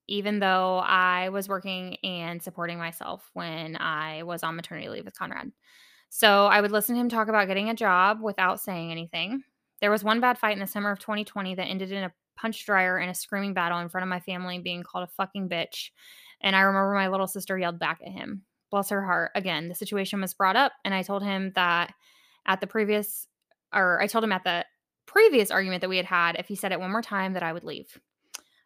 even 0.09 0.41
though 0.41 0.79
I 0.79 1.29
was 1.29 1.49
working 1.49 1.97
and 2.03 2.43
supporting 2.43 2.79
myself 2.79 3.31
when 3.35 3.77
I 3.77 4.23
was 4.25 4.43
on 4.43 4.57
maternity 4.57 4.89
leave 4.89 5.05
with 5.05 5.19
Conrad. 5.19 5.53
So 6.09 6.47
I 6.47 6.61
would 6.61 6.73
listen 6.73 6.95
to 6.95 7.01
him 7.01 7.09
talk 7.09 7.29
about 7.29 7.47
getting 7.47 7.69
a 7.69 7.75
job 7.75 8.21
without 8.23 8.61
saying 8.61 8.91
anything. 8.91 9.43
There 9.81 9.91
was 9.91 10.03
one 10.03 10.21
bad 10.21 10.39
fight 10.39 10.55
in 10.55 10.59
the 10.59 10.67
summer 10.67 10.91
of 10.91 10.99
2020 10.99 11.55
that 11.55 11.67
ended 11.67 11.93
in 11.93 12.05
a 12.05 12.13
punch 12.37 12.65
dryer 12.65 12.97
and 12.97 13.11
a 13.11 13.15
screaming 13.15 13.53
battle 13.53 13.79
in 13.79 13.89
front 13.89 14.03
of 14.03 14.09
my 14.09 14.21
family 14.21 14.59
being 14.59 14.83
called 14.83 15.05
a 15.05 15.13
fucking 15.13 15.49
bitch. 15.49 15.91
And 16.41 16.57
I 16.57 16.61
remember 16.61 16.95
my 16.95 17.09
little 17.09 17.27
sister 17.27 17.59
yelled 17.59 17.79
back 17.79 18.01
at 18.05 18.13
him. 18.13 18.43
Bless 18.71 18.89
her 18.91 19.05
heart. 19.05 19.33
Again, 19.35 19.69
the 19.69 19.75
situation 19.75 20.21
was 20.21 20.35
brought 20.35 20.57
up, 20.57 20.73
and 20.85 20.95
I 20.95 21.03
told 21.03 21.23
him 21.23 21.53
that 21.55 21.93
at 22.47 22.61
the 22.61 22.67
previous, 22.67 23.27
or 23.75 24.01
I 24.01 24.07
told 24.07 24.25
him 24.25 24.33
at 24.33 24.45
the 24.45 24.65
previous 25.07 25.51
argument 25.51 25.81
that 25.81 25.89
we 25.89 25.97
had 25.97 26.07
had, 26.07 26.37
if 26.39 26.49
he 26.49 26.55
said 26.55 26.73
it 26.73 26.81
one 26.81 26.93
more 26.93 27.03
time, 27.03 27.33
that 27.33 27.43
I 27.43 27.53
would 27.53 27.65
leave. 27.65 27.99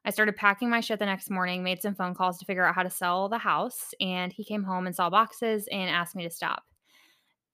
I 0.05 0.11
started 0.11 0.37
packing 0.37 0.69
my 0.69 0.81
shit 0.81 0.99
the 0.99 1.07
next 1.07 1.31
morning, 1.31 1.63
made 1.63 1.81
some 1.81 1.95
phone 1.95 2.15
calls 2.15 2.39
to 2.39 2.45
figure 2.45 2.65
out 2.65 2.75
how 2.75 2.83
to 2.83 2.91
sell 2.91 3.29
the 3.29 3.39
house, 3.39 3.95
and 4.01 4.33
he 4.33 4.45
came 4.45 4.65
home 4.65 4.87
and 4.87 4.97
saw 4.97 5.09
boxes 5.11 5.69
and 5.71 5.89
asked 5.89 6.17
me 6.17 6.25
to 6.25 6.31
stop. 6.31 6.65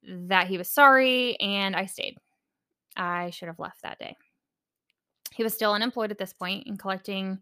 That 0.03 0.46
he 0.46 0.57
was 0.57 0.70
sorry, 0.70 1.38
and 1.40 1.76
I 1.76 1.86
stayed. 1.86 2.16
I 2.96 3.30
should 3.30 3.49
have 3.49 3.59
left 3.59 3.82
that 3.82 3.99
day. 3.99 4.16
He 5.34 5.42
was 5.42 5.53
still 5.53 5.72
unemployed 5.72 6.11
at 6.11 6.18
this 6.18 6.32
point 6.32 6.66
and 6.66 6.78
collecting 6.78 7.38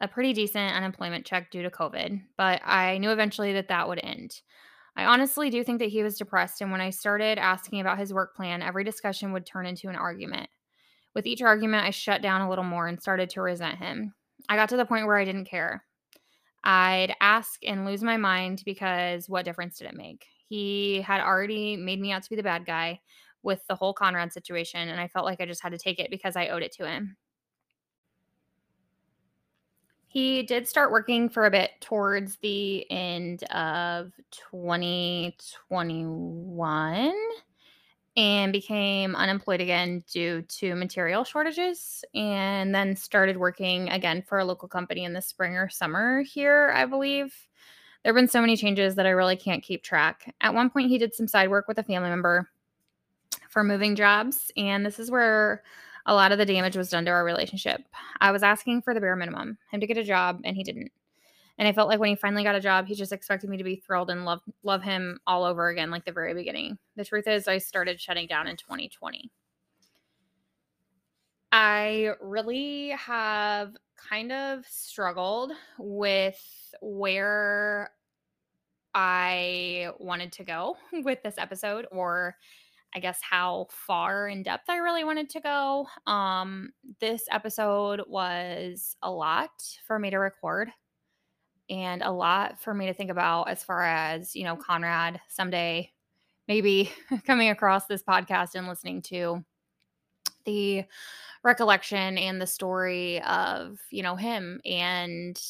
a 0.00 0.08
pretty 0.08 0.32
decent 0.32 0.74
unemployment 0.74 1.24
check 1.24 1.50
due 1.50 1.62
to 1.62 1.70
COVID, 1.70 2.20
but 2.36 2.60
I 2.64 2.98
knew 2.98 3.10
eventually 3.10 3.52
that 3.52 3.68
that 3.68 3.88
would 3.88 4.00
end. 4.02 4.40
I 4.96 5.04
honestly 5.04 5.50
do 5.50 5.62
think 5.62 5.78
that 5.78 5.90
he 5.90 6.02
was 6.02 6.18
depressed, 6.18 6.60
and 6.60 6.72
when 6.72 6.80
I 6.80 6.90
started 6.90 7.38
asking 7.38 7.80
about 7.80 7.98
his 7.98 8.12
work 8.12 8.34
plan, 8.34 8.62
every 8.62 8.84
discussion 8.84 9.32
would 9.32 9.46
turn 9.46 9.66
into 9.66 9.88
an 9.88 9.96
argument. 9.96 10.50
With 11.14 11.26
each 11.26 11.42
argument, 11.42 11.84
I 11.84 11.90
shut 11.90 12.22
down 12.22 12.40
a 12.40 12.50
little 12.50 12.64
more 12.64 12.88
and 12.88 13.00
started 13.00 13.30
to 13.30 13.42
resent 13.42 13.78
him. 13.78 14.14
I 14.48 14.56
got 14.56 14.68
to 14.70 14.76
the 14.76 14.84
point 14.84 15.06
where 15.06 15.16
I 15.16 15.24
didn't 15.24 15.46
care. 15.46 15.84
I'd 16.62 17.14
ask 17.20 17.60
and 17.66 17.84
lose 17.84 18.02
my 18.02 18.16
mind 18.16 18.62
because 18.64 19.28
what 19.28 19.44
difference 19.44 19.78
did 19.78 19.88
it 19.88 19.96
make? 19.96 20.26
He 20.48 21.02
had 21.02 21.20
already 21.20 21.76
made 21.76 22.00
me 22.00 22.12
out 22.12 22.22
to 22.22 22.30
be 22.30 22.36
the 22.36 22.42
bad 22.42 22.64
guy 22.64 23.00
with 23.42 23.66
the 23.68 23.74
whole 23.74 23.92
Conrad 23.92 24.32
situation, 24.32 24.88
and 24.88 25.00
I 25.00 25.08
felt 25.08 25.26
like 25.26 25.40
I 25.40 25.46
just 25.46 25.62
had 25.62 25.72
to 25.72 25.78
take 25.78 25.98
it 25.98 26.10
because 26.10 26.36
I 26.36 26.48
owed 26.48 26.62
it 26.62 26.72
to 26.72 26.88
him. 26.88 27.16
He 30.06 30.44
did 30.44 30.68
start 30.68 30.92
working 30.92 31.28
for 31.28 31.46
a 31.46 31.50
bit 31.50 31.72
towards 31.80 32.36
the 32.36 32.88
end 32.90 33.42
of 33.44 34.12
2021 34.30 37.12
and 38.16 38.52
became 38.52 39.16
unemployed 39.16 39.60
again 39.60 40.04
due 40.10 40.42
to 40.42 40.74
material 40.74 41.24
shortages 41.24 42.04
and 42.14 42.74
then 42.74 42.94
started 42.94 43.36
working 43.36 43.88
again 43.88 44.22
for 44.22 44.38
a 44.38 44.44
local 44.44 44.68
company 44.68 45.04
in 45.04 45.12
the 45.12 45.22
spring 45.22 45.56
or 45.56 45.68
summer 45.68 46.22
here, 46.22 46.72
I 46.74 46.86
believe. 46.86 47.34
There 48.02 48.12
have 48.12 48.20
been 48.20 48.28
so 48.28 48.40
many 48.40 48.56
changes 48.56 48.94
that 48.94 49.06
I 49.06 49.10
really 49.10 49.36
can't 49.36 49.62
keep 49.62 49.82
track. 49.82 50.32
At 50.40 50.54
one 50.54 50.70
point, 50.70 50.90
he 50.90 50.98
did 50.98 51.14
some 51.14 51.26
side 51.26 51.48
work 51.48 51.66
with 51.66 51.78
a 51.78 51.82
family 51.82 52.10
member 52.10 52.48
for 53.48 53.64
moving 53.64 53.96
jobs, 53.96 54.52
and 54.56 54.84
this 54.84 54.98
is 54.98 55.10
where 55.10 55.62
a 56.06 56.14
lot 56.14 56.30
of 56.30 56.38
the 56.38 56.44
damage 56.44 56.76
was 56.76 56.90
done 56.90 57.06
to 57.06 57.10
our 57.10 57.24
relationship. 57.24 57.80
I 58.20 58.30
was 58.30 58.42
asking 58.42 58.82
for 58.82 58.94
the 58.94 59.00
bare 59.00 59.16
minimum, 59.16 59.58
him 59.70 59.80
to 59.80 59.86
get 59.86 59.96
a 59.96 60.04
job, 60.04 60.40
and 60.44 60.56
he 60.56 60.62
didn't. 60.62 60.92
And 61.58 61.68
I 61.68 61.72
felt 61.72 61.88
like 61.88 62.00
when 62.00 62.10
he 62.10 62.16
finally 62.16 62.42
got 62.42 62.56
a 62.56 62.60
job, 62.60 62.86
he 62.86 62.94
just 62.94 63.12
expected 63.12 63.48
me 63.48 63.56
to 63.56 63.64
be 63.64 63.76
thrilled 63.76 64.10
and 64.10 64.24
love 64.24 64.40
love 64.62 64.82
him 64.82 65.20
all 65.26 65.44
over 65.44 65.68
again, 65.68 65.90
like 65.90 66.04
the 66.04 66.12
very 66.12 66.34
beginning. 66.34 66.78
The 66.96 67.04
truth 67.04 67.28
is, 67.28 67.46
I 67.46 67.58
started 67.58 68.00
shutting 68.00 68.26
down 68.26 68.46
in 68.48 68.56
2020. 68.56 69.30
I 71.52 72.10
really 72.20 72.88
have 72.90 73.76
kind 73.96 74.32
of 74.32 74.66
struggled 74.66 75.52
with 75.78 76.42
where 76.82 77.90
I 78.92 79.90
wanted 80.00 80.32
to 80.32 80.44
go 80.44 80.76
with 80.92 81.22
this 81.22 81.36
episode 81.38 81.86
or 81.92 82.36
I 82.96 83.00
guess 83.00 83.20
how 83.22 83.68
far 83.70 84.28
in 84.28 84.42
depth 84.42 84.68
I 84.68 84.76
really 84.76 85.04
wanted 85.04 85.30
to 85.30 85.40
go. 85.40 85.86
Um, 86.06 86.72
this 87.00 87.24
episode 87.30 88.02
was 88.08 88.96
a 89.02 89.10
lot 89.10 89.50
for 89.86 89.98
me 89.98 90.10
to 90.10 90.18
record 90.18 90.70
and 91.70 92.02
a 92.02 92.10
lot 92.10 92.60
for 92.60 92.74
me 92.74 92.86
to 92.86 92.94
think 92.94 93.10
about 93.10 93.48
as 93.48 93.62
far 93.64 93.82
as, 93.82 94.34
you 94.34 94.44
know, 94.44 94.56
Conrad 94.56 95.20
someday 95.28 95.90
maybe 96.46 96.92
coming 97.26 97.48
across 97.50 97.86
this 97.86 98.02
podcast 98.02 98.54
and 98.54 98.68
listening 98.68 99.02
to 99.02 99.44
the 100.44 100.84
recollection 101.42 102.18
and 102.18 102.40
the 102.40 102.46
story 102.46 103.22
of, 103.22 103.78
you 103.90 104.02
know, 104.02 104.16
him 104.16 104.60
and 104.64 105.40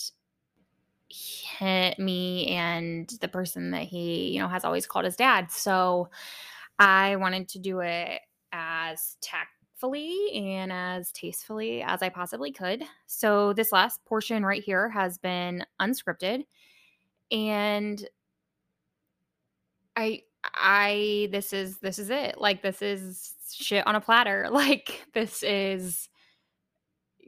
me 1.99 2.47
and 2.49 3.09
the 3.21 3.29
person 3.29 3.71
that 3.71 3.83
he, 3.83 4.31
you 4.33 4.41
know, 4.41 4.49
has 4.49 4.65
always 4.65 4.87
called 4.87 5.05
his 5.05 5.17
dad. 5.17 5.51
So, 5.51 6.09
I 6.79 7.17
wanted 7.17 7.49
to 7.51 7.59
do 7.59 7.81
it 7.81 8.21
as 8.53 9.17
and 9.93 10.73
as 10.73 11.13
tastefully 11.13 11.83
as 11.83 12.03
I 12.03 12.09
possibly 12.09 12.53
could. 12.53 12.83
So 13.07 13.53
this 13.53 13.73
last 13.73 14.05
portion 14.05 14.45
right 14.45 14.63
here 14.63 14.89
has 14.89 15.19
been 15.19 15.65
unscripted 15.81 16.45
and 17.31 18.07
I 19.97 20.23
I 20.43 21.29
this 21.33 21.53
is 21.53 21.79
this 21.79 21.99
is 21.99 22.11
it. 22.11 22.39
Like 22.39 22.63
this 22.63 22.83
is 22.83 23.35
shit 23.53 23.87
on 23.87 23.97
a 23.97 24.01
platter. 24.01 24.49
Like 24.53 25.07
this 25.15 25.43
is 25.43 26.09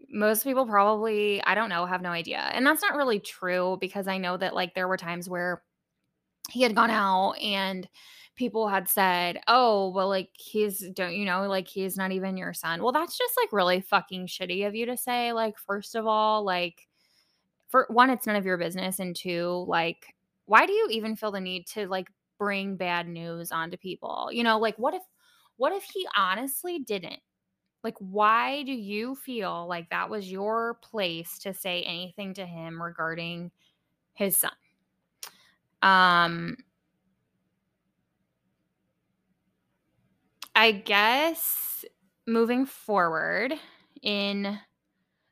most 0.08 0.44
people 0.44 0.66
probably 0.66 1.42
I 1.42 1.54
don't 1.54 1.68
know 1.68 1.86
have 1.86 2.02
no 2.02 2.10
idea. 2.10 2.38
And 2.52 2.66
that's 2.66 2.82
not 2.82 2.96
really 2.96 3.20
true 3.20 3.78
because 3.80 4.08
I 4.08 4.18
know 4.18 4.36
that 4.36 4.54
like 4.54 4.74
there 4.74 4.88
were 4.88 4.96
times 4.96 5.28
where 5.28 5.62
he 6.50 6.62
had 6.62 6.74
gone 6.74 6.90
out 6.90 7.32
and 7.42 7.88
people 8.36 8.68
had 8.68 8.88
said, 8.88 9.40
"Oh, 9.48 9.90
well 9.90 10.08
like 10.08 10.30
he's 10.34 10.80
don't 10.90 11.14
you 11.14 11.24
know, 11.24 11.46
like 11.48 11.68
he's 11.68 11.96
not 11.96 12.12
even 12.12 12.36
your 12.36 12.54
son." 12.54 12.82
Well, 12.82 12.92
that's 12.92 13.18
just 13.18 13.34
like 13.42 13.52
really 13.52 13.80
fucking 13.80 14.26
shitty 14.28 14.66
of 14.66 14.74
you 14.74 14.86
to 14.86 14.96
say. 14.96 15.32
Like 15.32 15.58
first 15.58 15.94
of 15.94 16.06
all, 16.06 16.44
like 16.44 16.88
for 17.68 17.86
one 17.90 18.10
it's 18.10 18.26
none 18.26 18.36
of 18.36 18.44
your 18.46 18.58
business 18.58 18.98
and 19.00 19.16
two, 19.16 19.64
like 19.68 20.14
why 20.46 20.66
do 20.66 20.72
you 20.72 20.88
even 20.90 21.16
feel 21.16 21.32
the 21.32 21.40
need 21.40 21.66
to 21.68 21.88
like 21.88 22.08
bring 22.38 22.76
bad 22.76 23.08
news 23.08 23.52
onto 23.52 23.76
people? 23.76 24.30
You 24.32 24.44
know, 24.44 24.58
like 24.58 24.78
what 24.78 24.94
if 24.94 25.02
what 25.56 25.72
if 25.72 25.84
he 25.84 26.06
honestly 26.16 26.78
didn't? 26.78 27.20
Like 27.82 27.96
why 27.98 28.62
do 28.64 28.72
you 28.72 29.14
feel 29.16 29.66
like 29.68 29.90
that 29.90 30.10
was 30.10 30.30
your 30.30 30.78
place 30.82 31.38
to 31.40 31.54
say 31.54 31.82
anything 31.82 32.34
to 32.34 32.46
him 32.46 32.82
regarding 32.82 33.50
his 34.14 34.36
son? 34.38 34.52
Um 35.82 36.56
I 40.56 40.72
guess 40.72 41.84
moving 42.26 42.66
forward 42.66 43.54
in 44.02 44.58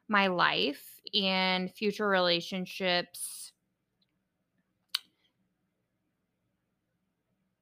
my 0.09 0.29
life 0.29 1.01
and 1.15 1.73
future 1.73 2.09
relationships, 2.09 3.53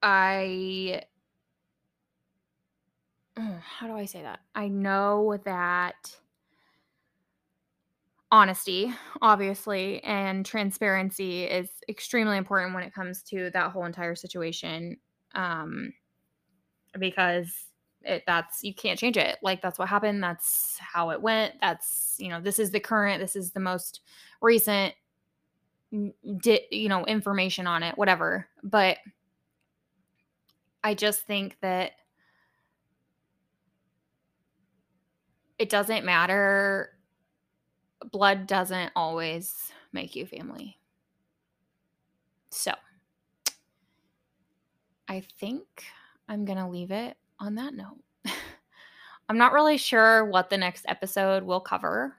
I 0.03 1.03
how 3.37 3.87
do 3.87 3.95
I 3.95 4.05
say 4.05 4.23
that? 4.23 4.41
I 4.55 4.69
know 4.69 5.39
that 5.45 6.17
honesty, 8.31 8.93
obviously, 9.21 10.03
and 10.05 10.47
transparency 10.47 11.45
is 11.45 11.71
extremely 11.89 12.39
important 12.39 12.75
when 12.75 12.85
it 12.85 12.95
comes 12.95 13.23
to 13.25 13.51
that 13.51 13.73
whole 13.73 13.85
entire 13.85 14.15
situation. 14.15 14.99
Um, 15.35 15.93
because 16.99 17.53
it 18.03 18.25
that's 18.27 18.65
you 18.65 18.75
can't 18.75 18.99
change 18.99 19.17
it. 19.17 19.39
Like 19.43 19.63
that's 19.63 19.79
what 19.79 19.89
happened. 19.89 20.23
That's 20.23 20.77
how 20.79 21.11
it 21.11 21.21
went. 21.21 21.55
That's 21.61 22.17
you 22.19 22.29
know 22.29 22.41
this 22.41 22.59
is 22.59 22.71
the 22.71 22.81
current. 22.81 23.21
This 23.21 23.37
is 23.37 23.53
the 23.53 23.61
most 23.61 24.01
recent. 24.41 24.95
Di- 25.93 26.67
you 26.71 26.89
know 26.89 27.05
information 27.07 27.67
on 27.67 27.83
it, 27.83 27.97
whatever. 27.99 28.49
But 28.63 28.99
I 30.83 30.95
just 30.95 31.27
think 31.27 31.59
that 31.61 31.93
it 35.59 35.69
doesn't 35.69 36.05
matter. 36.05 36.91
Blood 38.11 38.47
doesn't 38.47 38.91
always 38.97 39.71
make 39.93 40.17
you 40.17 40.27
family. 40.27 40.79
So 42.51 42.73
I 45.09 45.21
think 45.21 45.85
I'm 46.29 46.45
going 46.45 46.59
to 46.59 46.69
leave 46.69 46.91
it 46.91 47.17
on 47.39 47.57
that 47.57 47.75
note. 47.75 47.99
I'm 49.29 49.39
not 49.39 49.53
really 49.53 49.77
sure 49.77 50.25
what 50.25 50.51
the 50.51 50.57
next 50.57 50.85
episode 50.89 51.43
will 51.43 51.61
cover. 51.61 52.17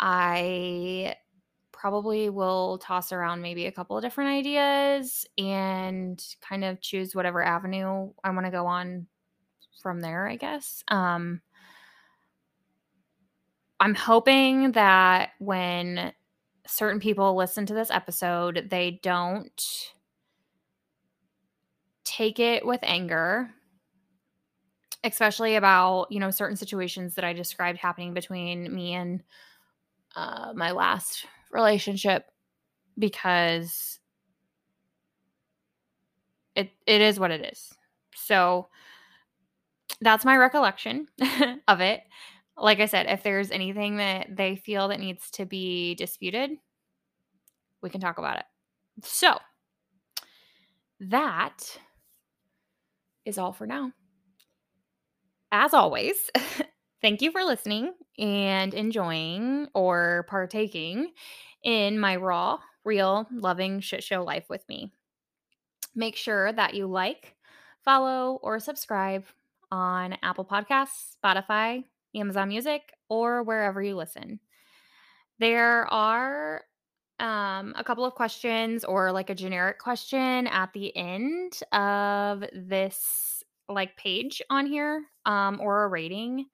I 0.00 1.16
probably 1.72 2.28
will 2.28 2.78
toss 2.78 3.12
around 3.12 3.40
maybe 3.40 3.66
a 3.66 3.72
couple 3.72 3.96
of 3.96 4.02
different 4.02 4.30
ideas 4.30 5.26
and 5.38 6.22
kind 6.40 6.64
of 6.64 6.80
choose 6.80 7.14
whatever 7.14 7.42
avenue 7.42 8.10
I 8.24 8.30
want 8.30 8.46
to 8.46 8.50
go 8.50 8.66
on 8.66 9.06
from 9.80 10.00
there, 10.00 10.26
I 10.26 10.36
guess. 10.36 10.82
Um, 10.88 11.40
I'm 13.80 13.94
hoping 13.94 14.72
that 14.72 15.30
when 15.38 16.12
certain 16.66 17.00
people 17.00 17.36
listen 17.36 17.64
to 17.66 17.74
this 17.74 17.90
episode, 17.90 18.66
they 18.70 18.98
don't 19.02 19.92
take 22.18 22.40
it 22.40 22.66
with 22.66 22.80
anger, 22.82 23.48
especially 25.04 25.54
about, 25.54 26.08
you 26.10 26.18
know, 26.18 26.30
certain 26.32 26.56
situations 26.56 27.14
that 27.14 27.24
I 27.24 27.32
described 27.32 27.78
happening 27.78 28.12
between 28.12 28.74
me 28.74 28.94
and 28.94 29.22
uh, 30.16 30.52
my 30.54 30.72
last 30.72 31.26
relationship 31.52 32.26
because 32.98 34.00
it 36.56 36.70
it 36.86 37.00
is 37.00 37.20
what 37.20 37.30
it 37.30 37.44
is. 37.52 37.72
So 38.16 38.68
that's 40.00 40.24
my 40.24 40.36
recollection 40.36 41.06
of 41.68 41.80
it 41.80 42.02
like 42.60 42.80
I 42.80 42.86
said, 42.86 43.06
if 43.06 43.22
there's 43.22 43.50
anything 43.52 43.98
that 43.98 44.36
they 44.36 44.56
feel 44.56 44.88
that 44.88 44.98
needs 44.98 45.30
to 45.32 45.46
be 45.46 45.94
disputed, 45.94 46.50
we 47.82 47.90
can 47.90 48.00
talk 48.00 48.18
about 48.18 48.38
it. 48.38 48.44
So, 49.04 49.38
that 51.00 51.78
is 53.28 53.38
all 53.38 53.52
for 53.52 53.66
now. 53.66 53.92
As 55.52 55.74
always, 55.74 56.16
thank 57.02 57.22
you 57.22 57.30
for 57.30 57.44
listening 57.44 57.92
and 58.18 58.74
enjoying 58.74 59.68
or 59.74 60.26
partaking 60.28 61.12
in 61.62 61.98
my 61.98 62.16
raw, 62.16 62.58
real, 62.84 63.26
loving 63.30 63.80
shit 63.80 64.02
show 64.02 64.24
life 64.24 64.46
with 64.48 64.66
me. 64.68 64.90
Make 65.94 66.16
sure 66.16 66.52
that 66.52 66.74
you 66.74 66.86
like, 66.86 67.34
follow, 67.84 68.38
or 68.42 68.60
subscribe 68.60 69.24
on 69.70 70.16
Apple 70.22 70.44
Podcasts, 70.44 71.16
Spotify, 71.22 71.84
Amazon 72.14 72.48
Music, 72.48 72.82
or 73.08 73.42
wherever 73.42 73.82
you 73.82 73.96
listen. 73.96 74.40
There 75.38 75.86
are 75.92 76.62
um, 77.20 77.74
a 77.76 77.84
couple 77.84 78.04
of 78.04 78.14
questions 78.14 78.84
or 78.84 79.12
like 79.12 79.30
a 79.30 79.34
generic 79.34 79.78
question 79.78 80.46
at 80.46 80.72
the 80.72 80.96
end 80.96 81.60
of 81.72 82.44
this 82.52 83.42
like 83.68 83.96
page 83.96 84.40
on 84.50 84.66
here 84.66 85.04
um, 85.26 85.60
or 85.60 85.84
a 85.84 85.88
rating. 85.88 86.46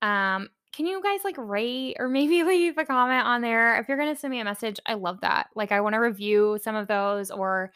Um, 0.00 0.48
can 0.72 0.86
you 0.86 1.02
guys 1.02 1.20
like 1.24 1.36
rate 1.38 1.96
or 1.98 2.08
maybe 2.08 2.42
leave 2.42 2.78
a 2.78 2.84
comment 2.84 3.26
on 3.26 3.42
there? 3.42 3.78
If 3.78 3.88
you're 3.88 3.98
going 3.98 4.12
to 4.12 4.20
send 4.20 4.30
me 4.30 4.40
a 4.40 4.44
message, 4.44 4.80
I 4.86 4.94
love 4.94 5.20
that. 5.20 5.48
Like, 5.54 5.72
I 5.72 5.80
want 5.80 5.94
to 5.94 6.00
review 6.00 6.58
some 6.62 6.76
of 6.76 6.88
those. 6.88 7.30
Or, 7.30 7.72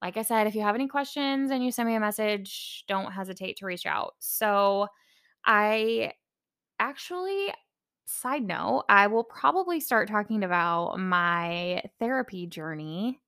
like 0.00 0.16
I 0.16 0.22
said, 0.22 0.46
if 0.46 0.54
you 0.54 0.62
have 0.62 0.76
any 0.76 0.88
questions 0.88 1.50
and 1.50 1.64
you 1.64 1.72
send 1.72 1.88
me 1.88 1.96
a 1.96 2.00
message, 2.00 2.84
don't 2.88 3.12
hesitate 3.12 3.56
to 3.58 3.66
reach 3.66 3.86
out. 3.86 4.14
So, 4.20 4.86
I 5.44 6.12
actually, 6.78 7.52
side 8.08 8.46
note, 8.46 8.84
I 8.88 9.06
will 9.06 9.24
probably 9.24 9.80
start 9.80 10.08
talking 10.08 10.42
about 10.42 10.98
my 10.98 11.82
therapy 11.98 12.46
journey 12.46 13.20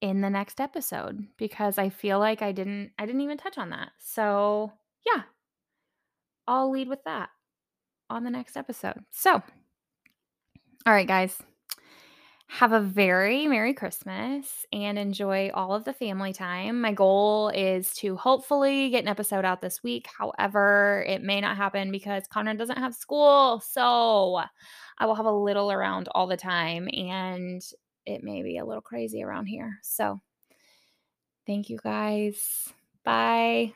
in 0.00 0.20
the 0.20 0.30
next 0.30 0.60
episode 0.60 1.26
because 1.38 1.78
I 1.78 1.88
feel 1.88 2.18
like 2.18 2.42
I 2.42 2.52
didn't 2.52 2.90
I 2.98 3.06
didn't 3.06 3.20
even 3.22 3.38
touch 3.38 3.58
on 3.58 3.70
that. 3.70 3.90
So, 3.98 4.72
yeah. 5.06 5.22
I'll 6.46 6.70
lead 6.70 6.88
with 6.88 7.04
that 7.04 7.30
on 8.10 8.24
the 8.24 8.30
next 8.30 8.56
episode. 8.56 9.04
So, 9.10 9.34
all 9.34 10.92
right, 10.92 11.06
guys. 11.06 11.40
Have 12.56 12.72
a 12.72 12.80
very 12.80 13.46
Merry 13.46 13.72
Christmas 13.72 14.66
and 14.72 14.98
enjoy 14.98 15.50
all 15.54 15.74
of 15.74 15.84
the 15.84 15.94
family 15.94 16.34
time. 16.34 16.82
My 16.82 16.92
goal 16.92 17.48
is 17.48 17.94
to 17.94 18.14
hopefully 18.14 18.90
get 18.90 19.02
an 19.02 19.08
episode 19.08 19.46
out 19.46 19.62
this 19.62 19.82
week. 19.82 20.06
However, 20.18 21.02
it 21.08 21.22
may 21.22 21.40
not 21.40 21.56
happen 21.56 21.90
because 21.90 22.28
Conrad 22.28 22.58
doesn't 22.58 22.76
have 22.76 22.94
school. 22.94 23.62
So 23.66 24.42
I 24.98 25.06
will 25.06 25.14
have 25.14 25.24
a 25.24 25.32
little 25.32 25.72
around 25.72 26.08
all 26.14 26.26
the 26.26 26.36
time 26.36 26.90
and 26.92 27.62
it 28.04 28.22
may 28.22 28.42
be 28.42 28.58
a 28.58 28.66
little 28.66 28.82
crazy 28.82 29.22
around 29.22 29.46
here. 29.46 29.78
So 29.82 30.20
thank 31.46 31.70
you 31.70 31.78
guys. 31.82 32.68
Bye. 33.02 33.72